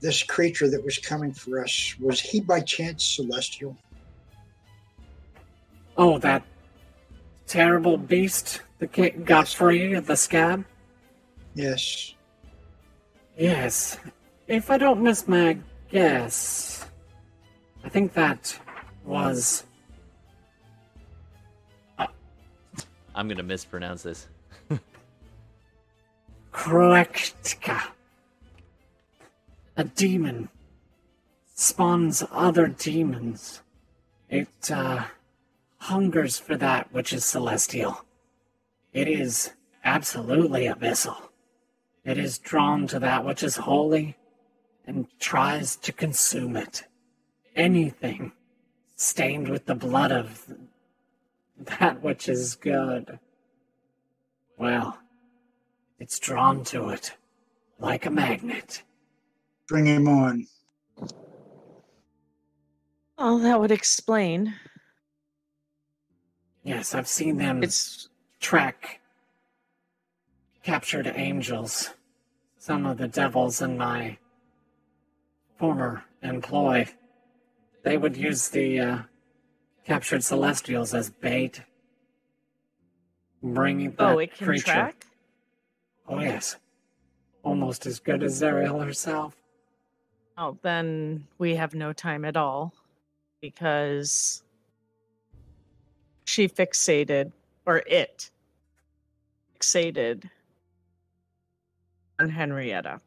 [0.00, 3.76] this creature that was coming for us, was he by chance celestial?
[5.96, 6.42] Oh, that
[7.46, 10.64] terrible beast that ca- got free of the scab?
[11.54, 12.14] Yes.
[13.38, 13.96] Yes.
[14.46, 15.58] If I don't miss my
[15.90, 16.84] guess,
[17.82, 18.58] I think that
[19.04, 19.64] was.
[23.14, 24.28] I'm gonna mispronounce this.
[26.56, 27.92] Kroektka.
[29.76, 30.48] A demon
[31.54, 33.60] spawns other demons.
[34.30, 35.04] It uh,
[35.76, 38.06] hungers for that which is celestial.
[38.94, 39.52] It is
[39.84, 41.28] absolutely abyssal.
[42.04, 44.16] It is drawn to that which is holy
[44.86, 46.84] and tries to consume it.
[47.54, 48.32] Anything
[48.96, 50.46] stained with the blood of
[51.58, 53.18] that which is good.
[54.56, 54.98] Well,
[55.98, 57.12] it's drawn to it
[57.78, 58.82] like a magnet.
[59.68, 60.46] Bring him on.
[63.18, 64.54] Oh, that would explain.
[66.62, 68.08] Yes, I've seen them It's
[68.40, 69.00] track
[70.62, 71.90] captured angels.
[72.58, 74.18] Some of the devils in my
[75.58, 76.86] former employ.
[77.84, 78.98] They would use the uh,
[79.84, 81.62] captured celestials as bait.
[83.42, 84.64] Bringing that oh, it can creature.
[84.64, 85.06] track.
[86.08, 86.56] Oh yes,
[87.42, 89.36] almost as good as Zariel herself.
[90.38, 92.74] Oh, then we have no time at all
[93.40, 94.42] because
[96.24, 97.32] she fixated,
[97.64, 98.30] or it
[99.54, 100.28] fixated
[102.18, 103.00] on Henrietta.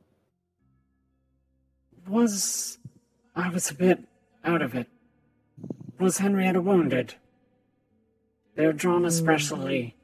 [2.07, 2.79] Was
[3.35, 4.03] I was a bit
[4.43, 4.87] out of it.
[5.99, 7.15] Was Henrietta wounded?
[8.55, 9.07] They're drawn mm.
[9.07, 9.95] especially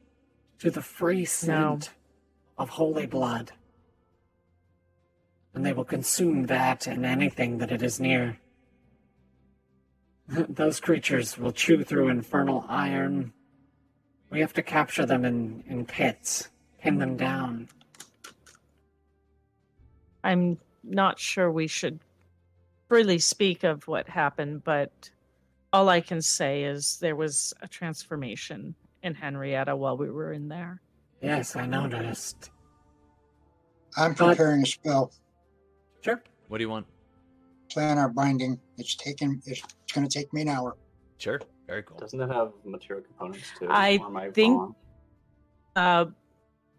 [0.60, 1.90] to the free scent
[2.58, 3.52] of holy blood.
[5.54, 8.38] And they will consume that and anything that it is near.
[10.28, 13.34] Those creatures will chew through infernal iron.
[14.30, 16.50] We have to capture them in, in pits,
[16.82, 17.70] pin them down.
[20.24, 22.00] I'm not sure we should
[22.88, 25.10] freely speak of what happened, but
[25.72, 30.48] all I can say is there was a transformation in Henrietta while we were in
[30.48, 30.82] there.
[31.26, 32.52] Yes, I noticed.
[33.98, 35.12] I'm But- preparing a spell.
[36.02, 36.22] Sure.
[36.48, 36.86] What do you want?
[37.70, 38.60] Planar binding.
[38.78, 39.42] It's taken.
[39.46, 39.62] It's
[39.94, 40.78] going to take me an hour.
[41.18, 41.42] Sure.
[41.68, 41.98] Very cool.
[41.98, 43.68] Doesn't it have material components too?
[43.70, 44.76] I Or am I think- wrong?
[45.76, 46.06] Uh,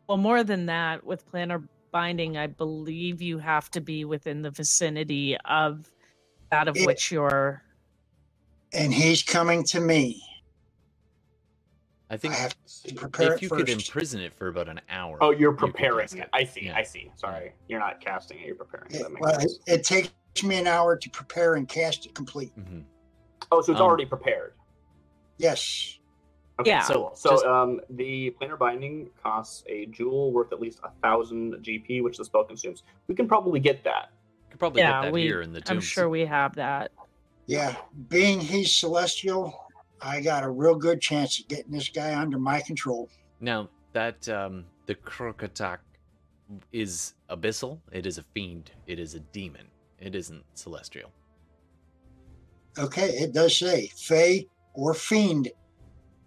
[0.09, 4.51] well, more than that, with planar binding, I believe you have to be within the
[4.51, 5.91] vicinity of
[6.51, 7.63] that of It- which you're.
[8.73, 10.23] And he's coming to me.
[12.09, 12.55] I I think have
[12.85, 13.59] to prepare if you first.
[13.67, 15.19] could imprison it for about an hour.
[15.21, 16.29] Oh, you're preparing cast it.
[16.33, 16.67] I see.
[16.67, 16.77] Yeah.
[16.77, 17.11] I see.
[17.17, 18.47] Sorry, you're not casting it.
[18.47, 19.01] You're preparing it.
[19.01, 19.59] It, well, it, sense.
[19.67, 22.53] it takes me an hour to prepare and cast it complete.
[22.59, 22.85] Mhm.
[23.51, 24.53] Oh, so it's um, already prepared.
[25.39, 25.99] Yes.
[26.61, 26.83] Okay, Yeah.
[26.83, 31.55] So, so Just- um, the planar binding costs a jewel worth at least a thousand
[31.57, 32.83] GP, which the spell consumes.
[33.09, 34.11] We can probably get that.
[34.47, 35.79] We could probably Yeah, get that we- here in the tomb.
[35.79, 36.93] I'm sure we have that.
[37.47, 37.77] Yeah.
[38.09, 39.66] Being he's celestial,
[40.01, 43.09] I got a real good chance of getting this guy under my control.
[43.41, 45.79] Now that um, the Krokatak
[46.73, 48.71] is abyssal, it is a fiend.
[48.87, 49.67] It is a demon.
[49.99, 51.11] It isn't celestial.
[52.79, 55.49] Okay, it does say Fey or Fiend.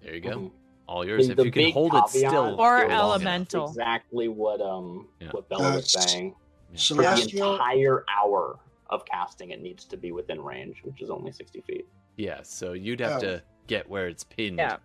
[0.01, 0.29] There you go.
[0.31, 0.51] Mhm.
[0.87, 1.29] All yours.
[1.29, 2.59] If you can hold it still.
[2.59, 3.67] Or for long elemental.
[3.67, 3.69] Mental.
[3.69, 5.29] Exactly what um Yeah.
[5.31, 6.35] what Bella Uh, was saying.
[6.73, 6.79] Yeah.
[6.79, 8.59] For the entire hour
[8.89, 11.87] of casting, it needs to be within range, which is only sixty feet.
[12.17, 13.27] Yeah, so you'd have Oh.
[13.27, 14.57] to get where it's pinned.
[14.57, 14.77] Yeah.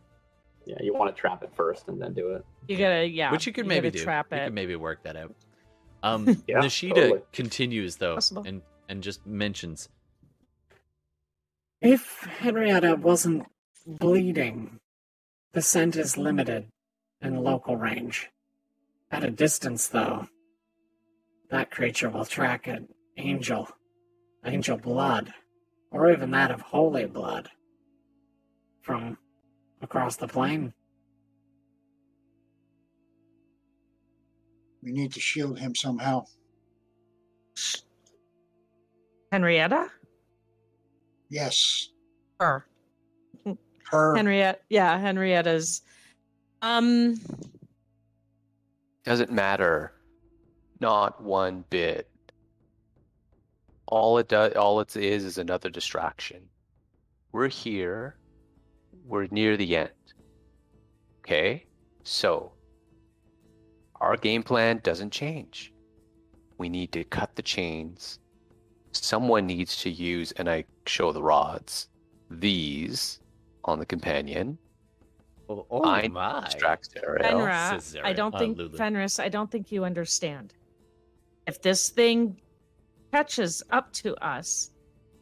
[0.66, 2.44] Yeah, you want to trap it first and then do it.
[2.68, 3.30] You gotta, yeah.
[3.32, 4.02] Which you could gotta maybe do.
[4.02, 4.44] Trap You it.
[4.44, 5.34] could maybe work that out.
[6.02, 7.20] Um, Yeah, Nishida totally.
[7.32, 8.44] continues though, Possible.
[8.46, 9.88] and and just mentions,
[11.80, 13.46] If Henrietta wasn't
[13.86, 14.78] bleeding,
[15.52, 16.66] the scent is limited
[17.20, 18.30] in local range.
[19.10, 20.26] At a distance, though,
[21.50, 23.68] that creature will track an angel,
[24.44, 25.32] angel blood,
[25.90, 27.48] or even that of holy blood
[28.84, 29.16] from
[29.82, 30.72] across the plain.
[34.82, 36.26] We need to shield him somehow.
[39.32, 39.90] Henrietta?
[41.30, 41.88] Yes.
[42.38, 42.66] Her.
[43.90, 44.14] Her.
[44.14, 44.58] Henrietta.
[44.68, 45.82] Yeah, Henrietta's.
[46.60, 47.18] Um,
[49.04, 49.92] Doesn't matter.
[50.80, 52.08] Not one bit.
[53.86, 56.42] All it does, all it is, is another distraction.
[57.32, 58.16] We're here.
[59.04, 59.90] We're near the end.
[61.20, 61.66] Okay?
[62.02, 62.52] So,
[64.00, 65.72] our game plan doesn't change.
[66.58, 68.18] We need to cut the chains
[68.96, 71.88] someone needs to use, and I show the rods,
[72.30, 73.20] these
[73.64, 74.58] on the companion.
[75.48, 76.44] Oh, oh I my.
[76.44, 77.40] Distracts Ariel.
[77.40, 78.34] Fenra, I don't Zariel.
[78.34, 80.54] Uh, think Fenris, I don't think you understand.
[81.46, 82.40] If this thing
[83.12, 84.70] catches up to us,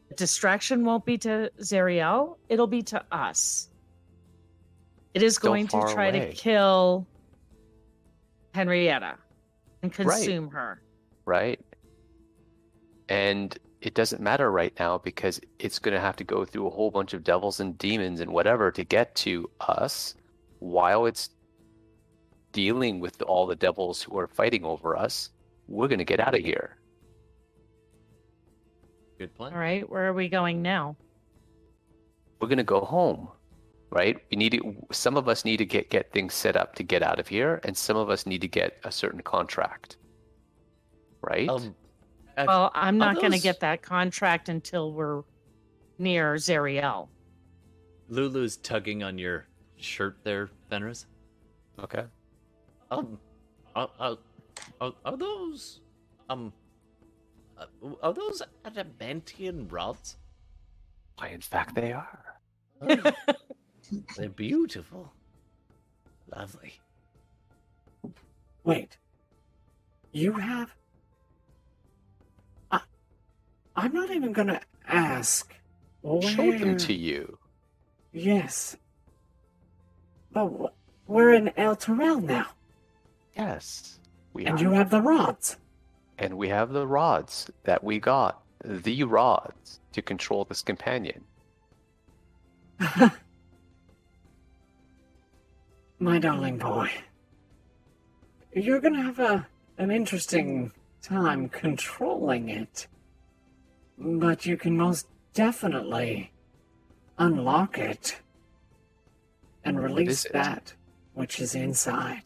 [0.08, 3.68] the distraction won't be to Zariel, it'll be to us.
[5.14, 6.30] It is Still going to try away.
[6.30, 7.06] to kill
[8.54, 9.16] Henrietta
[9.82, 10.82] and consume her.
[11.26, 11.60] right?
[13.08, 16.70] And it doesn't matter right now because it's going to have to go through a
[16.70, 20.14] whole bunch of devils and demons and whatever to get to us
[20.60, 21.30] while it's
[22.52, 25.30] dealing with all the devils who are fighting over us.
[25.68, 26.76] We're going to get out of here.
[29.18, 29.52] Good plan.
[29.52, 30.96] All right, where are we going now?
[32.40, 33.28] We're going to go home.
[33.92, 34.16] Right?
[34.30, 37.02] We need to, some of us need to get get things set up to get
[37.02, 39.98] out of here and some of us need to get a certain contract.
[41.20, 41.46] Right?
[41.46, 41.74] Um,
[42.38, 45.24] uh, Well, I'm are not going to get that contract until we're
[45.98, 47.08] near Zariel.
[48.08, 49.46] Lulu's tugging on your
[49.76, 51.04] shirt there, Fenris.
[51.78, 52.04] okay.
[52.90, 53.18] Um,
[53.76, 54.16] are, are,
[54.80, 55.80] are, are those,
[56.30, 56.50] um,
[57.58, 57.66] uh,
[58.02, 60.16] are those adamantine rods?
[61.18, 62.24] Why in fact they are.
[64.16, 65.12] They're beautiful.
[66.34, 66.74] Lovely.
[68.64, 68.96] Wait.
[70.12, 70.74] You have?
[72.70, 72.80] I,
[73.76, 75.54] I'm not even gonna ask.
[76.22, 77.38] Showed them to you.
[78.12, 78.76] Yes.
[80.32, 80.72] But
[81.06, 82.46] we're in Elturel now,
[83.36, 83.98] Yes.
[84.32, 84.62] We and are.
[84.62, 85.56] you have the rods.
[86.18, 88.42] And we have the rods that we got.
[88.64, 91.24] The rods to control this companion.
[96.02, 96.90] My darling boy.
[98.52, 99.46] You're gonna have a
[99.78, 102.88] an interesting time controlling it.
[103.96, 106.32] But you can most definitely
[107.18, 108.20] unlock it
[109.64, 110.74] and release that
[111.14, 112.24] which is inside.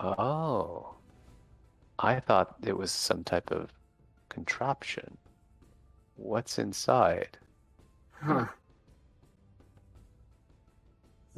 [0.00, 0.94] Oh.
[1.98, 3.74] I thought it was some type of
[4.30, 5.18] contraption.
[6.16, 7.36] What's inside?
[8.22, 8.46] Huh.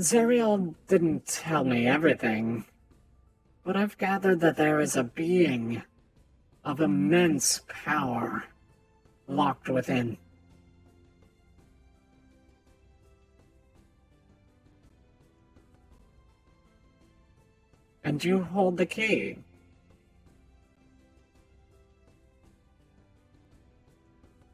[0.00, 2.64] Zariel didn't tell me everything,
[3.64, 5.82] but I've gathered that there is a being
[6.64, 8.44] of immense power
[9.26, 10.16] locked within.
[18.04, 19.38] And you hold the key.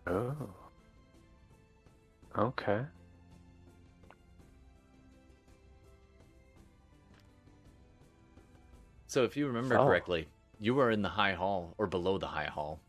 [0.06, 0.34] Oh.
[2.36, 2.80] Okay.
[9.14, 9.86] So, if you remember Oh.
[9.86, 10.26] correctly,
[10.58, 12.80] you are in the high hall or below the high hall.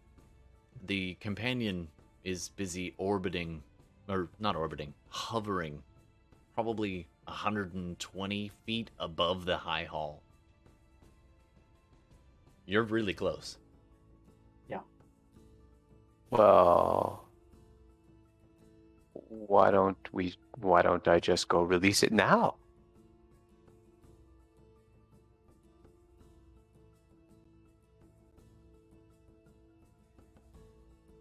[0.81, 1.87] The companion
[2.23, 3.61] is busy orbiting,
[4.09, 5.83] or not orbiting, hovering,
[6.55, 10.23] probably 120 feet above the high hall.
[12.65, 13.59] You're really close.
[14.67, 14.81] Yeah.
[16.31, 17.23] Well,
[19.13, 20.33] why don't we?
[20.57, 22.55] Why don't I just go release it now?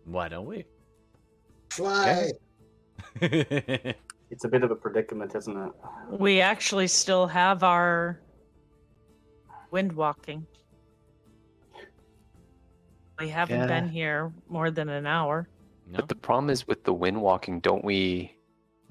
[0.04, 0.64] Why don't we?
[1.70, 2.30] Fly.
[4.30, 5.72] It's a bit of a predicament, isn't it?
[6.10, 8.18] We actually still have our
[9.70, 10.44] wind walking.
[13.20, 13.66] We haven't Yeah.
[13.66, 15.46] been here more than an hour.
[15.86, 15.98] no?
[15.98, 18.34] But the problem is with the wind walking, don't we?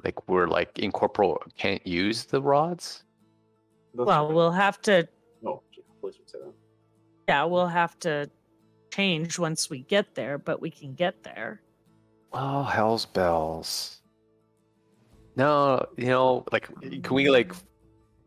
[0.03, 3.03] Like we're like incorporeal, can't use the rods.
[3.93, 5.07] That's- Well, we'll have to,
[5.45, 6.53] Oh, gee, police would say that.
[7.27, 8.29] yeah, we'll have to
[8.97, 11.61] change once we get there, but we can get there.
[12.31, 14.01] Oh, hell's bells.
[15.35, 16.67] No, you know, like,
[17.03, 17.53] can we like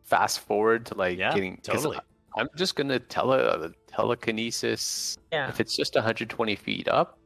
[0.03, 1.57] fast forward to like yeah, getting?
[1.57, 1.97] 'cause totally.
[1.97, 2.01] I-
[2.41, 5.17] I'm just gonna tele uh, telekinesis.
[5.31, 5.49] Yeah.
[5.49, 7.17] If it's just 120 feet up,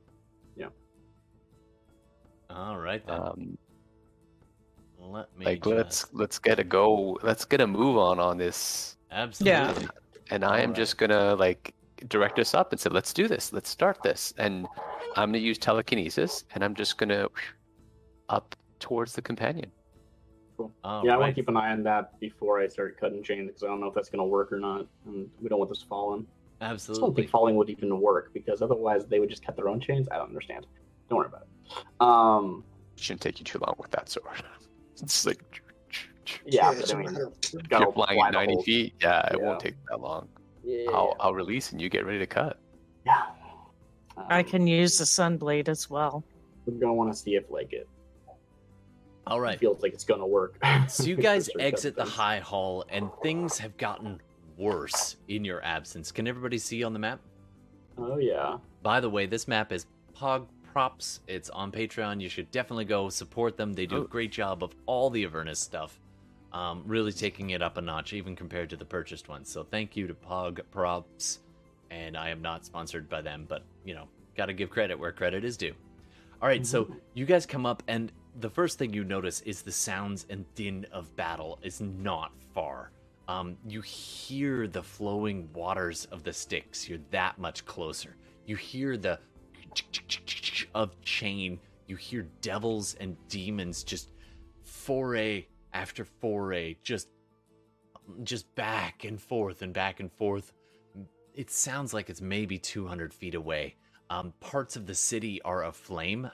[0.55, 0.68] Yeah.
[2.49, 3.19] All right then.
[3.19, 3.57] um,
[4.99, 5.76] Let me like just...
[5.76, 7.18] let's let's get a go.
[7.23, 8.95] Let's get a move on on this.
[9.11, 9.84] absolutely.
[9.84, 9.89] Yeah.
[10.30, 10.76] And I am Alright.
[10.77, 11.73] just gonna like
[12.07, 13.53] direct us up and say, let's do this.
[13.53, 14.34] Let's start this.
[14.38, 14.68] And
[15.15, 17.28] I'm gonna use telekinesis, and I'm just gonna
[18.30, 19.72] up towards the companion.
[20.84, 23.48] All yeah, I want to keep an eye on that before I start cutting chains
[23.48, 25.72] because I don't know if that's going to work or not, and we don't want
[25.72, 26.28] this falling.
[26.61, 27.02] Absolutely.
[27.03, 29.80] I don't think falling would even work because otherwise they would just cut their own
[29.80, 30.07] chains.
[30.11, 30.68] I don't understand.
[31.10, 31.84] Don't worry about it.
[31.99, 32.64] Um,
[32.95, 34.28] shouldn't take you too long with that sword.
[35.02, 35.64] It's like
[36.45, 38.94] yeah, it's but I a mean, matter of- got you're flying at 90 feet.
[39.02, 39.45] Yeah, it Yeah.
[39.48, 40.30] won't take that long.
[40.64, 40.90] Yeah.
[40.92, 42.60] I'll, I'll release and you get ready to cut.
[43.06, 43.24] Yeah.
[44.30, 46.24] I Um, can use the sun blade as well.
[46.66, 47.88] We're gonna want to see if like it
[49.26, 49.60] All right.
[49.60, 50.58] feels like it's gonna work.
[50.88, 54.20] So you guys exit the high hall, and things have gotten
[54.58, 56.12] worse in your absence.
[56.12, 57.20] Can everybody see on the map?
[57.98, 58.58] Oh yeah.
[58.84, 59.86] By the way, this map is
[60.16, 61.22] Pog Props.
[61.28, 62.22] It's on Patreon.
[62.22, 63.74] You should definitely go support them.
[63.74, 64.08] They do a Oh.
[64.08, 66.00] great job of all the Avernus stuff.
[66.53, 69.49] Um, really taking it up a notch, even compared to the purchased ones.
[69.49, 71.40] So thank you to Pog Props.
[71.90, 75.45] And I am not sponsored by them, but you know, gotta give credit where credit
[75.45, 75.73] is due.
[76.41, 79.72] All right, so you guys come up, and the first thing you notice is the
[79.72, 82.91] sounds and din of battle is not far.
[83.28, 86.90] Um, you hear the flowing waters of the Styx.
[86.90, 88.15] You're that much closer.
[88.45, 89.19] You hear the
[90.73, 91.60] of chain.
[91.88, 94.10] You hear devils and demons just
[94.64, 97.10] foray after foray, just
[98.23, 100.53] just back and forth and back and forth.
[101.34, 103.76] It sounds like it's maybe 200 feet away.
[104.10, 106.30] Um, parts of the city are aflame.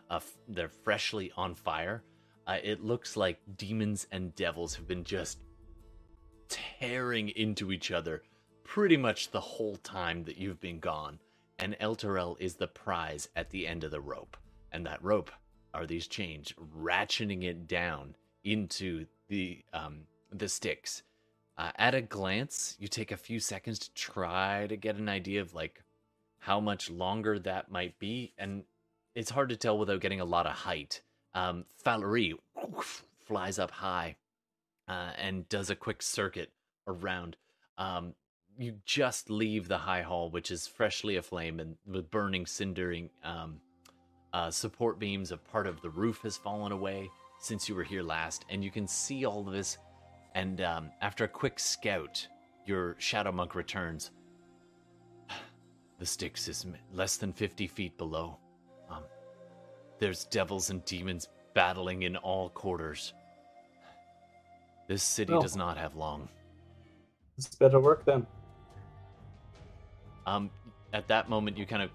[0.48, 2.04] They're freshly on fire.
[2.48, 5.40] Uh, it looks like demons and devils have been just
[6.50, 8.24] tearing into each other
[8.64, 11.20] pretty much the whole time that you've been gone.
[11.60, 14.38] And Elturel is the prize at the end of the rope.
[14.72, 15.32] And that rope
[15.74, 20.02] are these chains ratcheting it down into the um,
[20.32, 21.04] the Styx.
[21.58, 25.42] Uh, at a glance, you take a few seconds to try to get an idea
[25.42, 25.84] of like
[26.40, 28.64] how much longer that might be, and
[29.16, 31.02] it's hard to tell without getting a lot of height.
[31.34, 32.36] Um, Valerie
[33.20, 34.16] flies up high
[34.88, 36.52] uh, and does a quick circuit
[36.88, 37.36] around.
[37.78, 38.14] Um,
[38.58, 43.60] you just leave the high hall, which is freshly aflame and with burning, cindering um,
[44.34, 45.32] uh, support beams.
[45.32, 48.72] A part of the roof has fallen away since you were here last, and you
[48.72, 49.78] can see all of this.
[50.36, 52.28] And um, after a quick scout,
[52.66, 54.12] your shadow monk returns.
[56.00, 58.38] The Styx is less than 50 feet below.
[58.88, 59.02] Um,
[59.98, 63.14] there's devils and demons battling in all quarters.
[64.88, 65.42] This city Oh.
[65.42, 66.30] does not have long.
[67.36, 68.28] It's better work then.
[70.28, 70.52] Um,
[70.94, 71.90] at that moment, you kind of.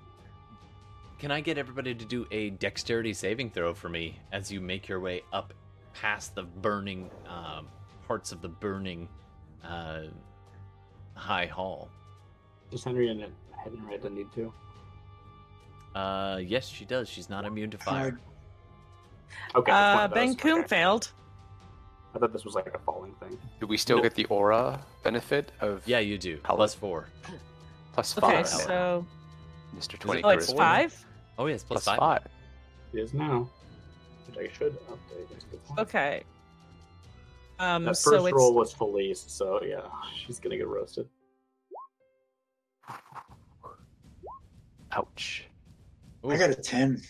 [1.22, 4.88] Can I get everybody to do a dexterity saving throw for me as you make
[4.88, 5.54] your way up
[5.94, 7.68] past the burning um,
[8.08, 9.08] parts of the burning
[9.62, 10.00] uh,
[11.14, 11.88] high hall?
[12.72, 14.52] Does Henrietta Henrietta need to?
[15.96, 17.08] Uh, yes, she does.
[17.08, 18.18] She's not immune to fire.
[19.54, 19.70] Okay.
[19.70, 20.08] Uh.
[20.08, 20.66] Ben Coom Okay.
[20.66, 21.12] failed.
[22.16, 23.38] I thought this was like a falling thing.
[23.60, 24.02] Do we still No.
[24.02, 26.40] get the aura benefit of Yeah, you do.
[26.44, 26.56] Hello.
[26.56, 27.06] Plus four.
[27.92, 28.48] plus Okay, five?
[28.48, 29.06] so
[29.78, 29.96] Mr.
[30.00, 30.24] Twenty.
[30.24, 30.56] oh, it's Four.
[30.56, 31.06] five.
[31.38, 32.22] Oh yes, plus, plus five.
[32.22, 32.30] five.
[32.92, 33.48] It is now.
[34.26, 35.28] Which I should update.
[35.30, 35.80] That's a good point.
[35.80, 36.22] Okay.
[37.58, 39.82] Um, That so first it's roll was Felice, so yeah,
[40.16, 41.08] she's gonna get roasted.
[44.92, 45.44] Ouch.
[46.28, 47.02] I got a 10.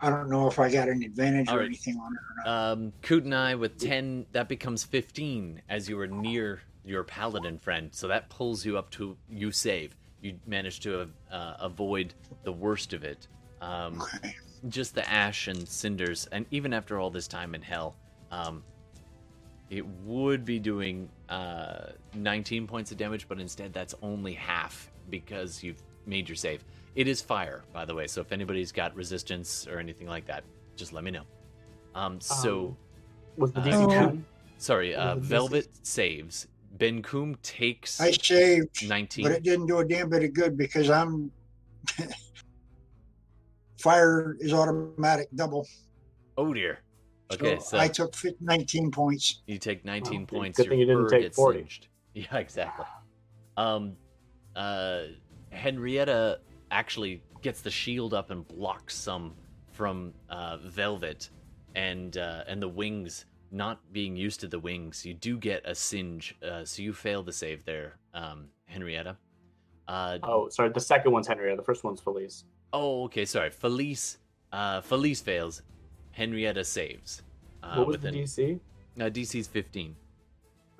[0.00, 1.66] I don't know if I got an advantage or Alright.
[1.66, 2.72] anything on it or not.
[2.72, 7.58] Um, Coot and I with ten, that becomes fifteen as you are near your paladin
[7.58, 7.90] friend.
[7.92, 9.96] So that pulls you up to you save.
[10.26, 12.12] You managed to uh, avoid
[12.42, 13.28] the worst of it.
[13.60, 14.34] Um, okay.
[14.68, 17.94] just the ash and cinders, and even after all this time in hell,
[18.32, 18.64] um,
[19.70, 25.62] it would be doing uh, 19 points of damage, but instead that's only half because
[25.62, 26.64] you've made your save.
[26.96, 30.42] It is fire, by the way, so if anybody's got resistance or anything like that,
[30.74, 31.24] just let me know.
[31.94, 32.76] Um, so, Um,
[33.36, 33.90] Was the uh, DC.
[33.90, 34.24] 10?
[34.58, 36.48] sorry, uh, what was Velvet saves.
[36.78, 39.24] Ben Coom takes I saved, 19.
[39.24, 41.30] but it didn't do a damn bit of good because I'm.
[43.78, 45.66] Fire is automatic double.
[46.36, 46.80] Oh dear.
[47.32, 49.42] Okay, so I took 19 points.
[49.46, 50.56] You take 19 good- points.
[50.58, 51.58] good thing you didn't take gets 40.
[51.60, 51.88] singed.
[52.14, 52.86] Yeah, exactly.
[53.58, 53.92] Um,
[54.54, 55.02] uh,
[55.50, 56.40] Henrietta
[56.70, 59.34] actually gets the shield up and blocks some
[59.70, 61.28] from uh, Velvet,
[61.74, 63.26] and uh, and the wings.
[63.52, 66.34] Not being used to the wings, you do get a singe.
[66.42, 69.16] Uh, so you fail the save there, um, Henrietta.
[69.88, 70.70] Uh, Oh, sorry.
[70.70, 71.56] The second one's Henrietta.
[71.56, 72.44] The first one's Felice.
[72.72, 73.50] oh, okay, sorry.
[73.50, 74.18] Felice,
[74.52, 75.62] uh, Felice fails.
[76.10, 77.22] Henrietta saves.
[77.62, 78.60] Uh, what was with the an- DC?
[79.00, 79.94] uh, DC's 15.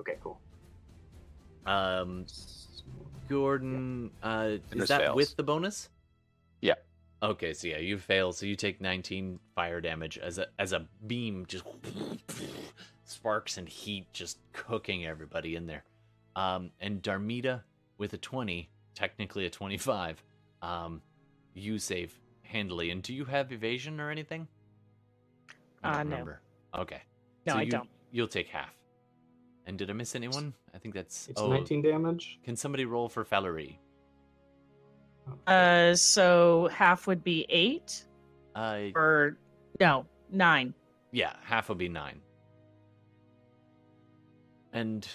[0.00, 0.40] Okay, cool.
[1.66, 2.26] Um,
[3.28, 5.16] Gordon, uh, is that fails.
[5.16, 5.88] with the bonus?
[7.26, 7.32] Yeah.
[7.32, 10.86] Okay, so yeah, you fail, so you take 19 fire damage as a as a
[11.06, 11.64] beam just
[13.04, 15.84] sparks and heat just cooking everybody in there.
[16.34, 17.62] Um, and Darmida
[17.98, 20.22] with a 20, technically a 25,
[20.62, 21.00] um,
[21.54, 22.90] you save handily.
[22.90, 24.46] And do you have evasion or anything?
[25.82, 26.16] I Uh, don't no.
[26.16, 26.40] remember.
[26.76, 27.02] Okay.
[27.46, 27.88] No, So I you, don't.
[28.10, 28.74] You'll take half.
[29.66, 30.52] And did I miss anyone?
[30.74, 32.38] I think that's It's oh, 19 damage.
[32.44, 33.80] can somebody roll for Valerie?
[35.46, 38.06] Uh, so half would be eight,
[38.54, 39.36] Uh, or
[39.80, 40.72] no, nine.
[41.12, 42.20] yeah, half would be nine.
[44.72, 45.06] And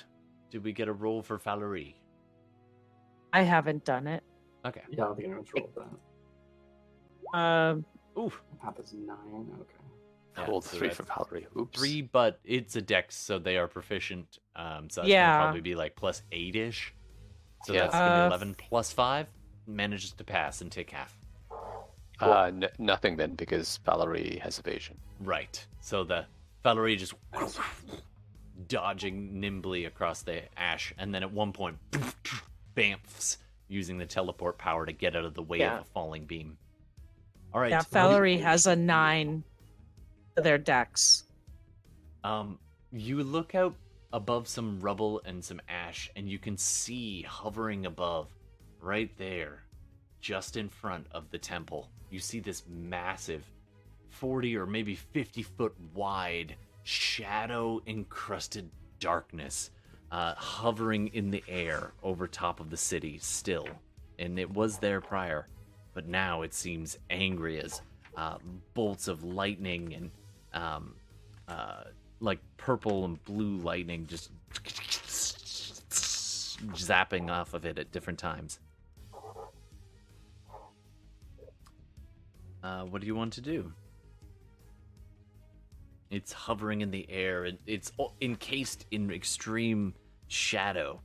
[0.49, 1.95] did we get a roll for Valerie?
[3.33, 4.23] I haven't done it.
[4.65, 4.81] Okay.
[4.89, 5.71] Yeah, I don't think anyone's rolled
[7.33, 7.37] that.
[7.37, 7.85] Um,
[8.17, 8.31] Ooh,
[8.61, 9.47] Half is nine.
[9.61, 9.73] Okay.
[10.37, 11.47] Yeah, Rolled so three for Valerie.
[11.57, 11.77] Oops.
[11.79, 14.39] three, but it's a dex, so they are proficient.
[14.55, 15.31] Um, so that's Yeah.
[15.31, 16.93] gonna probably be like plus eight ish.
[17.63, 17.81] So Yeah.
[17.81, 19.27] that's gonna be Uh, eleven plus five.
[19.75, 21.17] Manages to pass and take half.
[22.19, 24.97] Uh, n- nothing then because Valerie has evasion.
[25.19, 25.65] Right.
[25.79, 26.25] So the
[26.63, 27.13] Valerie just
[28.67, 31.77] dodging nimbly across the ash, and then at one point,
[32.75, 33.37] bamfs
[33.67, 35.75] using the teleport power to get out of the way Yeah.
[35.77, 36.57] of a falling beam.
[37.53, 37.71] All right.
[37.71, 39.43] yeah, Valerie has a nine
[40.35, 41.23] to their dex.
[42.23, 42.59] Um,
[42.91, 43.75] you look out
[44.13, 48.27] above some rubble and some ash, and you can see hovering above,
[48.81, 49.63] right there,
[50.19, 51.89] just in front of the temple.
[52.09, 53.45] You see this massive,
[54.09, 59.71] 40 or maybe 50 foot wide, shadow encrusted darkness
[60.11, 63.67] uh, hovering in the air over top of the city still.
[64.19, 65.47] And it was there prior,
[65.93, 67.81] but now it seems angry as
[68.17, 68.37] uh,
[68.73, 70.11] bolts of lightning and
[70.53, 70.95] um,
[71.47, 71.83] uh,
[72.19, 74.31] like purple and blue lightning just
[76.73, 78.59] zapping off of it at different times.
[82.63, 83.71] Uh, what do you want to do?
[86.09, 89.93] It's hovering in the air and it's encased in extreme
[90.27, 91.01] shadow.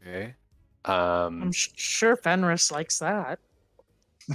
[0.00, 0.34] Okay.
[0.84, 3.38] I'm Um, sh- sure Fenris likes that.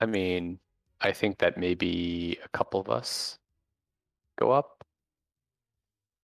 [0.00, 0.60] I mean,
[1.00, 3.38] I think that maybe a couple of us
[4.38, 4.84] go up,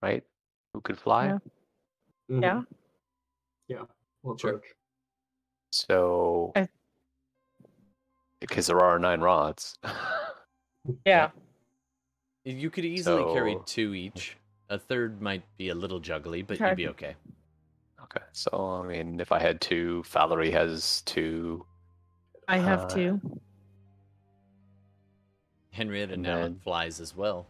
[0.03, 0.23] right?
[0.73, 1.27] Who could fly?
[1.27, 1.39] Yeah.
[2.31, 2.43] Mhm.
[2.43, 2.63] Yeah.
[3.69, 3.85] Yeah.
[4.23, 4.63] We'll Sure.
[5.83, 5.87] Approach.
[5.89, 6.69] So, I-
[8.41, 9.79] because there are nine rods.
[11.07, 11.31] Yeah.
[12.45, 14.37] You could easily carry two each.
[14.69, 16.69] A third might be a little juggly, but Okay.
[16.69, 17.17] you'd be okay.
[18.03, 21.65] okay, so I mean, if I had two, Valerie has two.
[22.49, 23.41] I have Uh, two.
[25.71, 27.47] Henrietta now then- flies as well.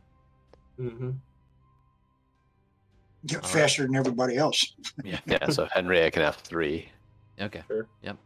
[0.79, 1.11] Mm-hmm.
[3.27, 3.51] Get All right.
[3.51, 4.75] faster than everybody else.
[5.03, 5.19] Yeah.
[5.27, 6.89] Yeah, so Henry, I can have three.
[7.41, 7.63] Okay.
[7.67, 7.87] Sure.
[8.03, 8.17] Yep.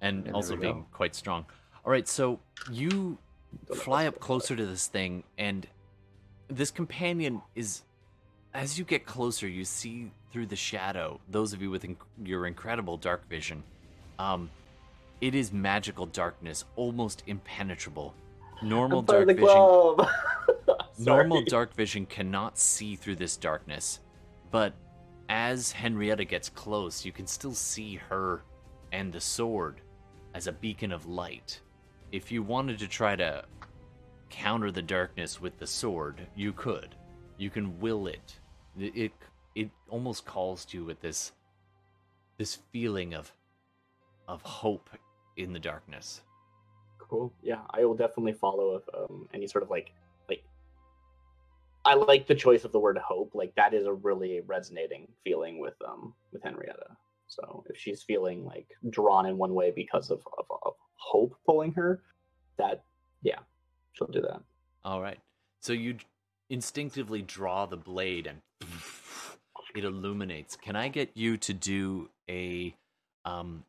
[0.00, 1.46] And There also being quite strong.
[1.84, 2.40] All right, so
[2.70, 3.18] you
[3.74, 5.66] fly up closer to this thing, and
[6.48, 7.82] this companion is.
[8.52, 11.20] As you get closer, you see through the shadow.
[11.28, 13.62] Those of you with inc- your incredible dark vision,
[14.18, 14.50] um,
[15.20, 18.12] it is magical darkness, almost impenetrable.
[18.62, 19.96] Normal dark vision.
[20.98, 24.00] Normal dark vision cannot see through this darkness,
[24.50, 24.74] but
[25.30, 28.42] as Henrietta gets close, you can still see her
[28.92, 29.80] and the sword
[30.34, 31.60] as a beacon of light.
[32.10, 33.44] If you wanted to try to
[34.28, 36.96] counter the darkness with the sword, you could.
[37.38, 38.38] You can will it.
[38.76, 39.12] It
[39.54, 41.32] it, almost calls to you with this
[42.36, 43.32] this feeling of
[44.26, 44.90] of hope
[45.36, 46.22] in the darkness.
[46.98, 47.32] Cool.
[47.42, 49.92] Yeah, I will definitely follow if um, any sort of like.
[51.84, 53.32] I like the choice of the word hope.
[53.34, 56.96] Like that is a really resonating feeling with um with Henrietta.
[57.26, 61.72] So if she's feeling like drawn in one way because of of, of hope pulling
[61.72, 62.02] her,
[62.58, 62.84] that
[63.22, 63.38] yeah,
[63.92, 64.40] she'll do that.
[64.84, 65.18] All right.
[65.60, 65.96] So you
[66.50, 68.40] instinctively draw the blade and
[69.74, 70.56] it illuminates.
[70.56, 72.74] Can I get you to do a
[73.24, 73.64] um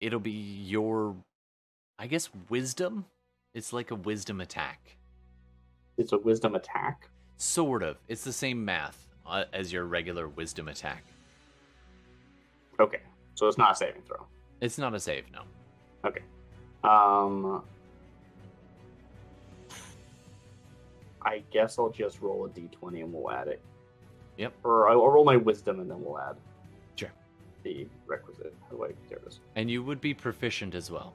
[0.00, 1.16] it'll be your
[1.98, 3.04] I guess wisdom?
[3.52, 4.96] It's like a wisdom attack.
[5.98, 7.08] It's a wisdom attack.
[7.36, 7.98] Sort of.
[8.08, 11.04] It's the same math uh, as your regular wisdom attack.
[12.78, 13.00] Okay,
[13.34, 14.26] so it's not a saving throw.
[14.60, 15.42] It's not a save, no.
[16.04, 16.22] Okay.
[16.84, 17.62] Um.
[21.22, 23.60] I guess I'll just roll a d20 and we'll add it.
[24.38, 24.54] Yep.
[24.64, 26.36] Or I'll roll my wisdom and then we'll add.
[26.96, 27.12] Sure.
[27.62, 28.54] The requisite.
[28.62, 28.88] How do I?
[29.08, 29.40] There it is.
[29.54, 31.12] And you would be proficient as well.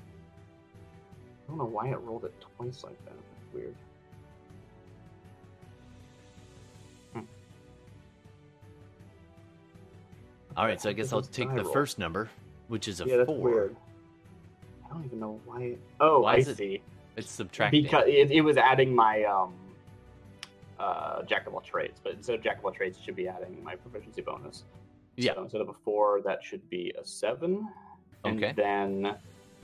[1.46, 3.14] I don't know why it rolled it twice like that.
[3.16, 3.76] That's weird.
[10.58, 11.74] All right, so I guess I'll take the roll.
[11.74, 12.30] first number,
[12.68, 13.38] which is a yeah, that's 4.
[13.38, 13.76] weird.
[14.86, 15.76] I don't even know why.
[16.00, 16.82] Oh, Why I it see.
[17.18, 17.84] It's subtracting.
[17.84, 19.54] Because it, it was adding my um,
[20.80, 23.28] uh, jack of all trades, but instead of jack of all trades, it should be
[23.28, 24.64] adding my proficiency bonus.
[25.18, 25.34] Yeah.
[25.36, 27.68] So instead of a four, that should be a seven.
[28.26, 28.48] Okay.
[28.48, 28.58] And
[29.06, 29.16] then,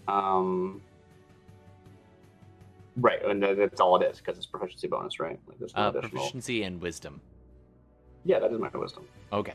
[0.07, 0.81] um,
[2.97, 5.39] right, and that's all it is because it's proficiency bonus, right?
[5.47, 6.09] Like there's no uh, additional.
[6.11, 7.21] proficiency and wisdom.
[8.23, 9.05] Yeah, that is my wisdom.
[9.33, 9.53] Okay.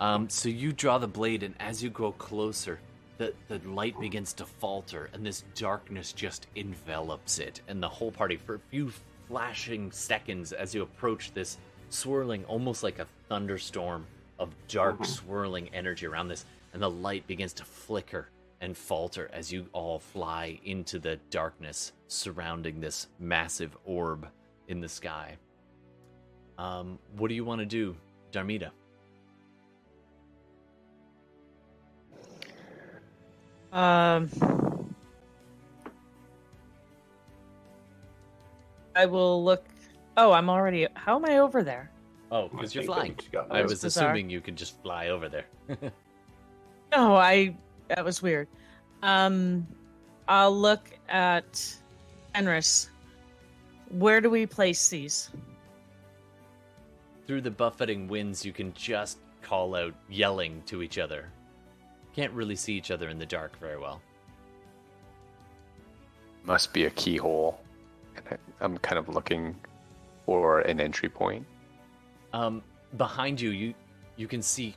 [0.00, 2.78] Um, so you draw the blade, and as you grow closer,
[3.16, 7.60] the, the light begins to falter, and this darkness just envelops it.
[7.66, 8.92] And the whole party, for a few
[9.26, 11.58] flashing seconds, as you approach this
[11.90, 14.06] swirling, almost like a thunderstorm
[14.38, 15.06] of dark, Mhm.
[15.06, 18.28] swirling energy around this, and the light begins to flicker
[18.60, 24.28] and falter as you all fly into the darkness surrounding this massive orb
[24.68, 25.36] in the sky.
[26.56, 27.96] Um, what do you want to do,
[28.32, 28.70] Darmida?
[33.72, 34.28] Um,
[38.96, 39.64] I will look.
[40.16, 40.86] Oh, I'm already.
[40.94, 41.90] How am I over there?
[42.30, 43.12] Oh, because you're flying.
[43.12, 44.08] that just got I was bizarre.
[44.10, 45.46] assuming you could just fly over there.
[46.90, 47.54] No, I.
[47.88, 48.48] That was weird.
[49.02, 49.66] Um,
[50.26, 51.76] I'll look at
[52.34, 52.88] Enris.
[53.90, 55.28] Where do we place these?
[57.26, 61.30] Through the buffeting winds, you can just call out, yelling to each other.
[62.14, 64.00] Can't really see each other in the dark very well.
[66.44, 67.60] Must be a keyhole.
[68.60, 69.54] I'm kind of looking
[70.26, 71.46] for an entry point.
[72.32, 72.62] Um,
[72.96, 73.74] behind you, you
[74.16, 74.74] you can see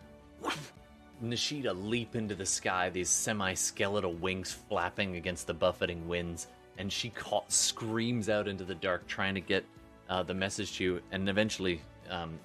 [1.24, 6.48] Nishida leap into the sky, these semi-skeletal wings flapping against the buffeting winds,
[6.78, 9.66] and she ca- screams out into the dark, trying to get
[10.10, 12.40] uh, the message to you, and eventually um,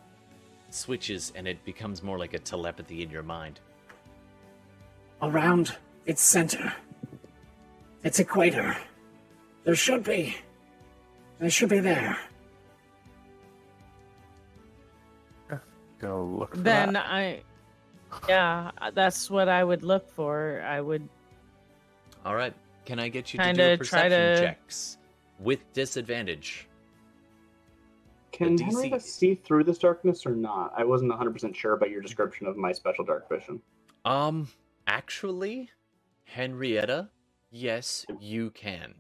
[0.70, 3.60] switches, and it becomes more like a telepathy in your mind.
[5.22, 6.72] Around its center.
[8.02, 8.76] Its equator.
[9.64, 10.36] There should be.
[11.38, 12.18] There should be there.
[15.98, 17.06] Gonna look for Then that.
[17.08, 17.42] I.
[18.28, 20.62] Yeah, that's what I would look for.
[20.66, 21.08] I would.
[22.24, 22.52] All right,
[22.84, 24.98] can I get you to do a perception to- checks
[25.40, 26.68] with disadvantage?
[28.32, 30.74] Can The DC Henrietta see through this darkness or not?
[30.76, 33.62] I wasn't 100% sure about your description of my special dark vision.
[34.04, 34.48] Um,
[34.86, 35.70] actually,
[36.24, 37.10] Henrietta,
[37.50, 38.94] yes, you can.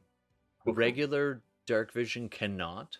[0.66, 2.98] Regular dark vision cannot.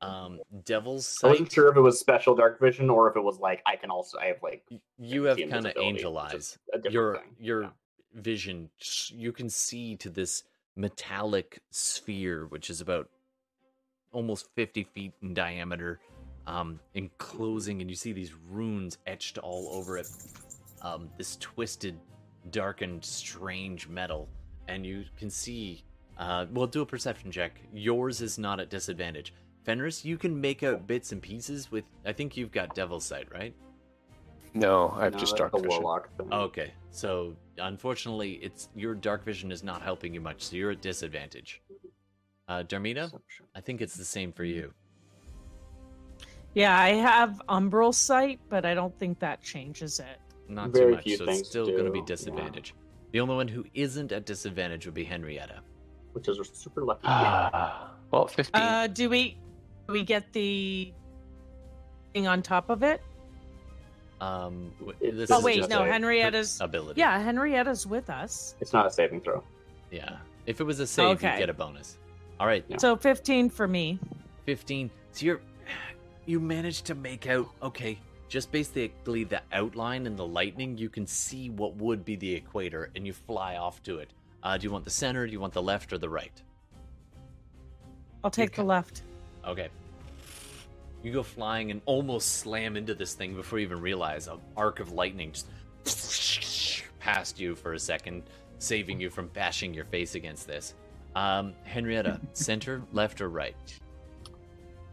[0.00, 3.38] Um, Devil's I wasn't sure if it was special dark vision or if it was
[3.38, 4.62] like I can also I have like
[4.98, 6.58] you have kind of angel eyes.
[6.90, 7.36] Your thing.
[7.38, 7.70] your Yeah.
[8.12, 8.70] vision,
[9.08, 10.44] you can see to this
[10.76, 13.08] metallic sphere, which is about
[14.12, 16.00] almost fifty feet in diameter,
[16.46, 20.06] um, enclosing, and you see these runes etched all over it.
[20.84, 21.98] Um, this twisted,
[22.50, 24.28] darkened, strange metal,
[24.68, 25.82] and you can see.
[26.18, 27.58] Uh, well, do a perception check.
[27.72, 29.34] Yours is not at disadvantage.
[29.64, 31.84] Fenris, you can make out bits and pieces with.
[32.04, 33.54] I think you've got Devil's Sight, right?
[34.52, 35.84] No, I have No, just that's dark vision.
[36.30, 40.82] Okay, so unfortunately, it's your dark vision is not helping you much, so you're at
[40.82, 41.60] disadvantage.
[42.46, 43.46] Uh, Darmida, Perception.
[43.56, 44.72] I think it's the same for you.
[46.54, 50.20] Yeah, I have umbral sight, but I don't think that changes it.
[50.54, 52.06] Not Very too much, few so it's still going to be do, yeah.
[52.06, 52.74] disadvantage.
[53.12, 55.60] The only one who isn't at disadvantage would be Henrietta.
[56.12, 57.00] Which is super lucky.
[57.04, 58.62] Ah, well, 15.
[58.62, 59.36] Uh, do we?
[59.88, 60.92] Do we get the
[62.12, 63.02] thing on top of it?
[64.20, 66.60] Um, this Oh wait, no, Henrietta's.
[66.60, 67.00] ability.
[67.00, 68.54] Yeah, Henrietta's with us.
[68.60, 69.42] It's not a saving throw.
[69.90, 70.16] yeah.
[70.46, 71.38] If it was a save, you Okay.
[71.38, 71.98] get a bonus.
[72.38, 72.76] All right, Yeah.
[72.78, 73.98] So 15 for me.
[74.46, 75.40] 15 so you're
[76.26, 77.98] you managed to make out okay
[78.34, 82.90] just basically the outline and the lightning you can see what would be the equator
[82.96, 84.10] and you fly off to it.
[84.42, 85.24] Uh, do you want the center?
[85.24, 86.42] Do you want the left or the right?
[88.24, 89.02] I'll take the left.
[89.46, 89.68] okay.
[91.04, 94.80] You go flying and almost slam into this thing before you even realize an arc
[94.80, 98.24] of lightning just past you for a second
[98.58, 100.74] saving you from bashing your face against this.
[101.14, 103.54] Um, henrietta center left or right?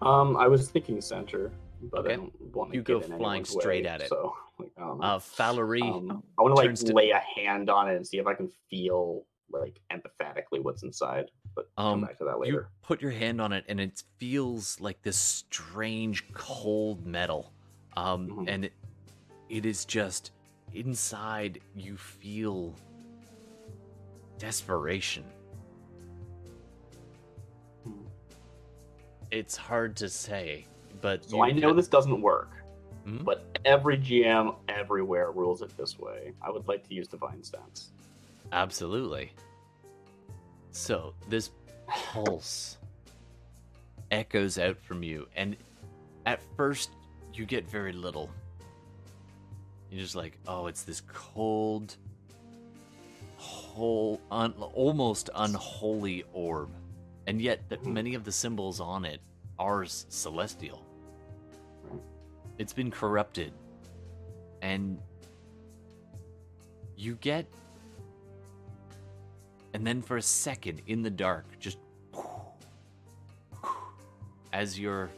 [0.04, 1.52] Um, I was thinking center,
[1.90, 2.14] but Okay.
[2.14, 4.10] I don't want to You go flying straight at it.
[4.10, 5.04] So, like, I don't know.
[5.06, 6.56] uh, Valerie um, I want to
[6.88, 10.84] like lay a hand on it and see if I can feel like empathetically what's
[10.84, 11.32] inside.
[11.56, 12.54] But Um, come back to that later.
[12.54, 17.52] You put your hand on it, and it feels like this strange, cold metal.
[17.98, 18.46] Um, Mhm.
[18.48, 18.74] and it,
[19.50, 20.32] it is just
[20.74, 21.60] inside.
[21.76, 22.74] You feel
[24.40, 25.26] desperation.
[27.84, 28.06] Hmm.
[29.32, 30.66] It's hard to say,
[31.02, 32.50] but So I know can- this doesn't work,
[33.06, 33.24] Mhm.
[33.24, 36.34] but every GM everywhere rules it this way.
[36.42, 37.92] I would like to use divine sense.
[38.52, 39.32] Absolutely.
[40.72, 41.52] So this
[41.88, 42.78] pulse
[44.12, 45.56] echoes out from you, and
[46.26, 46.92] at first
[47.34, 48.30] you get very little.
[49.90, 51.96] You're just like, oh, it's this cold,
[53.38, 56.70] whole, un- almost unholy orb,
[57.28, 57.94] and yet that Mhm.
[57.94, 59.22] many of the symbols on it
[59.62, 60.84] are s- celestial.
[62.58, 63.54] It's been corrupted
[64.62, 65.00] and
[66.96, 67.46] you get
[69.74, 71.78] and then for a second in the dark just
[74.54, 75.10] as your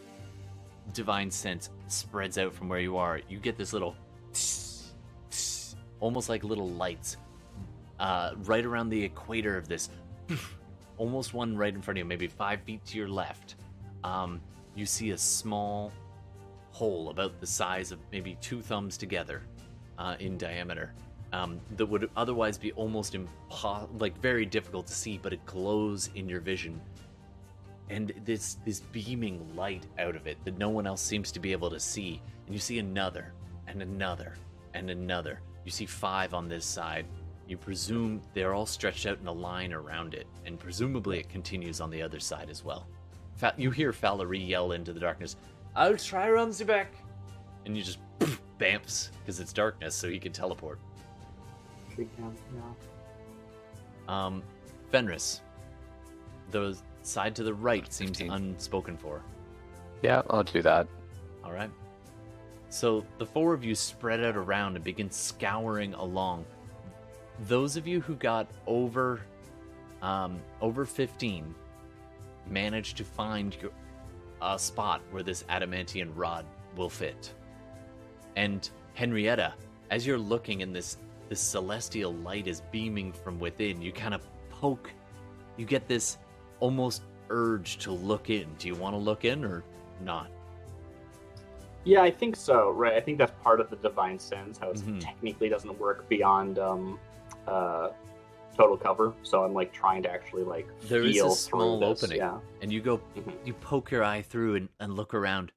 [0.94, 3.95] divine sense spreads out from where you are you get this little
[5.99, 7.18] almost like little lights
[7.99, 9.90] uh, right around the equator of this
[10.98, 13.56] almost one right in front of you maybe five feet to your left
[14.03, 14.41] um,
[14.75, 15.91] you see a small
[16.71, 19.43] hole about the size of maybe two thumbs together
[19.99, 20.93] uh, in diameter
[21.34, 26.09] um, that would otherwise be almost impo- like very difficult to see, but it glows
[26.15, 26.80] in your vision,
[27.89, 31.51] and this this beaming light out of it that no one else seems to be
[31.51, 32.21] able to see.
[32.45, 33.34] And you see another,
[33.67, 34.35] and another,
[34.75, 35.39] and another.
[35.65, 37.07] You see five on this side.
[37.47, 41.81] You presume they're all stretched out in a line around it, and presumably it continues
[41.81, 42.88] on the other side as well.
[43.35, 45.35] Fa- you hear Valerie yell into the darkness,
[45.76, 46.93] I'll try Ramsey back.
[47.65, 50.80] And you just poof, bamps, because it's darkness, so he can teleport.
[54.07, 54.43] Um,
[54.91, 55.41] Fenris,
[56.51, 59.22] the side to the right seems unspoken for.
[60.01, 60.88] Yeah, I'll do that.
[61.43, 61.69] All right.
[62.69, 66.45] So the four of you spread out around and begin scouring along.
[67.47, 69.22] Those of you who got over,
[70.01, 71.53] um, over 15
[72.49, 73.57] manage to find
[74.41, 76.45] a spot where this adamantine rod
[76.76, 77.34] will fit.
[78.36, 79.53] And Henrietta,
[79.91, 80.98] as you're looking and this
[81.30, 84.91] this celestial light is beaming from within, you kind of poke.
[85.57, 86.18] You get this
[86.60, 88.48] almost urge to look in.
[88.60, 89.64] Do you want to look in or
[90.02, 90.30] not?
[91.86, 92.72] Yeah, I think so.
[92.72, 94.57] Right, I think that's part of the divine sense.
[94.57, 94.99] How it mm-hmm.
[94.99, 96.99] technically doesn't work beyond um,
[97.48, 97.90] uh,
[98.55, 99.13] total cover.
[99.23, 102.17] So I'm like trying to actually like There is a feel small opening.
[102.17, 102.39] Yeah.
[102.61, 103.34] and you go Mhm.
[103.45, 105.51] you poke your eye through and, and look around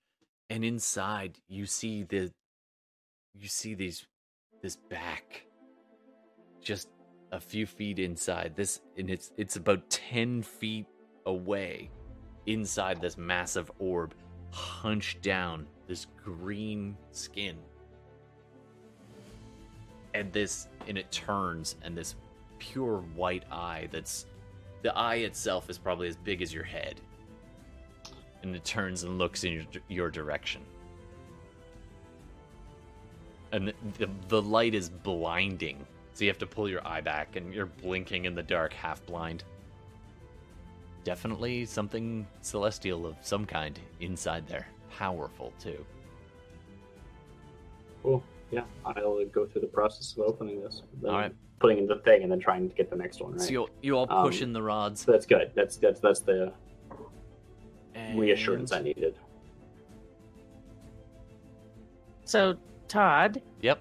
[0.50, 2.32] and inside you see the
[3.34, 4.06] you see these
[4.62, 5.46] this back
[6.60, 6.88] just
[7.32, 10.86] a few feet inside this and it's it's about 10 feet
[11.26, 11.90] away
[12.46, 14.14] inside this massive orb
[14.52, 17.56] hunched down this green skin
[20.14, 22.14] and this and it turns and this
[22.58, 24.26] pure white eye that's
[24.82, 27.00] the eye itself is probably as big as your head
[28.42, 30.62] and it turns and looks in your, your direction
[33.52, 37.52] and the, the light is blinding so you have to pull your eye back and
[37.52, 39.44] you're blinking in the dark half blind
[41.04, 45.84] definitely something celestial of some kind inside there powerful too
[48.06, 48.22] Cool.
[48.52, 50.82] Yeah, I'll go through the process of opening this.
[51.04, 51.34] All right.
[51.58, 53.40] Putting in the thing and then trying to get the next one right.
[53.40, 55.52] so you, you all push Um, in the rods so that's good.
[55.54, 56.52] That's that's that's the
[58.14, 59.14] reassurance I needed.
[62.24, 62.56] So,
[62.88, 63.80] Todd, yep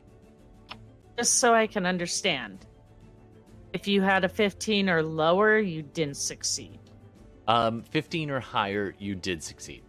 [1.17, 2.65] just so I can understand,
[3.71, 6.77] if you had a 15 or lower, you didn't succeed.
[7.47, 9.81] um 15 or higher you did succeed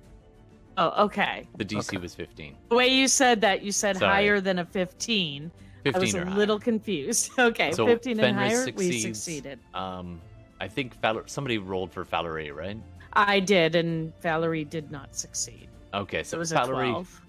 [0.78, 1.48] Oh, okay.
[1.56, 1.96] the dc Okay.
[1.98, 4.12] was 15 The way you said that, you said Sorry.
[4.12, 5.50] higher than a 15.
[5.92, 6.36] 15 I was a higher.
[6.36, 7.30] little confused.
[7.38, 9.58] Okay, So 15 and Fenris higher, we succeeded.
[9.74, 10.20] Um,
[10.60, 12.76] I think Val- somebody rolled for Valerie, right?
[13.12, 15.68] I did, and Valerie did not succeed.
[15.94, 17.20] Okay, So so it was Valerie a 12.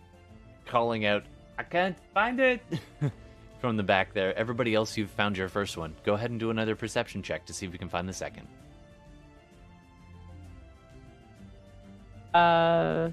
[0.65, 1.23] calling out,
[1.59, 2.61] "I can't find it,"
[3.61, 4.37] from the back there.
[4.37, 5.93] Everybody else, you've found your first one.
[6.03, 8.47] Go ahead and do another perception check to see if you can find the second.
[12.33, 13.09] Uh,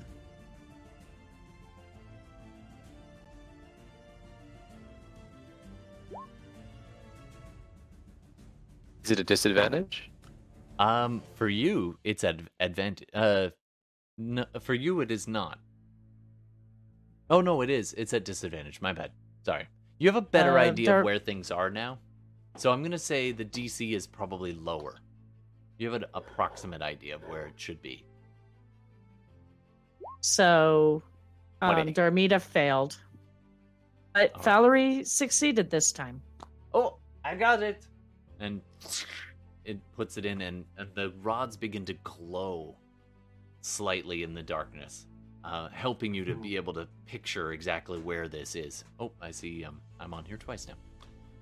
[9.05, 10.10] Is it a disadvantage?
[10.78, 13.09] Um, for you, it's ad- advantage.
[13.12, 13.51] Uh,
[14.18, 15.59] no, for you, it is not.
[17.31, 17.93] Oh no, it is.
[17.94, 18.81] It's at disadvantage.
[18.81, 19.10] My bad.
[19.44, 19.66] Sorry.
[19.98, 21.98] You have a better Uh, idea there- of where things are now,
[22.56, 24.97] so I'm gonna say the DC is probably lower.
[25.78, 28.05] You have an approximate idea of where it should be.
[30.20, 31.02] so,
[31.60, 31.93] um, 20.
[31.93, 32.98] Darmida failed.
[34.14, 34.40] But Oh.
[34.40, 36.22] Valerie succeeded this time.
[36.72, 37.86] Oh, I got it.
[38.40, 38.61] And
[39.65, 42.74] it puts it in, and, and the rods begin to glow
[43.61, 45.06] slightly in the darkness,
[45.44, 48.85] uh, helping you to be able to picture exactly where this is.
[49.01, 49.65] Oh, I see.
[49.65, 50.74] Um, I'm on here twice now.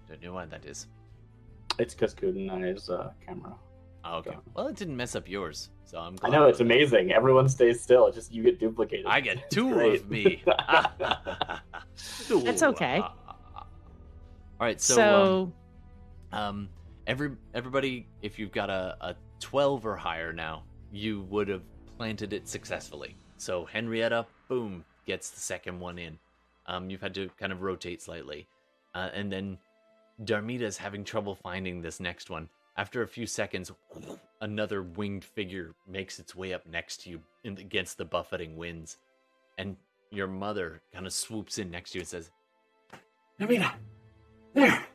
[0.09, 0.86] Don't know why that is.
[1.78, 3.55] It's because Kudenai's uh, camera.
[4.05, 4.32] Oh, okay.
[4.32, 4.43] Got.
[4.55, 6.16] Well, it didn't mess up yours, so I'm.
[6.23, 7.12] I know it's amazing.
[7.12, 8.06] Everyone stays still.
[8.09, 9.06] It's just you get duplicated.
[9.06, 10.43] I get two of me.
[12.28, 13.01] That's okay.
[13.01, 13.16] All
[14.60, 14.94] right, so.
[14.94, 15.52] So,
[16.32, 16.69] um, Um,
[17.07, 21.62] every everybody, if you've got a, a twelve or higher now, you would have
[21.97, 23.16] planted it successfully.
[23.37, 26.19] So Henrietta, boom, gets the second one in.
[26.66, 28.47] Um, you've had to kind of rotate slightly,
[28.95, 29.59] uh, and then
[30.24, 32.49] Darmida is having trouble finding this next one.
[32.77, 33.70] After a few seconds,
[34.41, 38.97] another winged figure makes its way up next to you in, against the buffeting winds,
[39.59, 39.77] and
[40.11, 42.31] your mother kind of swoops in next to you and says,
[43.41, 43.73] Namina!
[44.55, 44.87] There!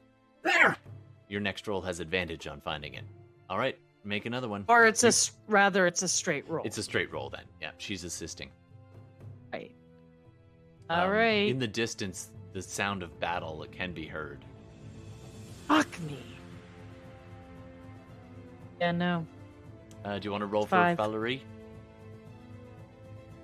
[1.27, 3.03] "Your next roll has advantage on finding it."
[3.49, 4.65] All right, make another one.
[4.67, 5.11] Or it's a
[5.47, 6.65] rather it's a straight roll.
[6.65, 7.43] It's a straight roll then.
[7.61, 8.49] Yeah, she's assisting.
[9.53, 9.71] right.
[10.89, 11.49] All Um, right.
[11.49, 14.43] In the distance, the sound of battle can be heard.
[15.67, 16.17] Fuck me.
[18.79, 19.25] Yeah, no.
[20.05, 21.43] Uh, do you want to roll for Valerie?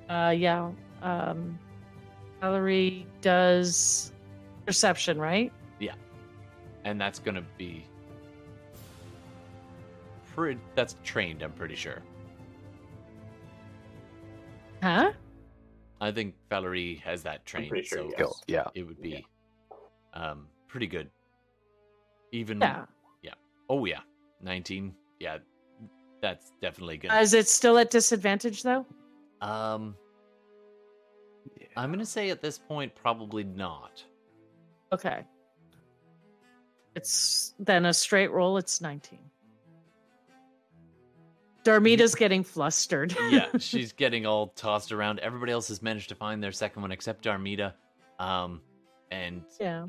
[0.10, 0.69] Uh, yeah.
[1.01, 1.57] Um,
[2.39, 4.14] Valerie does
[4.65, 5.51] perception, right?
[6.85, 7.85] And that's gonna be.
[10.35, 12.01] Pretty, that's trained, I'm pretty sure.
[14.81, 15.11] Huh?
[16.01, 18.14] I think Valerie has that trained, sure, so yes.
[18.14, 18.64] Skill, yeah.
[18.73, 19.26] it would be
[20.14, 21.10] um, pretty good.
[22.31, 22.85] Even Yeah.
[23.69, 24.01] oh yeah,
[24.41, 24.93] nineteen.
[25.19, 25.38] Yeah,
[26.22, 27.11] that's definitely good.
[27.11, 28.85] Uh, is it still at disadvantage though?
[29.41, 29.95] Um,
[31.77, 34.03] I'm gonna say at this point probably not.
[34.91, 35.23] Okay.
[36.95, 38.57] It's then a straight roll.
[38.57, 39.20] It's nineteen.
[41.64, 43.15] Darmida's getting flustered.
[43.30, 45.20] yeah, she's getting all tossed around.
[45.20, 47.74] Everybody else has managed to find their second one except Darmida.
[48.20, 48.61] Um,
[49.11, 49.86] and yeah.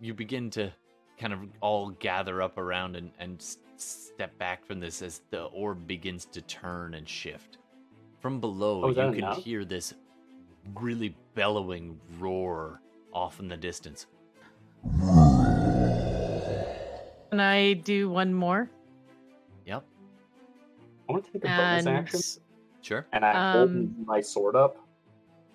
[0.00, 0.70] you begin to
[1.18, 3.42] kind of all gather up around and, and
[3.76, 7.58] step back from this as the orb begins to turn and shift.
[8.20, 9.42] From below, Oh, you can enough?
[9.42, 9.94] hear this
[10.74, 12.80] really bellowing roar
[13.12, 14.06] off in the distance.
[17.34, 18.70] Can I do one more?
[19.66, 19.82] Yep,
[21.08, 22.20] I want to take a bonus And action,
[22.80, 23.06] sure.
[23.12, 24.76] and I hold Um, my sword up,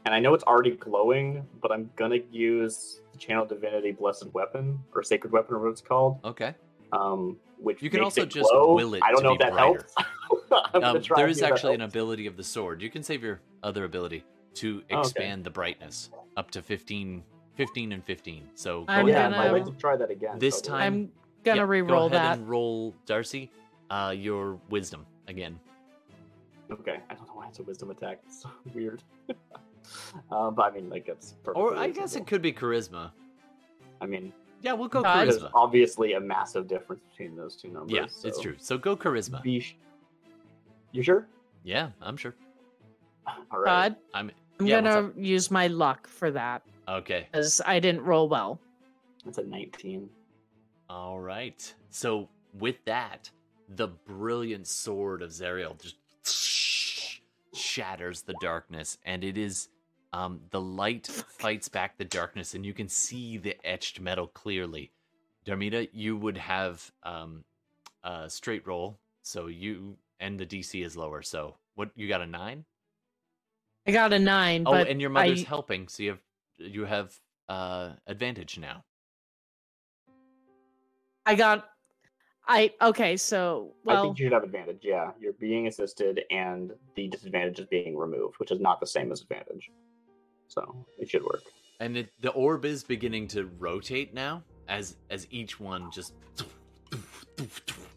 [0.04, 4.78] and I know it's already glowing, but I'm gonna use the Channel Divinity Blessed Weapon
[4.94, 6.18] or Sacred Weapon, or what it's called.
[6.26, 6.54] Okay.
[6.92, 8.76] Um, which You can makes also it just glow.
[8.76, 9.86] will it I don't to know be if that brighter.
[9.88, 9.94] helps.
[10.74, 11.94] I'm gonna Um, try there and is see if that actually an helps.
[11.94, 12.82] ability of the sword.
[12.82, 14.26] You can save your other ability
[14.56, 15.00] to Oh, okay.
[15.00, 17.24] expand the brightness up to 15,
[17.56, 18.50] 15 and 15.
[18.56, 20.40] So go I'm Oh, ahead yeah, and I'd gonna- like to try that again.
[20.40, 20.80] This totally.
[20.80, 21.12] time- I'm
[21.44, 22.38] gonna Yeah, re-roll go ahead that.
[22.40, 23.52] and roll Darcy,
[23.90, 25.60] uh, your wisdom again.
[26.72, 28.20] Okay, I don't know why it's a wisdom attack.
[28.26, 29.02] It's so weird.
[30.32, 32.26] uh, but I mean, like it's perfectly Or I guess reasonable.
[32.26, 33.12] it could be charisma.
[34.02, 35.28] I mean, Yeah, we'll go God.
[35.28, 35.52] there's charisma.
[35.54, 37.92] obviously a massive difference between those two numbers.
[38.24, 38.56] Yeah, it's true.
[38.60, 39.42] So go charisma.
[39.42, 39.76] Be sh-
[40.92, 41.28] you sure?
[41.64, 42.36] Yeah, I'm sure.
[43.52, 43.90] All right.
[43.90, 44.32] Todd, I'm.
[44.60, 47.28] I'm yeah, gonna use my luck for that Okay.
[47.32, 48.60] because I didn't roll well.
[49.24, 50.10] That's a 19.
[50.90, 51.74] All right.
[51.92, 53.30] So with that,
[53.68, 57.22] the brilliant sword of Zariel just
[57.54, 59.70] shatters the darkness, and it is
[60.14, 64.92] um, the light fights back the darkness, and you can see the etched metal clearly.
[65.46, 67.44] Darmida, you would have um,
[68.04, 71.22] a straight roll, so you and the DC is lower.
[71.22, 72.66] So what you got a nine?
[73.88, 76.20] I got a nine, Oh, but and your mother's I, helping, so you have
[76.58, 77.16] you have
[77.48, 78.84] uh, advantage now.
[81.30, 81.70] I got.
[82.48, 83.16] I okay.
[83.16, 84.80] So well, I think you should have advantage.
[84.82, 89.12] Yeah, you're being assisted, and the disadvantage is being removed, which is not the same
[89.12, 89.70] as advantage.
[90.48, 91.44] So it should work.
[91.80, 96.14] And it, the orb is beginning to rotate now as as each one just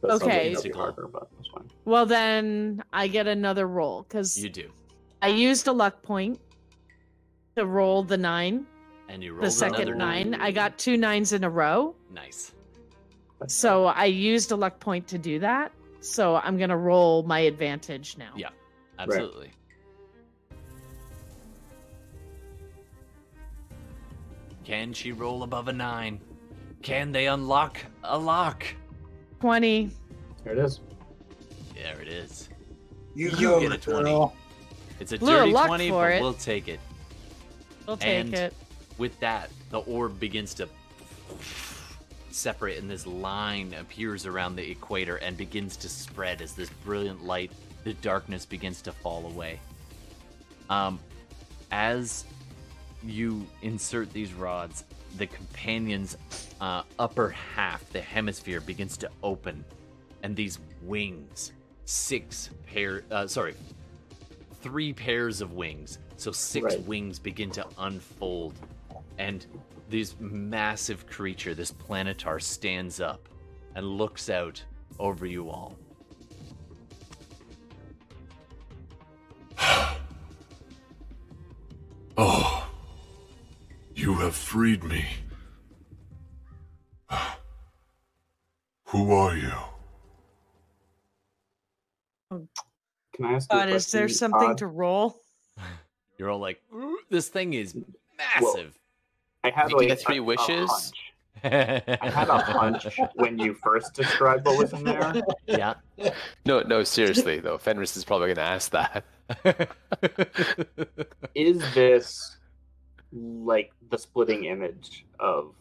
[0.03, 0.49] That's Okay.
[0.53, 1.71] that'll be harder, but that's fine.
[1.87, 4.71] well then I get another roll because you do.
[5.23, 6.39] I used a luck point
[7.57, 8.67] to roll the nine,
[9.09, 10.35] And you roll the second another nine.
[10.35, 12.53] I got two nines in a row, Nice.
[13.43, 15.73] That's so uh, I used a luck point to do that.
[16.01, 18.31] So I'm gonna roll my advantage now.
[18.37, 18.51] Yeah.
[19.01, 19.51] Absolutely.
[24.65, 26.21] Can she roll above a nine?
[26.83, 28.65] Can they unlock a lock?
[29.41, 29.91] Twenty.
[30.45, 30.81] There it is.
[31.75, 32.49] There it is.
[33.15, 34.05] You, You go, get a 20.
[34.05, 34.35] girl.
[35.01, 36.21] It's a Little dirty luck 20, for but it.
[36.23, 36.81] we'll take it.
[37.87, 38.55] We'll take And- it.
[38.99, 40.69] With that, the orb begins to
[42.35, 47.25] separate, and this line appears around the equator and begins to spread as this brilliant
[47.25, 47.53] light,
[47.85, 49.59] the darkness begins to fall away.
[50.71, 50.99] Um,
[51.71, 52.25] as
[53.05, 54.85] you insert these rods,
[55.19, 56.17] the companion's
[56.61, 59.65] uh, upper half, the hemisphere, begins to open,
[60.23, 61.53] and these wings,
[61.85, 63.55] six pair, uh, sorry,
[64.61, 65.99] three pairs of wings.
[66.17, 66.87] So six Right.
[66.87, 68.55] wings begin to unfold,
[69.19, 69.45] and
[69.93, 73.29] this massive creature, this planetar, stands up
[73.75, 74.65] and looks out
[74.99, 75.77] over you all.
[82.19, 82.69] Oh,
[83.95, 85.07] you have freed me.
[88.85, 89.51] Who are you?
[93.15, 94.59] Can I ask you a God, is there something Todd?
[94.59, 95.17] to roll?
[96.19, 96.63] You're all like,
[97.09, 97.85] this thing is Well,
[98.19, 98.79] massive.
[99.45, 100.71] I had You like get three a- a wishes?
[100.71, 100.99] hunch.
[101.45, 105.13] I had a hunch when you first described what was in there.
[105.47, 105.75] yeah.
[106.47, 107.59] No, no, seriously though.
[107.59, 109.05] Fenris is probably going to ask that.
[111.35, 112.37] Is this
[113.13, 115.55] like the splitting image of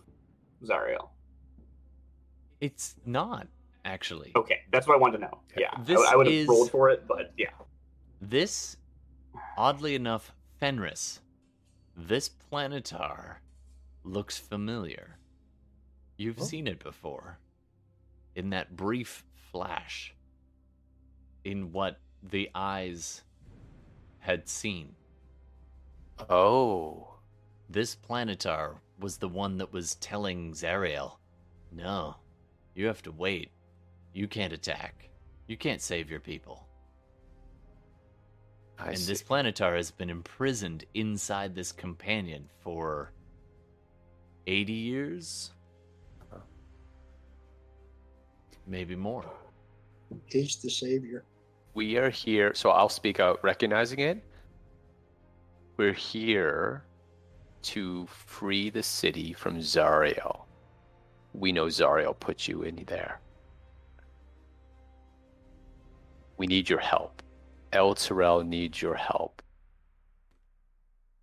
[0.63, 1.09] Zariel?
[2.59, 3.47] it's not
[3.85, 4.31] actually.
[4.35, 5.39] Okay, that's what I wanted to know.
[5.57, 7.47] Yeah, This I, I would have is- rolled for it, but yeah.
[8.21, 8.77] This,
[9.57, 11.21] oddly enough, Fenris,
[11.97, 13.37] this planetar
[14.03, 15.17] looks familiar.
[16.17, 16.45] You've Oh.
[16.45, 17.39] seen it before.
[18.35, 20.13] In that brief flash.
[21.43, 23.23] In what the eyes
[24.19, 24.95] had seen.
[26.29, 27.15] Oh.
[27.69, 31.17] This planetar was the one that was telling Zariel,
[31.71, 32.17] no,
[32.75, 33.51] you have to wait.
[34.13, 35.09] You can't attack.
[35.47, 36.67] You can't save your people.
[38.77, 39.05] I and see.
[39.05, 43.13] this planetar has been imprisoned inside this companion for
[44.47, 45.51] 80 years?
[48.67, 49.25] Maybe more.
[50.27, 51.23] He's the savior.
[51.73, 54.23] We are here, so I'll speak out recognizing it.
[55.77, 56.83] We're here
[57.63, 60.41] to free the city from Zariel.
[61.33, 63.19] We know Zariel put you in there.
[66.37, 67.21] We need your help.
[67.71, 69.41] Elturel needs your help.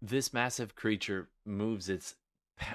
[0.00, 2.17] This massive creature moves its pa-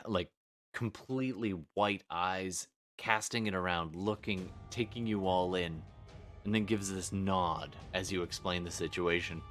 [0.06, 0.30] like
[0.74, 5.82] completely white eyes, casting it around, looking, taking you all in,
[6.46, 9.42] and then gives this nod as you explain the situation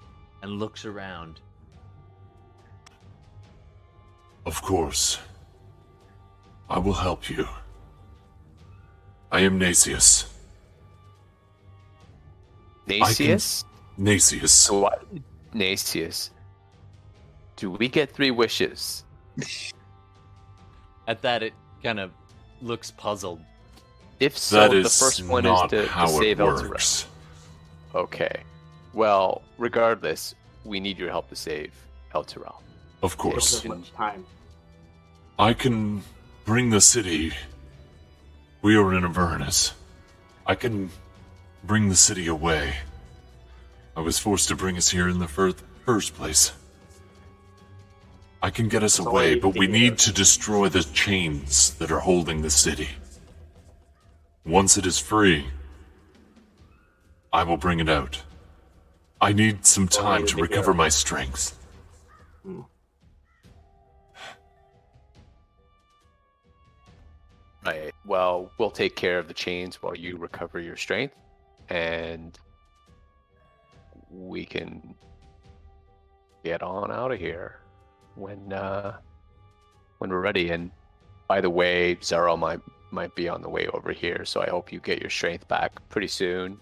[0.42, 1.40] and looks around.
[4.44, 5.18] Of course.
[6.68, 7.46] I will help you.
[9.30, 10.26] I am Nacius.
[12.86, 13.64] Nacius?
[13.98, 14.50] Nacius.
[14.50, 15.04] So what?
[15.54, 16.30] Nacius.
[17.56, 19.04] Do we get three wishes?
[21.06, 21.52] At that, it
[21.82, 22.12] kind of
[22.60, 23.40] looks puzzled.
[24.20, 28.42] If so, that the first one is not to, to save it El Okay.
[28.92, 30.34] Well, regardless,
[30.64, 31.72] we need your help to save
[32.14, 32.56] Elturel.
[33.02, 33.62] Of course.
[33.62, 34.24] have much time.
[35.38, 36.02] I can
[36.44, 37.32] bring the city.
[38.60, 39.74] We are in Avernus.
[40.46, 40.90] I can
[41.64, 42.74] bring the city away.
[43.96, 45.54] I was forced to bring us here in the fir-
[45.84, 46.52] first place.
[48.42, 52.00] I can get us That's away, but we need to destroy the chains that are
[52.00, 52.88] holding the city.
[54.44, 55.46] Once it is free,
[57.32, 58.20] I will bring it out.
[59.20, 61.56] I need some time to to recover my strength.
[62.42, 62.62] Hmm.
[67.64, 67.94] Right.
[68.04, 71.14] Well, we'll take care of the chains while you recover your strength,
[71.68, 72.36] and
[74.10, 74.96] we can
[76.42, 77.61] get on out of here
[78.14, 78.96] when uh,
[79.98, 80.50] when we're ready.
[80.50, 80.70] And
[81.28, 82.60] by the way, Zaro might
[82.90, 85.72] might be on the way over here, so I hope you get your strength back
[85.88, 86.58] pretty soon.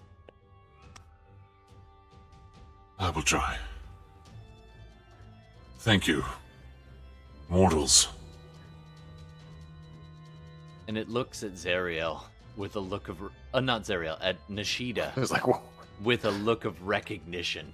[2.99, 3.57] I will try.
[5.79, 6.23] Thank you,
[7.49, 8.09] mortals.
[10.87, 12.21] And it looks at Zariel
[12.57, 13.17] with a look of.
[13.53, 15.61] Uh, not Zariel, at Nishida It's like, whoa.
[16.03, 17.73] with a look of recognition.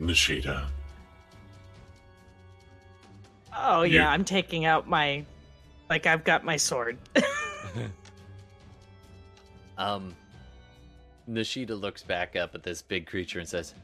[0.00, 0.66] Nishida.
[3.56, 5.24] Oh You- yeah, I'm taking out my
[5.90, 6.98] like I've got my sword.
[9.76, 10.14] Um,
[11.28, 13.74] Nishida looks back up at this big creature and says,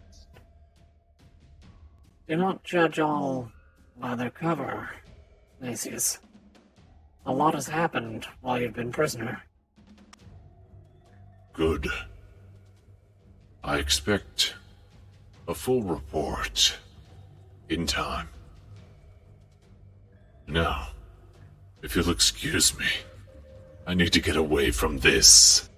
[2.29, 3.51] Do not judge all
[3.99, 4.91] by their cover,
[5.61, 6.19] Nacius.
[7.27, 9.43] A lot has happened while you've been prisoner.
[11.55, 11.89] Good.
[13.65, 14.55] I expect
[15.51, 16.79] a full report
[17.69, 18.29] in time.
[20.47, 20.89] Now,
[21.83, 22.87] if you'll excuse me,
[23.87, 25.69] I need to get away from this.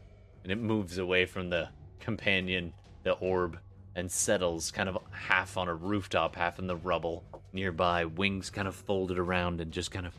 [0.43, 1.69] and it moves away from the
[2.01, 2.73] companion,
[3.05, 3.59] the orb,
[3.95, 8.67] and settles kind of half on a rooftop, half in the rubble nearby, wings kind
[8.67, 10.15] of folded around and just kind of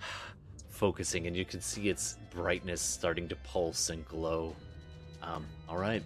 [0.68, 4.54] focusing, and you can see its brightness starting to pulse and glow.
[5.22, 6.02] Um, all right.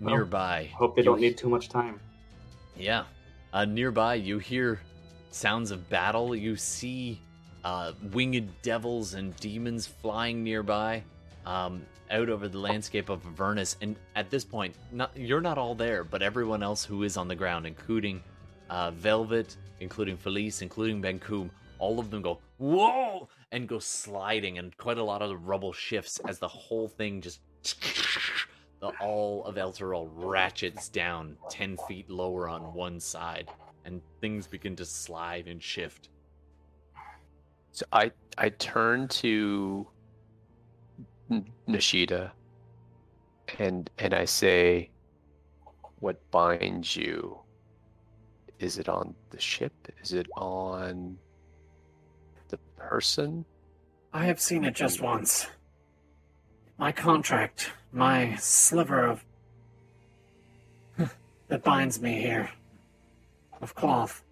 [0.00, 0.70] Well, Nearby.
[0.74, 2.00] Hope they don't need too much time.
[2.76, 3.04] Yeah.
[3.52, 4.80] Uh, nearby, you hear
[5.30, 6.34] sounds of battle.
[6.34, 7.20] You see
[7.64, 11.02] uh, winged devils and demons flying nearby
[11.46, 13.76] um, out over the landscape of Avernus.
[13.80, 17.28] And at this point, not, you're not all there, but everyone else who is on
[17.28, 18.22] the ground, including
[18.70, 24.76] uh, Velvet, including Felice, including Benkum, all of them go whoa and go sliding, and
[24.76, 27.40] quite a lot of the rubble shifts as the whole thing just
[28.84, 33.50] the all of Elturel ratchets down ten feet lower on one side,
[33.86, 36.10] and things begin to slide and shift.
[37.72, 39.86] So I I turn to
[41.30, 42.32] N- Nishida
[43.58, 44.90] and and I say,
[46.00, 47.38] "What binds you?
[48.58, 49.72] Is it on the ship?
[50.02, 51.16] Is it on
[52.48, 53.46] the person?"
[54.12, 55.46] I have seen it just once.
[56.78, 59.24] My contract, my sliver of.
[61.48, 62.50] that binds me here,
[63.60, 64.24] of cloth,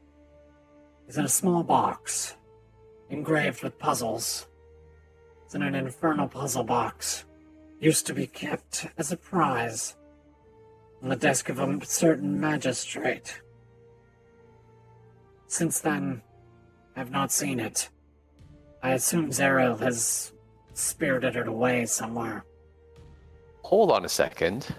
[1.09, 2.35] is in a small box,
[3.11, 4.47] engraved with puzzles.
[5.45, 7.25] It's in an infernal puzzle box.
[7.79, 9.97] Used to be kept as a prize
[11.03, 13.41] on the desk of a certain magistrate.
[15.49, 16.23] Since then,
[16.97, 17.89] I've not seen it.
[18.83, 20.32] I assume Zariel has
[20.75, 22.45] spirited it away somewhere.
[23.63, 24.75] Hold on a second.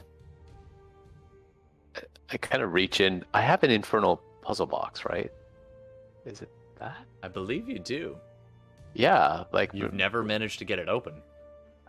[1.95, 2.01] I-
[2.31, 3.23] I kind of reach in.
[3.33, 5.31] I have an infernal puzzle box, right?
[6.25, 6.49] Is it
[6.79, 6.97] that?
[7.21, 8.17] I believe you do.
[8.93, 11.21] Yeah, like You've never managed to get it open.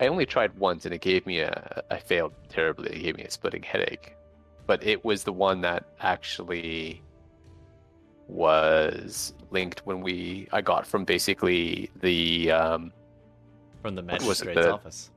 [0.00, 1.82] I only tried once and it gave me a.
[1.90, 2.90] I failed terribly.
[2.96, 4.16] It gave me a splitting headache.
[4.66, 7.02] But it was the one that actually
[8.28, 10.48] was linked when we.
[10.52, 12.50] I got from basically the.
[12.50, 12.92] Um,
[13.84, 15.10] From the What was it, magistrate's the- office.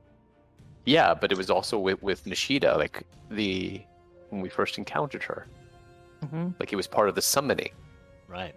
[0.84, 3.80] yeah, but it was also with, with Nishida, like the.
[4.28, 5.46] When we first encountered her.
[6.28, 7.70] hmm Like it was part of the summoning
[8.28, 8.54] Right.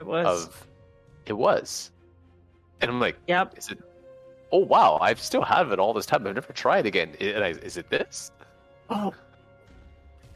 [0.00, 0.46] It was.
[0.46, 0.66] of.
[1.26, 1.90] It was.
[2.80, 3.58] And I'm like, Yep.
[3.58, 3.78] is it.
[4.52, 4.96] Oh wow!
[5.02, 6.26] I still have it all this time.
[6.26, 7.14] I've never tried again.
[7.20, 8.32] I- Is it this?
[8.88, 9.12] Oh,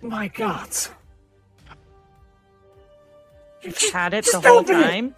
[0.02, 0.69] my God.
[3.62, 4.82] You've had it the whole open it.
[4.82, 5.15] time.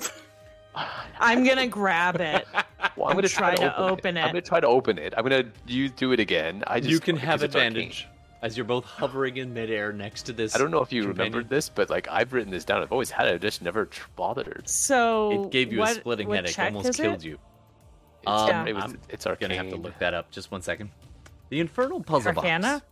[1.18, 2.46] I'm gonna grab it.
[2.96, 4.28] Well, I'm And gonna try to open I'm it.
[4.28, 5.14] gonna try to open it.
[5.16, 6.64] I'm gonna you do it again.
[6.66, 8.08] I just you can have advantage
[8.42, 10.54] as you're both hovering in midair next to this.
[10.54, 11.32] I don't know if you companion.
[11.32, 12.82] remembered this, but like I've written this down.
[12.82, 13.34] I've always had it.
[13.34, 14.68] I've just never tr- bothered.
[14.68, 17.24] So It gave you what, a splitting headache, almost killed it?
[17.24, 17.38] you.
[18.22, 19.48] It's, Um, it was, I'm it's arcane.
[19.50, 20.30] Gonna have to look that up.
[20.30, 20.90] Just one second.
[21.50, 22.80] The infernal puzzle Arcana?
[22.80, 22.82] box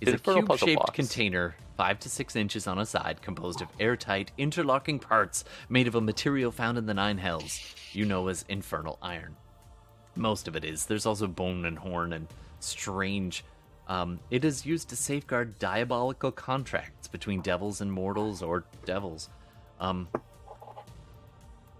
[0.00, 0.94] is a Infernal puzzle cube-shaped box.
[0.96, 5.94] container, five to six inches on a side, composed of airtight, interlocking parts made of
[5.94, 7.60] a material found in the Nine Hells,
[7.92, 9.36] you know as infernal iron.
[10.16, 10.86] Most of it is.
[10.86, 12.28] There's also bone and horn and
[12.60, 13.44] strange.
[13.88, 19.28] Um, it is used to safeguard diabolical contracts between devils and mortals or devils.
[19.80, 20.08] Um,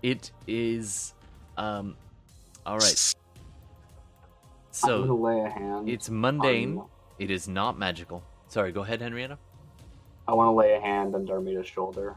[0.03, 1.15] it is.
[1.57, 1.97] Um,
[2.67, 3.15] all right.
[4.71, 5.89] So lay a hand.
[5.89, 6.83] it's mundane.
[7.19, 8.25] It is not magical.
[8.49, 9.39] Sorry, go ahead, Henrietta.
[10.27, 12.17] I want to lay a hand on Darmida's shoulder.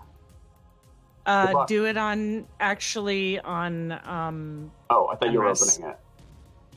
[1.26, 3.92] Uh, do it on actually on.
[4.08, 5.98] Um, Oh, I thought you were opening it.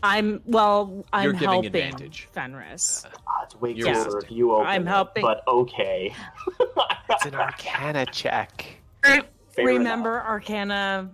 [0.03, 1.05] I'm well.
[1.13, 2.29] I'm You're giving helping advantage.
[2.33, 3.05] Fenris.
[3.29, 4.23] Ah, it's way You're cooler assisting.
[4.25, 5.23] if you open I'm it, helping.
[5.23, 6.15] But okay.
[7.13, 8.65] It's an Arcana check.
[9.03, 9.23] Fair
[9.59, 10.29] Remember enough.
[10.29, 11.11] Arcana.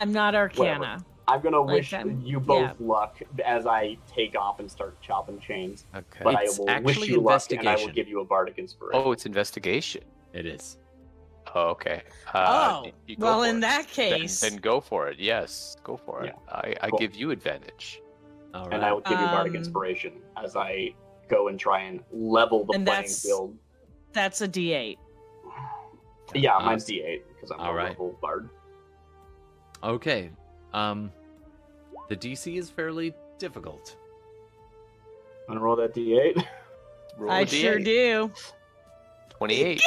[0.00, 1.04] I'm not Arcana.
[1.32, 2.86] I'm gonna Like, wish you both yeah.
[2.86, 5.86] luck as I take off and start chopping chains.
[5.94, 6.20] Okay.
[6.22, 8.58] But It's I will actually wish you luck, and I will give you a bardic
[8.58, 9.02] inspiration.
[9.02, 10.02] Oh, it's investigation.
[10.34, 10.76] It is.
[11.54, 12.02] Oh, okay.
[12.34, 13.60] Uh, oh, y- you go well, in it.
[13.60, 15.18] that case, then, go for it.
[15.18, 16.34] Yes, go for it.
[16.50, 16.98] I, I Cool.
[16.98, 18.02] give you advantage.
[18.54, 20.94] All and I will give you bardic Um, inspiration as I
[21.28, 23.56] go and try and level the And playing that's- field.
[24.12, 24.98] that's a D8.
[26.34, 27.88] Yeah, mine's D8 because I'm all a right.
[27.90, 28.48] level bard.
[29.82, 30.30] Okay.
[30.72, 31.10] Um,
[32.12, 33.96] the DC is fairly difficult.
[35.48, 36.44] I'm gonna roll that D8.
[37.18, 37.84] Roll I a sure D8.
[37.84, 38.32] do.
[39.30, 39.82] 28.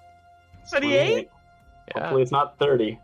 [0.70, 1.28] 28?
[1.94, 2.00] yeah.
[2.00, 2.98] Hopefully it's not 30.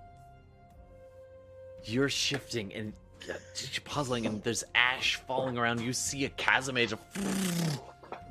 [1.84, 2.92] You're shifting and
[3.30, 3.34] uh,
[3.84, 5.80] puzzling, and there's ash falling around.
[5.80, 7.00] You see a chasm age of.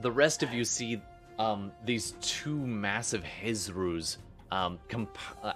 [0.02, 1.02] The rest of you see
[1.40, 4.18] um, these two massive Hezrous,
[4.50, 5.52] um, comp- uh,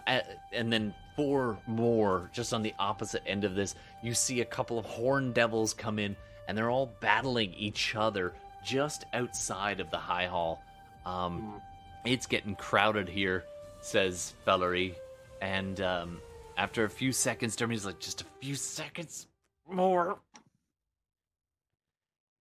[0.52, 3.76] and then four more just on the opposite end of this.
[4.04, 6.18] You see a couple of horn devils come in,
[6.48, 8.34] and they're all battling each other
[8.66, 10.62] just outside of the high hall.
[11.06, 11.62] Um,
[12.06, 13.46] it's getting crowded here,
[13.82, 14.96] says Valerie.
[15.42, 16.20] And um,
[16.58, 19.28] after a few seconds, Dermy's like, just a few seconds
[19.70, 20.20] more.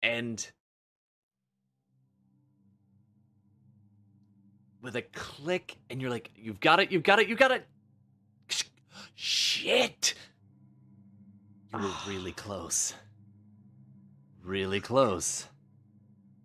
[0.03, 0.45] And
[4.83, 7.67] with a click, and you're like, you've got it, you've got it, you've got it.
[9.15, 10.15] Shit!
[11.77, 12.05] You were ah.
[12.09, 12.95] really close.
[14.43, 15.49] Really close.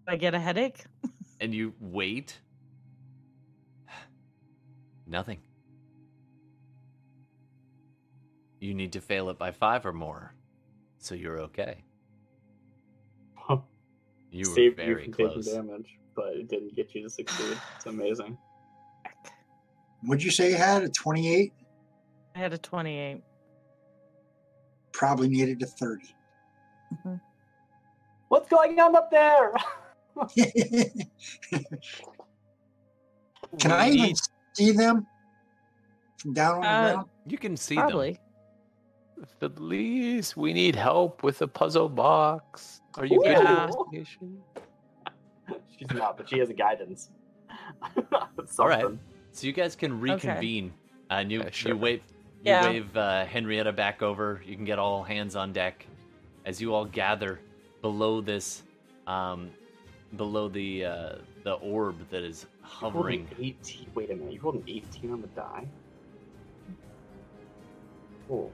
[0.07, 0.83] I get a headache?
[1.39, 2.39] and you wait
[5.07, 5.39] Nothing.
[8.59, 10.33] You need to fail it by five or more,
[10.97, 11.83] so you're okay.
[14.31, 15.45] You were Saved very you from close.
[15.45, 17.57] taking damage, but it didn't get you to succeed.
[17.75, 18.37] It's amazing.
[20.03, 21.51] What'd you say you had a 28?
[22.35, 23.23] I had a 28.
[24.99, 26.13] Probably needed a 30.
[28.27, 29.53] What's going on up there?
[30.35, 30.91] Can
[33.63, 34.15] We I even
[34.53, 35.07] see them
[36.17, 37.09] from down on the Uh, ground?
[37.27, 37.85] You can see them.
[37.85, 38.19] Probably.
[39.39, 42.81] Felice, we need help with the puzzle box.
[42.97, 43.39] Are you good Yeah.
[43.39, 44.43] at investigation?
[45.77, 47.09] She's not, but she has a guidance.
[48.59, 48.85] All right.
[49.31, 50.73] So you guys can reconvene.
[51.09, 51.71] Uh, and you Yeah, sure.
[51.71, 52.69] you wave you Yeah.
[52.69, 54.41] wave uh, Henrietta back over.
[54.45, 55.85] You can get all hands on deck
[56.45, 57.39] as you all gather
[57.81, 58.63] below this,
[59.07, 59.49] um,
[60.15, 63.27] below the uh, the orb that is You rolled an hovering.
[63.39, 63.87] 18.
[63.93, 64.33] Wait a minute.
[64.33, 65.67] You rolled an 18 on the die?
[68.31, 68.49] Oh.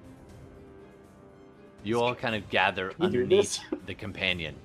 [1.84, 4.56] You all kind of gather Can you do underneath the companion,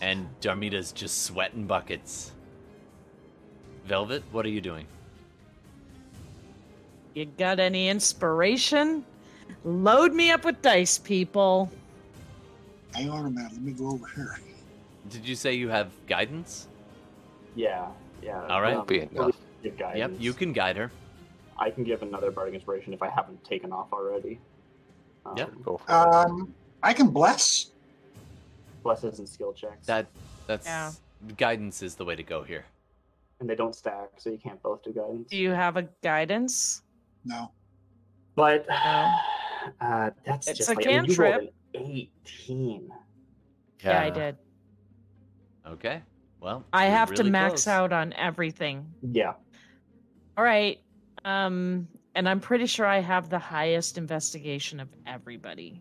[0.00, 2.32] and Darmida's just sweating buckets.
[3.84, 4.86] Velvet, what are you doing?
[7.14, 9.04] You got any inspiration?
[9.64, 11.70] Load me up with dice, people.
[12.94, 13.52] Hang on a minute.
[13.52, 14.38] Let me go over here.
[15.08, 16.68] Did you say you have guidance?
[17.54, 17.88] Yeah.
[18.22, 18.46] Yeah.
[18.48, 18.70] All right.
[18.72, 19.36] um, Won't be at enough.
[19.62, 20.12] give guidance.
[20.12, 20.90] Yep, you can guide her.
[21.58, 24.38] I can give another bardic inspiration if I haven't taken off already.
[25.26, 25.50] Um, Yep.
[25.64, 25.80] Go.
[25.88, 27.70] Um, I can bless.
[28.82, 29.86] Blesses and skill checks.
[29.86, 30.06] That
[30.46, 30.92] that's Yeah.
[31.36, 32.64] guidance is the way to go here.
[33.40, 35.30] and they don't stack, so you can't both do guidance.
[35.30, 36.82] Do you have a guidance?
[37.24, 37.52] No.
[38.34, 38.66] But
[39.80, 41.54] uh, that's It's just a like, I mean, you rolled cantrip.
[41.74, 41.82] an
[42.24, 42.92] 18.
[43.84, 44.36] Yeah, I did.
[45.66, 46.02] Okay.
[46.40, 47.68] Well, I you're have to really max close.
[47.68, 48.86] out on everything.
[49.02, 49.34] Yeah.
[50.36, 50.80] All right.
[51.24, 55.80] Um, and I'm pretty sure I have the highest investigation of everybody.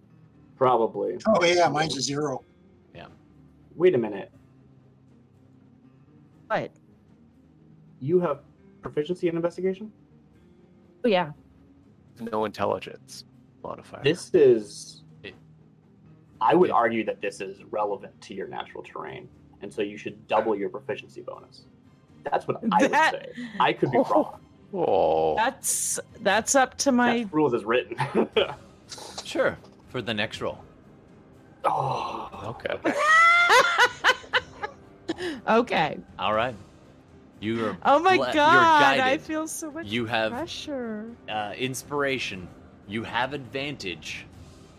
[0.58, 1.18] Probably.
[1.28, 1.70] Oh, yeah.
[1.70, 2.44] Mine's a zero.
[3.80, 4.30] Wait a minute.
[6.48, 6.70] What?
[8.02, 8.42] You have
[8.82, 9.90] proficiency in investigation?
[11.04, 11.32] Oh yeah.
[12.20, 13.26] No intelligence
[13.64, 14.04] modifier.
[14.04, 15.04] This is.
[16.42, 19.28] I would argue that this is relevant to your natural terrain,
[19.62, 21.66] and so you should double your proficiency bonus.
[22.24, 23.30] That's what I would say.
[23.60, 24.04] I could be oh.
[24.04, 24.40] wrong.
[24.74, 27.98] oh, That's that's up to my That's rules as written.
[29.24, 29.56] Sure.
[29.90, 30.58] For the next roll.
[31.64, 32.94] oh, okay.
[35.48, 35.98] Okay.
[36.18, 36.56] All right.
[37.40, 37.78] You are.
[37.84, 41.06] Oh my ble- god, I feel so much You have pressure.
[41.30, 42.48] uh, inspiration.
[42.88, 44.26] You have advantage.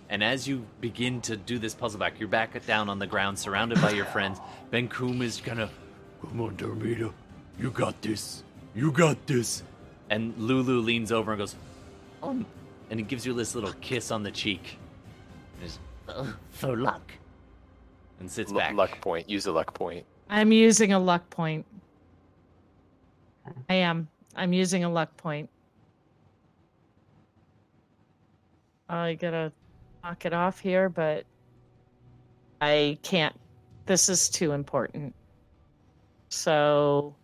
[0.09, 3.39] And as you begin to do this puzzle back, you're back down on the ground,
[3.39, 4.41] surrounded by your friends.
[4.71, 5.71] Ben Kum is gonna,
[6.21, 7.13] come on, Darmida,
[7.59, 8.43] you got this,
[8.75, 9.63] you got this.
[10.11, 11.55] And Lulu leans over and goes,
[12.23, 12.45] um,
[12.91, 14.77] and he gives you this little kiss on the cheek.
[15.57, 15.79] And is,
[16.09, 17.13] "Uh, for luck.
[18.19, 18.75] And sits L- back.
[18.75, 19.31] luck point.
[19.31, 20.05] Use a luck point.
[20.29, 21.65] I'm using a luck point.
[23.69, 24.09] I am.
[24.37, 25.49] I'm using a luck point.
[28.89, 29.53] I gotta
[30.03, 31.25] knock it off here, but
[32.61, 33.35] I can't.
[33.87, 35.15] This is too important.
[36.29, 37.15] So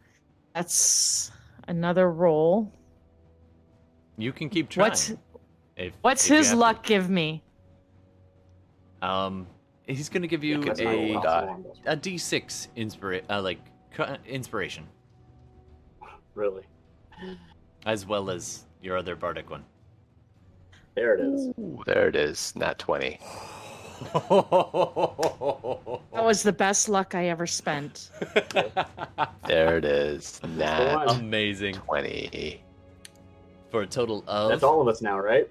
[0.55, 1.31] that's
[1.69, 2.73] another roll.
[4.17, 4.91] You can keep trying.
[4.91, 5.13] What's
[5.77, 6.61] if- what's if his have to.
[6.61, 7.43] luck give me?
[9.03, 9.47] Um,
[9.87, 11.57] he's gonna give you Because a I will die.
[11.85, 13.59] a d6 inspira- uh, like
[14.27, 14.87] inspiration,
[16.37, 16.63] Really?
[17.87, 19.65] as well as your other bardic one.
[20.95, 21.47] There it is.
[21.59, 22.53] Ooh, there it is.
[22.55, 23.19] Nat 20.
[26.13, 28.11] That was the best luck I ever spent.
[29.47, 30.39] There it is.
[30.41, 31.05] the Nat.
[31.13, 32.61] Amazing 20.
[33.71, 35.49] for a total of That's all of us now, right?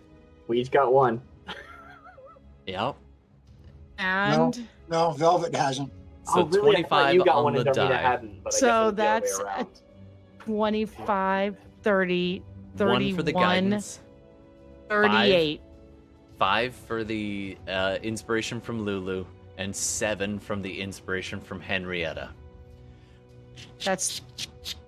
[0.48, 1.22] We each got one.
[2.68, 2.96] yep.
[3.98, 5.92] And No, Velvet hasn't.
[6.26, 6.78] So oh, really?
[6.78, 8.02] I 25 you got on one and the Darmida die.
[8.02, 9.68] hadn't, but I So guess it the that's a around.
[10.46, 12.44] 25, 30,
[12.78, 14.00] One for the 31, guidance,
[14.90, 15.62] 38.
[16.38, 19.26] five for the uh, inspiration from Lulu,
[19.58, 22.30] and seven from the inspiration from Henrietta.
[23.84, 24.22] That's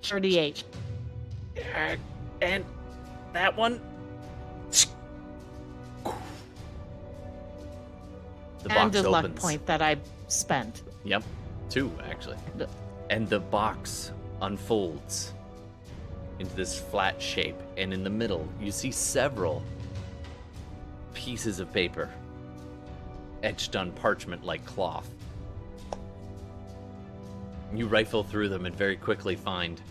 [0.03, 0.63] 38.
[2.41, 2.63] And
[3.33, 3.81] that one.
[6.03, 6.13] The
[8.79, 9.97] and box a luck point that I
[10.27, 10.83] spent.
[11.03, 11.23] Yep,
[11.69, 12.37] two actually.
[13.09, 14.11] And the box
[14.41, 15.33] unfolds
[16.39, 19.63] into this flat shape, and in the middle, you see several
[21.13, 22.09] pieces of paper
[23.43, 25.09] etched on parchment like cloth.
[27.73, 29.81] You rifle through them and very quickly find.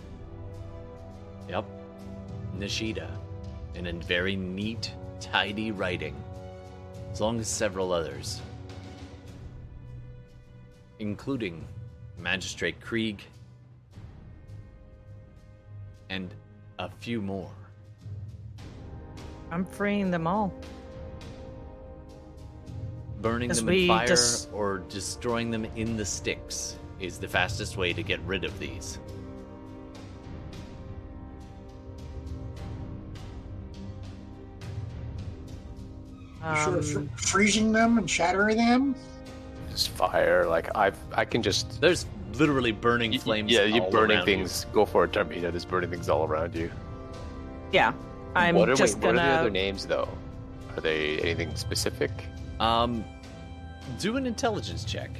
[1.48, 1.64] Yep.
[2.58, 3.10] Nishida
[3.74, 6.16] and in very neat, tidy writing,
[7.12, 8.40] as long as several others,
[10.98, 11.62] including
[12.18, 13.22] Magistrate Krieg
[16.10, 16.32] and
[16.78, 17.50] a few more.
[19.50, 20.52] I'm freeing them all.
[23.20, 27.76] Burning 'Cause them in fire just- or destroying them in the sticks is the fastest
[27.76, 28.98] way to get rid of these.
[36.44, 38.94] You sure fr- Um, freezing them and shattering them?
[39.70, 40.46] Just fire.
[40.46, 41.80] Like I've, I can just.
[41.80, 42.06] There's
[42.38, 43.50] literally burning y- flames.
[43.52, 44.36] Yeah, you all burning around you.
[44.36, 44.66] things.
[44.72, 45.50] Go for it, Termina.
[45.50, 46.70] There's burning things all around you.
[47.72, 47.92] yeah,
[48.34, 49.40] I'm what are, just wait, what are the gonna.
[49.40, 50.08] other names though?
[50.76, 52.10] Are they anything specific?
[52.60, 53.04] Um,
[53.98, 55.10] do an intelligence check.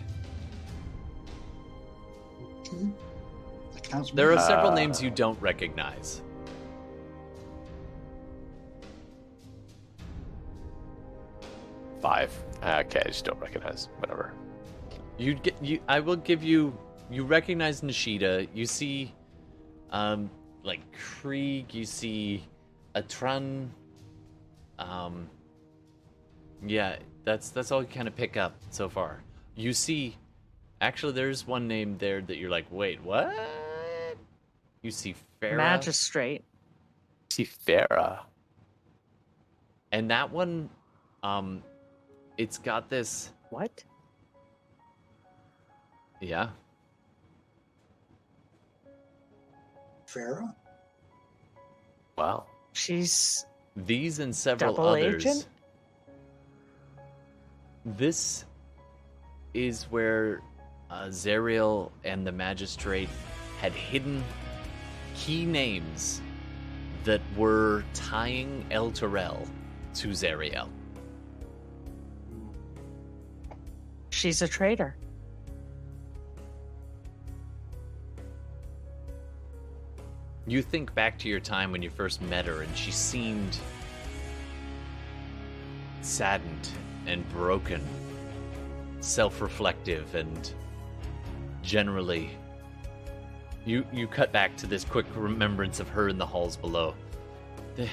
[3.74, 4.43] That counts There are me.
[4.43, 6.20] several Uh, names you don't recognize.
[12.01, 12.32] Five.
[12.62, 13.88] Ah, Okay, I just don't recognize.
[13.98, 14.32] Whatever.
[15.18, 15.80] You get you.
[15.88, 16.76] I will give you.
[17.10, 18.48] You recognize Nishida.
[18.52, 19.14] You see,
[19.90, 20.30] um,
[20.64, 21.72] like Krieg.
[21.74, 22.44] You see,
[22.94, 23.68] Atran.
[24.78, 25.28] Um.
[26.66, 29.22] Yeah, that's that's all you kind of pick up so far.
[29.54, 30.16] You see,
[30.80, 33.34] actually, there's one name there that you're like, wait, what?
[34.82, 36.44] You see Farah, Magistrate.
[37.30, 38.20] See Farah.
[39.92, 40.70] and that one,
[41.22, 41.62] um,
[42.38, 43.32] it's got this.
[43.50, 43.84] What?
[46.20, 46.48] Yeah,
[50.16, 50.55] Farah?
[52.16, 52.44] Wow.
[52.72, 53.44] She's
[53.76, 55.26] These and several Double others.
[55.26, 55.48] agent?
[57.84, 58.44] This
[59.55, 60.40] is where
[60.90, 63.09] uh, Zariel and the magistrate
[63.60, 64.24] had hidden
[65.14, 66.20] key names
[67.05, 69.47] that were tying Elturel
[69.94, 70.68] to Zariel.
[74.10, 74.97] she's a traitor.
[80.47, 83.59] You think back to your time when you first met her, and she seemed
[86.02, 86.68] saddened
[87.06, 87.82] and broken,
[89.01, 90.52] self reflective, and
[91.62, 92.31] generally.
[93.64, 96.94] You, you cut back to this quick remembrance of her in the halls below.
[97.74, 97.89] The-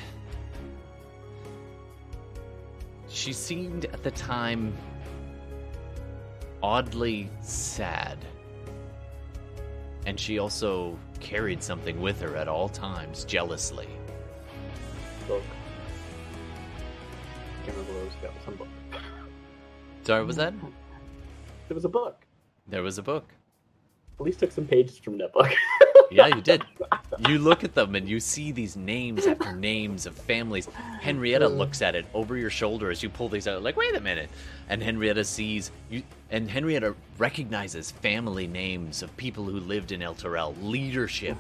[3.10, 4.76] She seemed at the time
[6.62, 8.18] oddly sad.
[10.06, 13.88] And she also carried something with her at all times, jealously.
[15.28, 15.42] Book.
[17.66, 18.14] Can't remember what it was.
[18.22, 18.68] That was some book.
[20.04, 20.54] Sorry, what was that?
[21.70, 22.26] It was a book.
[22.68, 23.34] There was a book.
[24.24, 25.52] At least took some pages from that book.
[26.12, 26.64] Yeah, you did.
[27.28, 30.68] You look at them and you see these names after names of families.
[31.00, 31.50] Henrietta uh.
[31.50, 34.30] looks at it over your shoulder as you pull these out, like, wait a minute.
[34.68, 40.56] And Henrietta sees you, and Henrietta recognizes family names of people who lived in Elturel,
[40.62, 41.38] leadership.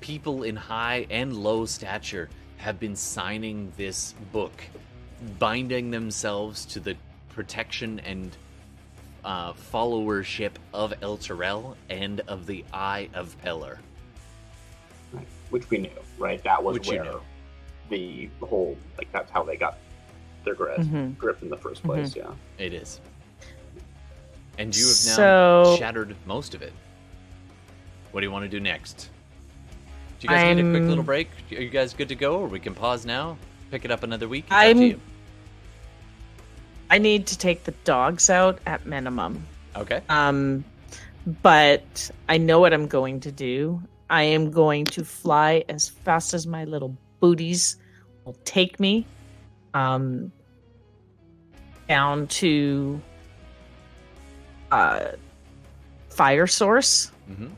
[0.00, 2.28] People in high and low stature
[2.58, 4.64] have been signing this book,
[5.38, 6.96] binding themselves to the
[7.30, 8.36] protection and
[9.28, 13.76] uh, followership of Elturel and of the Eye of Pelor.
[15.50, 16.42] Which we knew, right?
[16.44, 17.20] That was Which where knew.
[17.90, 19.76] the the whole like that's how they got
[20.44, 21.16] their grip Mhm.
[21.18, 22.16] grip in the first place.
[22.16, 22.30] Yeah.
[22.58, 23.00] It is.
[24.56, 26.72] And you have now So- shattered most of it.
[28.12, 29.10] What do you want to do next?
[30.20, 31.28] Do you guys need a quick little break?
[31.52, 33.36] Are you guys good to go, or we can pause now?
[33.70, 34.44] Pick it up another week?
[34.46, 35.00] It's up to I'm- you.
[36.90, 39.46] I need to take the dogs out at minimum.
[39.76, 40.02] Okay.
[40.08, 40.64] Um,
[41.42, 43.82] but I know what I'm going to do.
[44.10, 47.76] I am going to fly as fast as my little booties
[48.24, 49.06] will take me
[49.74, 50.32] um,
[51.88, 53.00] down to
[54.70, 55.08] uh,
[56.10, 57.48] fire source, hmm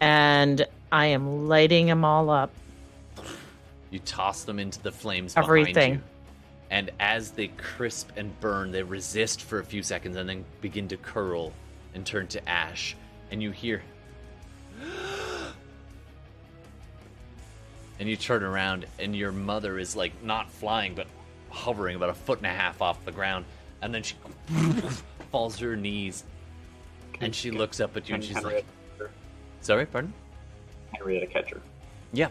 [0.00, 2.50] and I am lighting them all up.
[3.90, 6.02] You toss them into the flames Everything.
[6.72, 10.88] And as they crisp and burn, they resist for a few seconds and then begin
[10.88, 11.52] to curl
[11.94, 12.96] and turn to ash.
[13.30, 13.82] And you hear.
[18.00, 21.06] and you turn around, and your mother is like not flying, but
[21.50, 23.44] hovering about a foot and a half off the ground.
[23.82, 24.14] And then she
[25.30, 26.24] falls to her knees.
[27.20, 28.64] And she looks up at you and she's like,
[29.60, 30.14] Sorry, pardon?
[30.92, 31.60] Henrietta Catcher.
[32.14, 32.28] Yeah.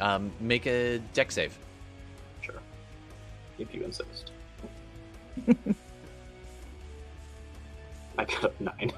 [0.00, 1.58] Um, make a dex save.
[3.56, 3.66] Sure.
[3.66, 4.30] If you insist.
[8.18, 8.92] I got a nine.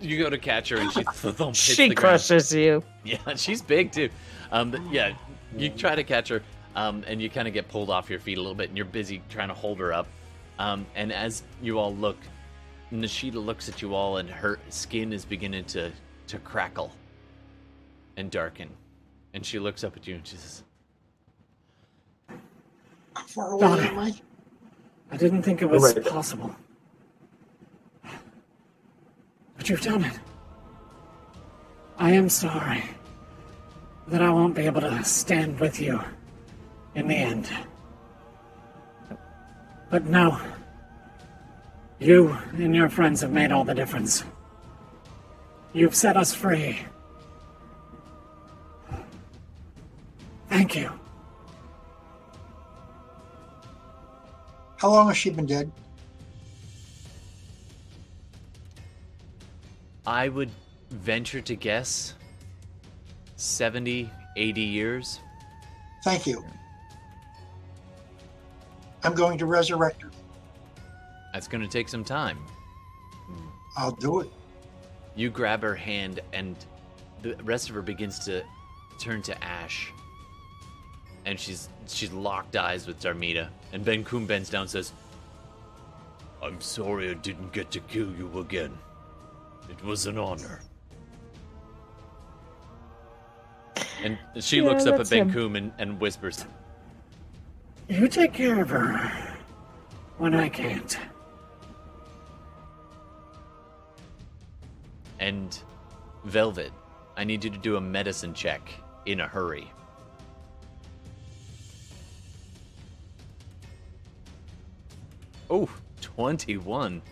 [0.00, 2.18] you go to catch her and she thump hits She the ground.
[2.18, 2.82] crushes you.
[3.04, 4.08] Yeah, she's big too.
[4.50, 5.14] Um, th- yeah,
[5.56, 6.42] you try to catch her,
[6.74, 8.86] um, and you kind of get pulled off your feet a little bit, and you're
[8.86, 10.06] busy trying to hold her up.
[10.58, 12.18] Um, and as you all look,
[12.92, 15.90] Nishida looks at you all, and her skin is beginning to
[16.28, 16.92] to crackle
[18.16, 18.68] and darken.
[19.34, 20.62] And she looks up at you and she says,
[23.14, 24.12] How far away am I?
[25.10, 26.04] I didn't think it was Right.
[26.06, 26.54] possible.
[29.56, 30.18] But you've done it.
[31.98, 32.82] I am sorry
[34.08, 36.00] that I won't be able to stand with you
[36.94, 37.50] in the end.
[39.90, 40.40] But no.
[42.00, 44.24] You and your friends have made all the difference.
[45.72, 46.80] You've set us free.
[50.48, 50.90] Thank you.
[54.82, 55.70] How long has she been dead?
[60.04, 60.50] "I would
[60.90, 62.14] venture to guess
[63.36, 65.20] 70, 80 years."
[66.02, 66.44] Thank you.
[69.04, 70.10] I'm going to resurrect her.
[71.32, 72.44] That's going to take some time.
[73.76, 74.32] I'll do it.
[75.14, 76.56] You grab her hand, and
[77.22, 78.44] the rest of her begins to
[78.98, 79.92] turn to ash.
[81.24, 83.48] And she's she's locked eyes with Darmida.
[83.72, 84.92] And Ben Kuhn bends down and says,
[86.42, 88.76] I'm sorry I didn't get to kill you again.
[89.70, 90.60] It was an honor.
[94.02, 95.54] and she Yeah, looks up at Ben him.
[95.56, 96.44] And, and whispers,
[97.88, 99.10] You take care of her
[100.18, 100.98] when I can't.
[105.20, 105.60] and
[106.24, 106.72] Velvet,
[107.16, 108.68] I need you to do a medicine check
[109.06, 109.70] in a hurry.
[115.52, 115.68] Oh,
[116.00, 117.02] 21.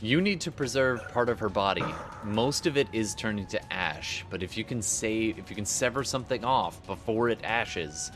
[0.00, 1.84] You need to preserve part of her body.
[2.24, 5.64] Most of it is turning to ash, but if you can save if you can
[5.64, 8.10] sever something off before it ashes,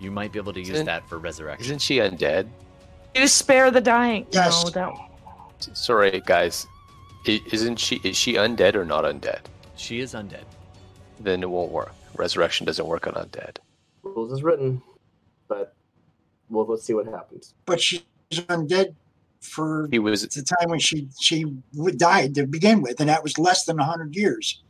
[0.00, 1.66] you might be able to use Isn't- that for resurrection.
[1.66, 2.48] Isn't she undead?
[3.14, 4.26] You spare the dying.
[4.30, 4.64] Yes.
[4.64, 6.66] No, that Sorry, guys.
[7.26, 8.00] Isn't she?
[8.02, 9.40] Is she undead or not undead?
[9.76, 10.44] She is undead.
[11.20, 11.92] Then it won't work.
[12.16, 13.58] Resurrection doesn't work on undead.
[14.02, 14.82] Rules is written,
[15.48, 15.74] but
[16.48, 17.54] well, let's see what happens.
[17.66, 18.02] But she's
[18.32, 18.94] undead
[19.40, 20.22] for He was.
[20.22, 21.44] the time when she she
[21.96, 24.62] died to begin with, and that was less than hundred years.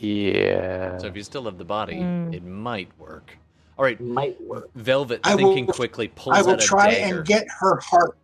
[0.00, 0.98] Yeah.
[0.98, 2.34] So if you still have the body, Mm.
[2.34, 3.36] it might work.
[3.78, 4.70] All right, Might work.
[4.74, 7.18] Velvet, I will- thinking quickly, pulls I will out a try dagger.
[7.18, 8.16] and get her heart.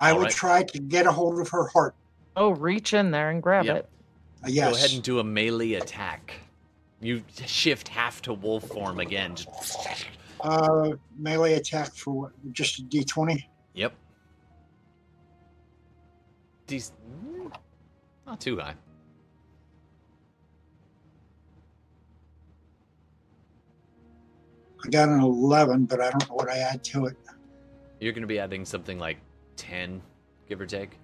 [0.00, 0.32] I All will right.
[0.32, 1.94] try to get a hold of her heart.
[2.36, 3.76] Oh, reach in there and grab Yep.
[3.76, 3.88] it.
[4.44, 4.70] Uh, yes.
[4.70, 6.34] Go ahead and do a melee attack.
[7.00, 9.34] You shift half to wolf form again.
[9.36, 10.06] Just,
[10.46, 12.52] Uh, melee attack for what?
[12.52, 13.48] Just a D twenty.
[13.74, 13.92] yep.
[16.68, 16.92] Dec-
[17.28, 17.52] mm,
[18.24, 18.74] not too high.
[24.84, 27.16] I got an eleven, but I don't know what I add to it.
[28.00, 29.16] You're going to be adding something like
[29.56, 30.02] 10,
[30.48, 30.98] give or take.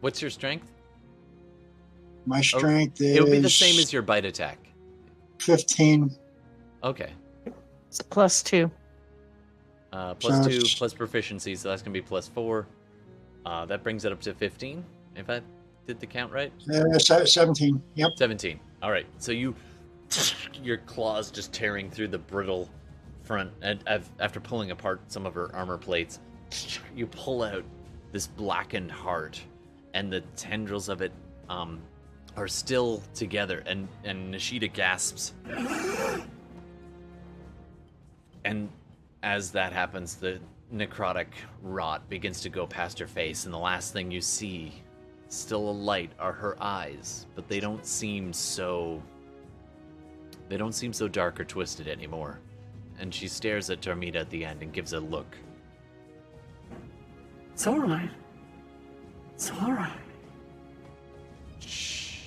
[0.00, 0.66] What's your strength?
[2.26, 3.16] My strength is.
[3.16, 4.58] Oh, It would be the same as your bite attack.
[5.38, 6.10] fifteen.
[6.84, 7.12] Okay.
[7.88, 8.70] It's plus two.
[9.92, 12.66] Uh, plus So two, plus proficiency, so that's going to be plus four.
[13.46, 14.84] Uh, that brings it up to 15,
[15.16, 15.40] if I
[15.86, 16.52] did the count right.
[16.68, 17.82] Uh, seventeen.
[17.94, 18.12] Yep.
[18.16, 18.58] 17.
[18.82, 19.06] All right.
[19.18, 19.54] So you,
[20.62, 22.68] your claws just tearing through the brittle
[23.22, 23.82] front, and
[24.18, 26.20] after pulling apart some of her armor plates,
[26.96, 27.64] you pull out
[28.12, 29.40] this blackened heart,
[29.94, 31.12] and the tendrils of it
[31.48, 31.80] um,
[32.36, 33.62] are still together.
[33.66, 35.34] And and Nishida gasps,
[38.44, 38.68] and
[39.22, 40.38] as that happens, the
[40.72, 41.28] necrotic
[41.62, 44.82] rot begins to go past her face, and the last thing you see
[45.28, 49.02] still alight are her eyes, but they don't seem so
[50.48, 52.38] they don't seem so dark or twisted anymore.
[52.98, 55.36] And she stares at Darmida at the end and gives a look.
[57.54, 58.10] It's all right.
[59.34, 60.00] It's all right.
[61.60, 62.18] Shh.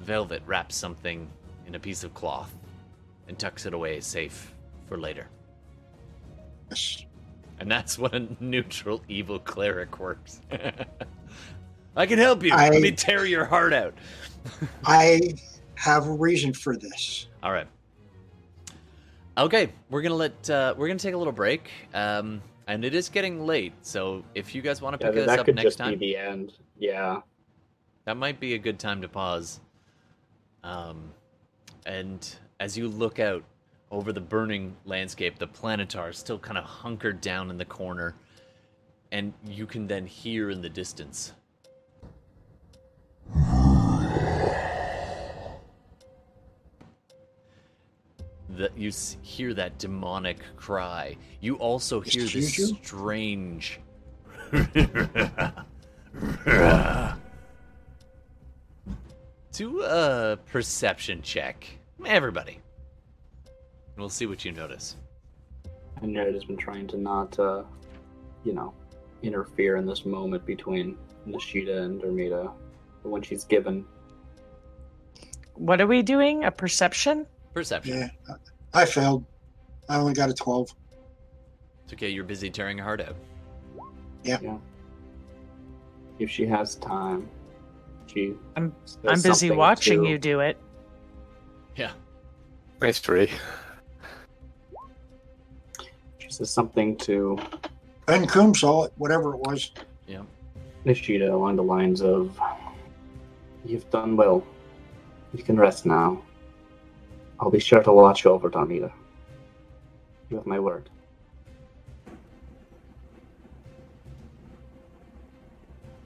[0.00, 1.28] Velvet wraps something
[1.66, 2.54] in a piece of cloth
[3.28, 4.54] and tucks it away safe
[4.86, 5.28] for later.
[6.70, 7.04] Yes.
[7.60, 10.40] And that's what a neutral evil cleric works.
[11.96, 12.50] I can help you.
[12.50, 13.94] Let I- me tear your heart out.
[14.84, 15.34] I
[15.76, 17.28] have a reason for this.
[17.42, 17.66] All right.
[19.36, 23.08] Okay, we're gonna let uh, we're gonna take a little break, um, and it is
[23.08, 23.72] getting late.
[23.82, 25.98] So if you guys want to Yeah, pick us that up could next just time,
[25.98, 26.52] be the end.
[26.78, 27.20] Yeah.
[28.04, 29.60] that might be a good time to pause.
[30.62, 31.10] Um,
[31.84, 33.44] and as you look out
[33.90, 38.14] over the burning landscape, the planetar is still kind of hunkered down in the corner.
[39.12, 41.32] and you can then hear in the distance.
[48.50, 48.90] That you
[49.22, 51.16] hear that demonic cry.
[51.40, 52.12] You also Mr.
[52.12, 52.76] hear this Juju?
[52.82, 53.80] strange.
[59.52, 61.66] Do a uh, perception check,
[62.04, 62.60] everybody.
[63.96, 64.96] We'll see what you notice.
[66.00, 67.62] Henrietta has been trying to not, uh,
[68.44, 68.74] you know,
[69.22, 72.52] interfere in this moment between Nishida and Darmida.
[73.02, 73.84] But when she's given,
[75.54, 76.42] What are we doing?
[76.44, 77.26] A perception?
[77.52, 77.96] Perception.
[78.28, 78.34] Yeah,
[78.72, 79.24] I failed.
[79.88, 80.68] I only got a 12.
[81.84, 82.08] It's okay.
[82.08, 83.14] You're busy tearing her heart out.
[84.24, 84.56] Yeah.
[86.18, 87.28] If she has time,
[88.08, 88.34] she.
[88.56, 88.74] I'm-
[89.06, 90.56] I'm busy watching to- you do it.
[91.76, 91.92] Yeah.
[92.78, 93.30] Twenty-three.
[96.18, 97.38] She says something to
[98.06, 99.72] Ben Coombe saw it, whatever it was.
[100.06, 100.22] Yeah.
[100.84, 102.38] Nishida along the lines of,
[103.64, 104.44] "You've done well.
[105.34, 106.22] You can rest now.
[107.40, 108.92] I'll be sure to watch over Darmida.
[110.30, 110.88] You have my word."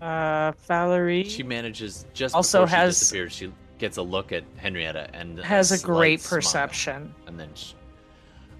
[0.00, 3.32] Uh, Valerie She manages just Also before she has- disappears.
[3.32, 6.36] She gets a look at Henrietta and has a slight great smile.
[6.40, 7.14] perception.
[7.26, 7.72] And then, sh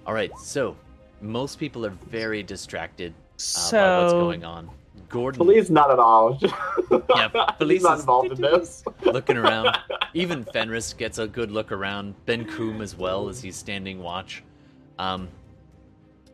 [0.07, 0.31] all right.
[0.39, 0.75] So
[1.21, 4.69] most people are very distracted uh, So by what's going on.
[5.09, 6.39] Gordon Felice not at all.
[7.15, 8.83] Yeah, Felice He's not is- involved in this.
[9.05, 9.77] looking around.
[10.13, 12.13] Even Fenris gets a good look around.
[12.25, 14.43] Ben Coombe as well as he's standing watch.
[14.97, 15.27] Um,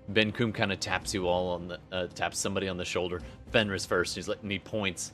[0.10, 3.22] ben Coombe kind of taps you all on the uh, taps somebody on the shoulder.
[3.52, 4.16] Fenris first.
[4.16, 5.12] He's like, and he points,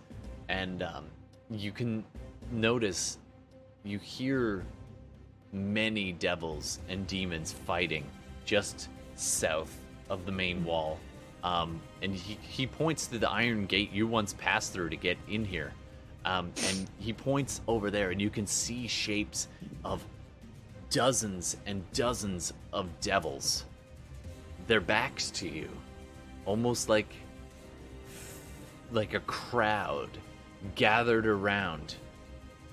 [0.49, 1.05] and um,
[1.49, 2.03] you can
[2.51, 3.17] notice,
[3.83, 4.65] you hear
[5.53, 8.05] many devils and demons fighting
[8.45, 9.75] just south
[10.09, 10.99] of the main wall.
[11.43, 15.17] Um, and he, he points to the iron gate you once passed through to get
[15.27, 15.73] in here.
[16.23, 19.47] Um, and he points over there, and you can see shapes
[19.83, 20.05] of
[20.91, 23.65] dozens and dozens of devils.
[24.67, 25.69] Their backs to you,
[26.45, 27.11] almost like
[28.91, 30.09] like a crowd
[30.75, 31.95] gathered around.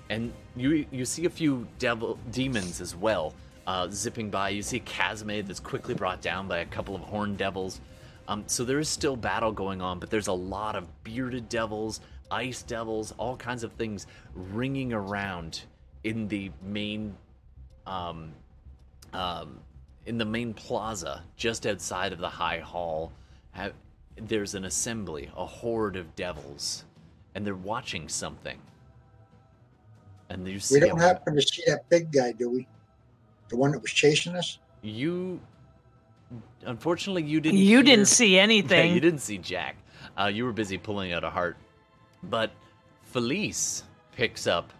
[0.09, 3.33] And you you see a few devil demons as well,
[3.67, 4.49] uh, zipping by.
[4.49, 7.79] You see Casimir that's quickly brought down by a couple of horned devils.
[8.27, 11.99] Um, so there is still battle going on, but there's a lot of bearded devils,
[12.29, 14.05] ice devils, all kinds of things
[14.35, 15.61] ringing around
[16.03, 17.15] in the main,
[17.87, 18.31] um,
[19.13, 19.59] um,
[20.05, 23.11] in the main plaza just outside of the high hall.
[23.51, 23.73] Have,
[24.15, 26.85] there's an assembly, a horde of devils,
[27.33, 28.59] and they're watching something.
[30.29, 32.67] And you see We don't a- happen to see that big guy, do we?
[33.49, 34.59] The one that was chasing us?
[34.81, 35.39] you.
[36.65, 37.57] Unfortunately, you didn't.
[37.57, 38.69] you hear- didn't see anything.
[38.69, 38.93] Yeah, anything.
[38.95, 39.75] you didn't see Jack.
[40.19, 41.57] Uh, you were busy pulling out a heart.
[42.23, 42.51] But
[43.03, 43.83] Felice
[44.15, 44.71] picks up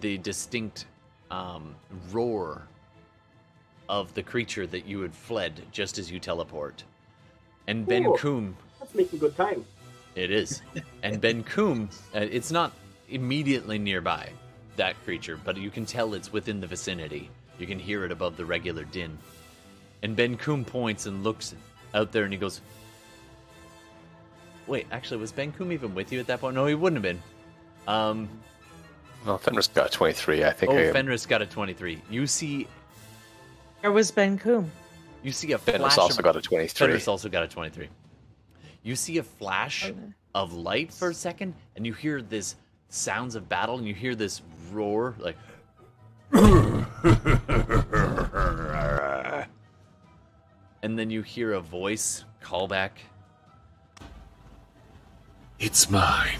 [0.00, 0.86] the distinct
[1.30, 1.74] um,
[2.12, 2.62] roar
[3.88, 6.84] of the creature that you had fled just as you teleport.
[7.66, 8.16] And Ben Ooh.
[8.16, 9.64] Coombe, That's making good time.
[10.14, 10.62] it is.
[11.02, 12.72] and Ben Coombe, uh, it's not
[13.10, 14.30] immediately nearby,
[14.80, 17.28] that creature, but you can tell it's within the vicinity.
[17.58, 19.18] You can hear it above the regular din.
[20.02, 21.54] And Ben Coombe points and looks
[21.92, 22.62] out there and he goes,
[24.66, 26.54] Wait, actually, was Ben Coombe even with you at that point?
[26.54, 27.22] No, he wouldn't have been.
[27.92, 28.28] Um,
[29.26, 30.44] Well, Fenris got a twenty-three.
[30.44, 30.72] I think.
[30.72, 32.00] oh, I, Fenris got a 23.
[32.08, 32.66] You see,
[33.80, 34.70] Where was Ben Coombe?
[35.22, 36.86] you see a Fenris flash also of, got a twenty-three.
[36.86, 37.88] Fenris also got a 23.
[38.82, 39.92] You see a flash
[40.34, 42.54] of light for a second, and you hear this
[42.90, 45.36] sounds of battle, and you hear this roar, like,
[46.32, 46.86] and
[50.98, 53.00] then you hear a voice call back.
[55.58, 56.38] It's mine.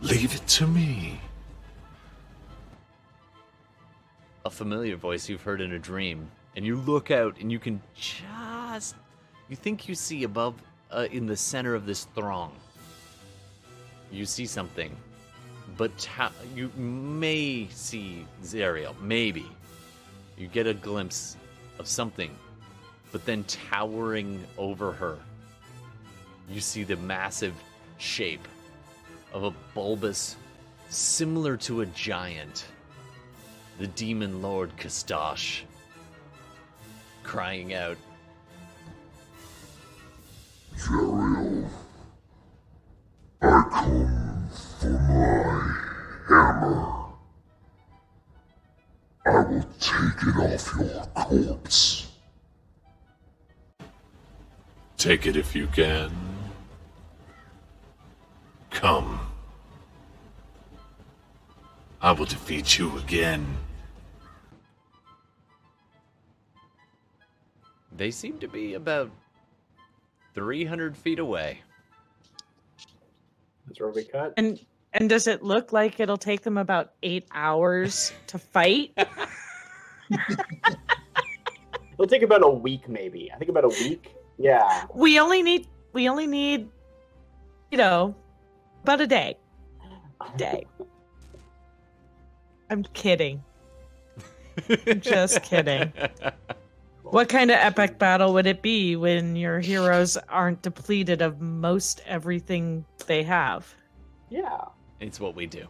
[0.00, 1.20] Leave it to me.
[4.44, 7.80] a familiar voice you've heard in a dream, and you look out and you can
[7.94, 8.94] just
[9.48, 10.54] you think you see above
[10.90, 12.52] uh, in the center of this throng.
[14.14, 14.96] You see something,
[15.76, 18.94] but ta- you may see Zariel.
[19.00, 19.44] Maybe
[20.38, 21.36] you get a glimpse
[21.80, 22.30] of something,
[23.10, 25.18] but then towering over her,
[26.48, 27.54] you see the massive
[27.98, 28.46] shape
[29.32, 30.36] of a bulbous,
[30.90, 32.66] similar to a giant
[33.80, 35.62] the demon lord Kostchtchie,
[37.24, 37.96] crying out,
[40.76, 41.68] Zariel,
[43.46, 44.48] I come
[44.80, 45.76] for my
[46.28, 47.04] hammer.
[49.26, 52.10] I will take it off your corpse.
[54.96, 56.10] Take it if you can.
[58.70, 59.20] Come.
[62.00, 63.58] I will defeat you again.
[67.94, 69.10] They seem to be about
[70.34, 71.60] 300 feet away.
[73.66, 74.34] That's where we cut.
[74.36, 74.58] And
[74.92, 78.96] and does it look like it'll take them about eight hours to fight?
[81.94, 83.30] It'll take about a week, maybe.
[83.32, 84.14] I think about a week.
[84.36, 84.86] Yeah.
[84.94, 86.68] we only need we only need,
[87.70, 88.14] you know,
[88.82, 89.38] about a day.
[90.36, 90.66] Day.
[92.70, 93.42] I'm kidding.
[95.00, 95.92] Just kidding.
[97.12, 102.00] What kind of epic battle would it be when your heroes aren't depleted of most
[102.06, 103.72] everything they have?
[104.30, 104.60] Yeah.
[105.00, 105.66] It's what we do.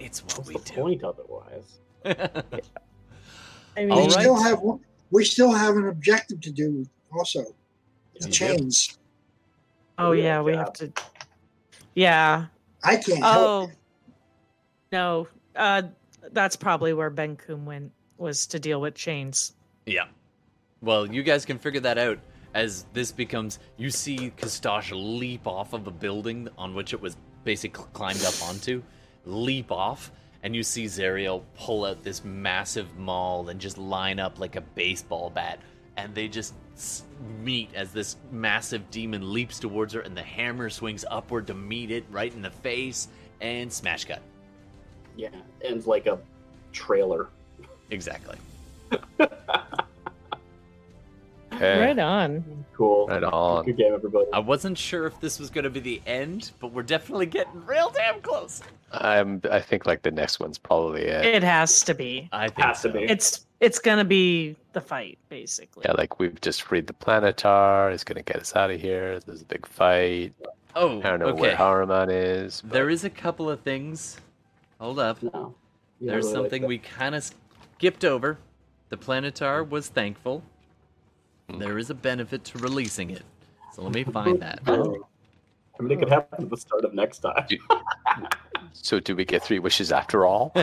[0.00, 0.74] It's what What's we the do.
[0.74, 1.78] point otherwise?
[3.76, 4.10] I mean, we right.
[4.10, 4.60] still have
[5.10, 6.84] we still have an objective to do
[7.16, 7.42] also.
[8.18, 8.30] The You do.
[8.30, 8.98] chains.
[9.98, 10.58] oh Yeah, yeah, we job.
[10.66, 10.92] have to.
[11.94, 12.46] Yeah.
[12.82, 13.70] I can't help.
[13.70, 13.70] Oh
[14.90, 15.28] no.
[15.54, 15.82] Uh,
[16.32, 19.52] that's probably where Ben Kum went was to deal with chains.
[19.86, 20.06] Yeah.
[20.82, 22.18] Well, you guys can figure that out
[22.54, 23.60] as this becomes.
[23.76, 28.34] You see Kostchtchie leap off of a building on which it was basically climbed up
[28.42, 28.82] onto,
[29.24, 30.10] leap off,
[30.42, 34.60] and you see Zariel pull out this massive maul and just line up like a
[34.60, 35.60] baseball bat.
[35.96, 36.54] And they just
[37.42, 41.92] meet as this massive demon leaps towards her, and the hammer swings upward to meet
[41.92, 43.06] it right in the face,
[43.40, 44.22] and smash cut.
[45.16, 45.28] Yeah.
[45.62, 46.18] Ends like a
[46.72, 47.28] trailer.
[47.90, 48.36] Exactly.
[51.62, 51.80] Okay.
[51.80, 52.64] Right on.
[52.74, 53.06] Cool.
[53.06, 53.64] Right on.
[53.64, 54.26] Good game, everybody.
[54.32, 57.64] I wasn't sure if this was going to be the end, but we're definitely getting
[57.64, 58.62] real damn close.
[58.90, 59.40] I'm.
[59.50, 61.24] I think like the next one's probably it.
[61.24, 62.28] It has to be.
[62.32, 63.04] I think Has to be.
[63.04, 65.84] It's it's gonna be the fight, basically.
[65.86, 67.92] Yeah, like we've just freed the planetar.
[67.92, 69.20] It's gonna get us out of here.
[69.20, 70.34] There's a big fight.
[70.74, 71.40] Oh, I don't know okay.
[71.40, 72.60] where Haruman is.
[72.60, 74.18] but- There is a couple of things.
[74.80, 75.22] Hold up.
[75.22, 75.54] No.
[76.00, 76.68] There's really something that.
[76.68, 77.30] we kind of
[77.76, 78.38] skipped over.
[78.88, 80.42] The Planetar was thankful.
[81.52, 81.60] Mm-hmm.
[81.60, 83.22] There is a benefit to releasing it.
[83.74, 84.60] So let me find that.
[84.66, 87.46] I mean, it could happen at the start of next time.
[88.74, 90.50] So do we get three wishes after all?
[90.56, 90.62] I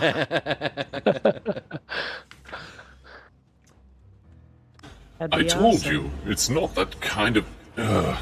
[5.37, 5.91] be told awesome.
[5.93, 7.45] you, it's not that kind of.
[7.77, 8.17] Ugh.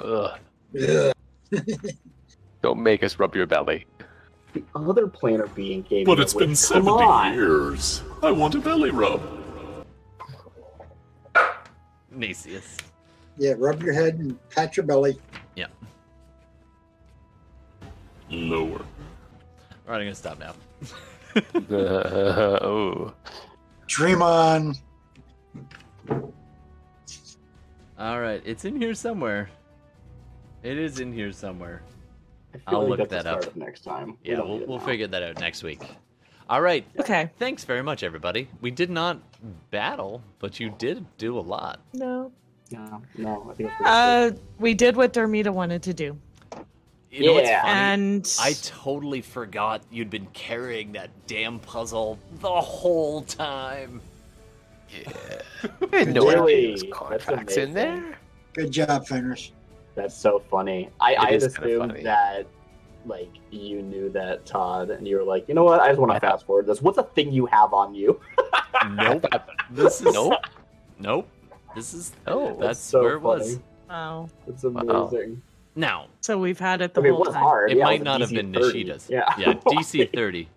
[0.00, 0.38] Ugh,
[0.72, 1.12] Yeah.
[2.62, 3.86] don't make us rub your belly.
[4.52, 7.34] The other planar being gave But it's been 70 on.
[7.34, 8.02] years.
[8.22, 9.22] I want a belly rub.
[12.16, 12.78] Nasius.
[13.36, 15.18] Yeah, rub your head and pat your belly.
[15.56, 15.66] Yeah.
[18.30, 18.78] Lower.
[18.78, 20.54] All right, I'm gonna stop now.
[22.62, 23.12] oh,
[23.86, 24.74] Dream on.
[27.98, 29.50] All right, it's in here somewhere.
[30.62, 31.82] It is in here somewhere.
[32.54, 33.54] I feel I'll like look that up.
[33.56, 34.16] next time.
[34.24, 34.86] We Yeah, don't we'll, we'll now.
[34.86, 35.82] figure that out next week.
[36.48, 36.84] All right.
[36.98, 37.30] Okay.
[37.38, 38.48] Thanks very much, everybody.
[38.60, 39.18] We did not
[39.70, 41.80] battle, but you did do a lot.
[41.92, 42.32] No.
[42.70, 46.18] No, no, I think Uh, we did what Darmida wanted to do,
[47.10, 47.62] You know what's Yeah.
[47.62, 47.74] funny?
[47.74, 54.00] and I totally forgot you'd been carrying that damn puzzle the whole time.
[54.90, 55.12] yeah.
[55.82, 56.70] I didn't know Really?
[56.70, 58.18] those contracts in there.
[58.54, 59.52] Good job, Fenris.
[59.94, 60.88] That's so funny.
[61.00, 62.02] I, I had assumed funny.
[62.02, 62.46] that
[63.06, 65.80] like you knew that Todd, and you were like, you know what?
[65.80, 66.80] I just want to fast forward this.
[66.82, 68.20] What's a thing you have on you?
[68.90, 69.24] Nope.
[69.70, 70.34] this is Nope.
[70.98, 71.28] Nope.
[71.74, 73.58] This is oh, that's so where it was.
[73.88, 74.28] wow.
[74.46, 74.80] It's Wow.
[75.08, 75.42] amazing.
[75.74, 77.42] Now, So we've had it the I mean, it whole was time.
[77.42, 77.70] hard.
[77.72, 78.84] it Yeah, might was a not have been 30.
[78.84, 79.08] Nishida's.
[79.08, 79.24] Yeah.
[79.38, 80.48] Yeah, DC 30.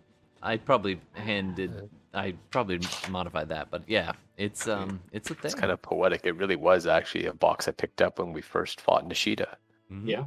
[0.43, 5.41] I probably handed I probably modified that, but yeah, it's um it's a thing.
[5.45, 6.21] It's kind of poetic.
[6.25, 9.55] It really was actually a box I picked up when we first fought Nishida.
[9.91, 10.07] Mhm.
[10.07, 10.23] Yeah.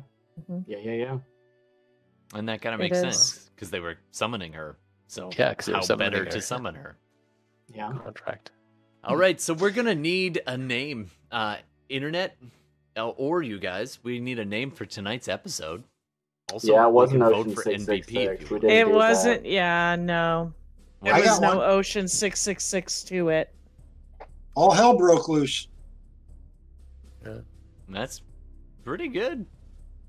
[0.50, 0.64] Mhm.
[0.66, 1.18] Yeah, yeah, yeah.
[2.34, 4.76] And that kind of makes sense because they were summoning her.
[5.08, 6.30] So Yeah, 'cause they were how better her.
[6.30, 6.96] to summon her?
[7.74, 7.92] Yeah.
[8.04, 8.52] Contract.
[9.02, 11.10] All right, so we're gonna need a name.
[11.32, 11.56] Uh,
[11.88, 12.36] internet,
[12.96, 15.82] uh, or you guys, we need a name for tonight's episode.
[16.52, 18.24] Also, yeah, it wasn't Ocean vote for Six Six MVP.
[18.26, 18.42] Six.
[18.42, 18.94] if We you didn't It that.
[18.94, 19.46] wasn't.
[19.46, 20.52] Yeah, no.
[21.02, 21.70] There I was no one.
[21.70, 23.54] Ocean six six six to it.
[24.54, 25.66] All hell broke loose.
[27.24, 27.44] want.
[27.88, 28.22] That's
[28.84, 29.46] pretty good.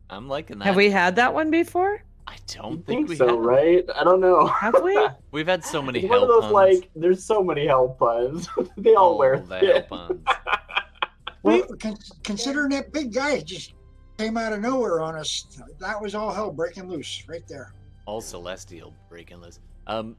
[0.09, 0.66] I'm liking that.
[0.66, 2.03] Have we had that one before?
[2.32, 3.38] I I don't think, think we so, have.
[3.40, 3.84] right?
[3.93, 4.45] I don't know.
[4.48, 4.98] Have we?
[5.32, 6.80] We've had so many It's one hell of those puns.
[6.80, 8.48] like, there's so many hell puns.
[8.77, 9.66] they all Oh, wear the thin.
[9.72, 10.22] hell puns.
[11.43, 13.74] Well, con- considering that big guy just
[14.19, 15.48] came out of nowhere on us,
[15.80, 17.74] that was all hell breaking loose right there.
[18.06, 19.60] all celestial breaking loose.
[19.88, 20.16] Um,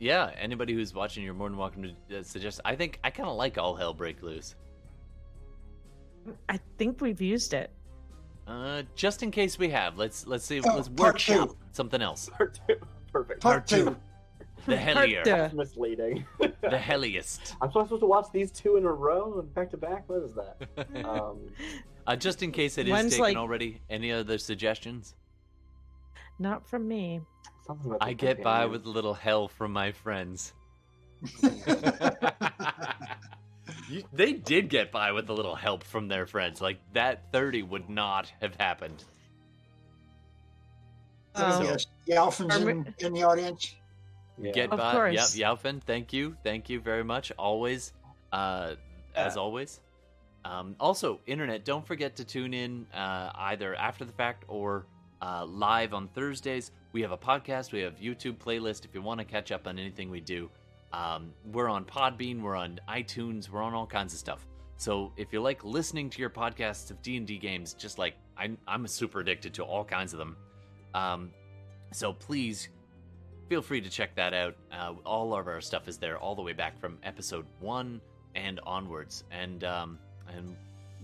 [0.00, 0.30] yeah.
[0.40, 2.60] Anybody who's watching, you're more than welcome to uh, suggest.
[2.64, 4.54] I think I kind of like all hell break loose.
[6.48, 7.70] I think we've used it.
[8.46, 10.60] Uh, just in case we have, let's let's see.
[10.64, 11.56] Oh, let's part workshop two.
[11.72, 12.28] something else.
[12.36, 12.76] Part two.
[13.12, 13.40] Perfect.
[13.40, 13.96] Part two.
[14.66, 15.56] The hellier, Part two.
[15.56, 16.24] misleading.
[16.38, 17.54] the helliest.
[17.60, 20.08] I'm supposed to watch these two in a row and back to back.
[20.08, 20.68] What is that?
[21.04, 21.38] Um,
[22.06, 23.80] Uh, just in case it is One's taken like- already.
[23.90, 25.14] Any other suggestions?
[26.38, 27.20] Not from me.
[27.68, 30.52] about I get by with a little hell from my friends.
[33.88, 36.60] You- they did get by with a little help from their friends.
[36.60, 39.04] Like that 30 would not have happened.
[41.34, 41.62] Oh.
[41.62, 43.74] yes, Yalfin's in, in the audience.
[44.38, 44.52] Yeah.
[44.52, 44.92] Get Of by.
[44.92, 45.36] course.
[45.36, 46.36] Yep, Yaufen, thank you.
[46.42, 47.32] Thank you very much.
[47.38, 47.92] Always.
[48.32, 48.74] Uh,
[49.14, 49.80] as always.
[50.44, 54.86] Um, also, internet, don't forget to tune in uh, either after the fact or
[55.22, 56.70] uh, live on Thursdays.
[56.92, 59.78] We have a podcast, we have YouTube playlist if you want to catch up on
[59.78, 60.50] anything we do.
[60.96, 64.46] Um, we're on Podbean, we're on iTunes, we're on all kinds of stuff.
[64.78, 68.86] So if you like listening to your podcasts of D&D games, just like I'm, I'm
[68.86, 70.36] super addicted to all kinds of them.
[70.94, 71.30] Um,
[71.92, 72.70] so please
[73.50, 74.56] feel free to check that out.
[74.72, 78.00] Uh, all of our stuff is there, all the way back from episode one
[78.34, 79.98] and onwards, and um,
[80.34, 80.56] and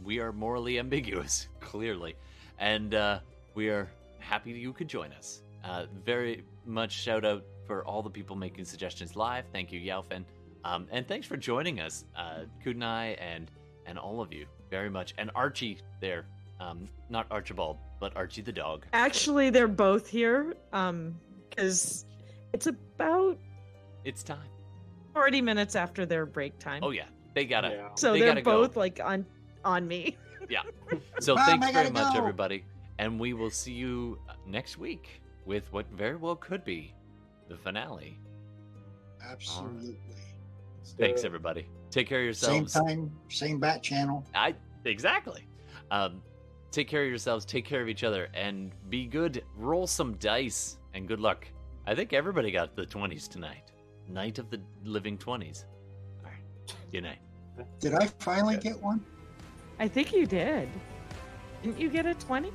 [0.02, 2.16] we are morally ambiguous, clearly,
[2.58, 3.20] and uh,
[3.54, 3.90] we are
[4.20, 5.42] happy you could join us.
[5.64, 9.44] Uh, very much shout out for all the people making suggestions live.
[9.52, 10.24] Thank you, Yaufen,
[10.64, 13.50] um, and thanks for joining us, uh, Kudnai and
[13.86, 16.24] and all of you very much, and Archie there,
[16.60, 18.86] um, not Archibald, but Archie the dog.
[18.92, 20.54] Actually, they're both here.
[20.72, 21.14] Um,
[21.56, 22.06] because
[22.52, 23.38] it's about
[24.04, 24.48] It's time.
[25.14, 26.80] 40 minutes after their break time.
[26.82, 27.68] Oh yeah, they gotta.
[27.68, 27.88] Yeah.
[27.94, 28.62] so they they're gotta go.
[28.62, 29.26] both like on
[29.64, 30.16] on me.
[30.50, 30.62] Yeah.
[31.20, 32.64] So Mom, thanks very gotta much, everybody,
[32.98, 36.92] and we will see you uh, next week with what very well could be
[37.52, 38.18] the finale.
[39.30, 39.96] Absolutely.
[40.78, 41.68] Let's Thanks, everybody.
[41.90, 42.72] Take care of yourselves.
[42.72, 44.24] Same time, same bat channel.
[44.34, 45.46] I exactly.
[45.90, 46.22] Um,
[46.70, 47.44] take care of yourselves.
[47.44, 49.44] Take care of each other, and be good.
[49.56, 51.46] Roll some dice, and good luck.
[51.86, 53.70] I think everybody got the twenties tonight.
[54.08, 55.66] Night of the living twenties.
[56.24, 56.74] All right.
[56.90, 57.18] Good night.
[57.78, 59.04] Did I finally get one?
[59.78, 60.68] I think you did.
[61.62, 62.50] Didn't you get a 20?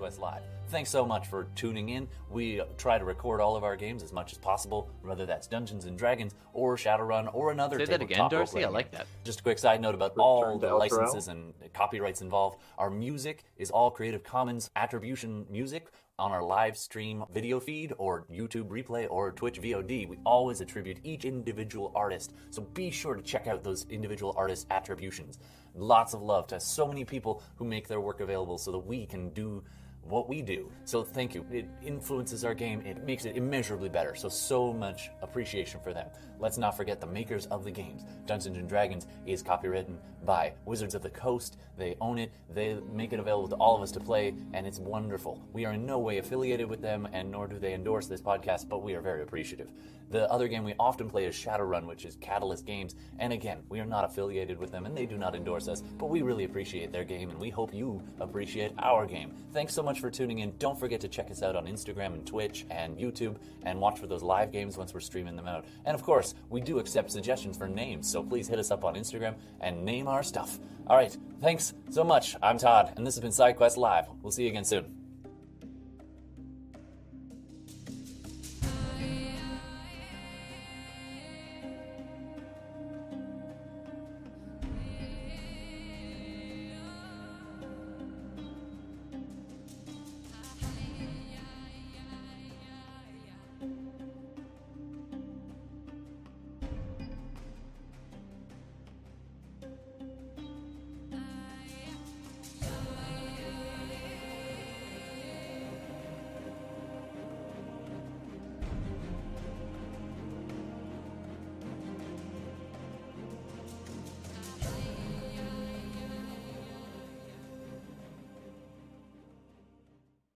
[0.00, 0.42] Listen Live.
[0.68, 2.08] Thanks so much for tuning in.
[2.28, 5.84] We try to record all of our games as much as possible, whether that's Dungeons
[5.84, 7.78] and Dragons or Shadowrun or another.
[7.78, 8.64] Say that again, Darcy?
[8.64, 9.06] I like that.
[9.24, 12.58] Just a quick side note about all Return to the licenses and copyrights involved.
[12.78, 15.86] Our music is all Creative Commons attribution music
[16.18, 20.08] on our live stream video feed or YouTube replay or Twitch VOD.
[20.08, 24.66] We always attribute each individual artist, so be sure to check out those individual artist
[24.70, 25.38] attributions.
[25.74, 29.04] Lots of love to so many people who make their work available so that we
[29.04, 29.62] can do
[30.08, 30.70] what we do.
[30.84, 31.44] So thank you.
[31.50, 32.80] It influences our game.
[32.86, 34.14] It makes it immeasurably better.
[34.14, 36.08] So so much appreciation for them.
[36.38, 38.02] Let's not forget the makers of the games.
[38.26, 41.56] Dungeons and Dragons is copywritten by Wizards of the Coast.
[41.78, 42.32] They own it.
[42.52, 45.40] They make it available to all of us to play, and it's wonderful.
[45.52, 48.68] We are in no way affiliated with them, and nor do they endorse this podcast,
[48.68, 49.70] but we are very appreciative.
[50.10, 53.80] The other game we often play is Shadowrun, which is Catalyst Games, and again, we
[53.80, 56.92] are not affiliated with them, and they do not endorse us, but we really appreciate
[56.92, 59.32] their game, and we hope you appreciate our game.
[59.52, 60.52] Thanks so much for tuning in.
[60.58, 64.06] Don't forget to check us out on Instagram and Twitch and YouTube, and watch for
[64.06, 65.64] those live games once we're streaming them out.
[65.86, 68.94] And of course, we do accept suggestions for names, so please hit us up on
[68.94, 70.58] Instagram and name our stuff.
[70.86, 72.36] All right, thanks so much.
[72.42, 74.06] I'm Todd, and this has been SideQuest Live.
[74.22, 74.95] We'll see you again soon.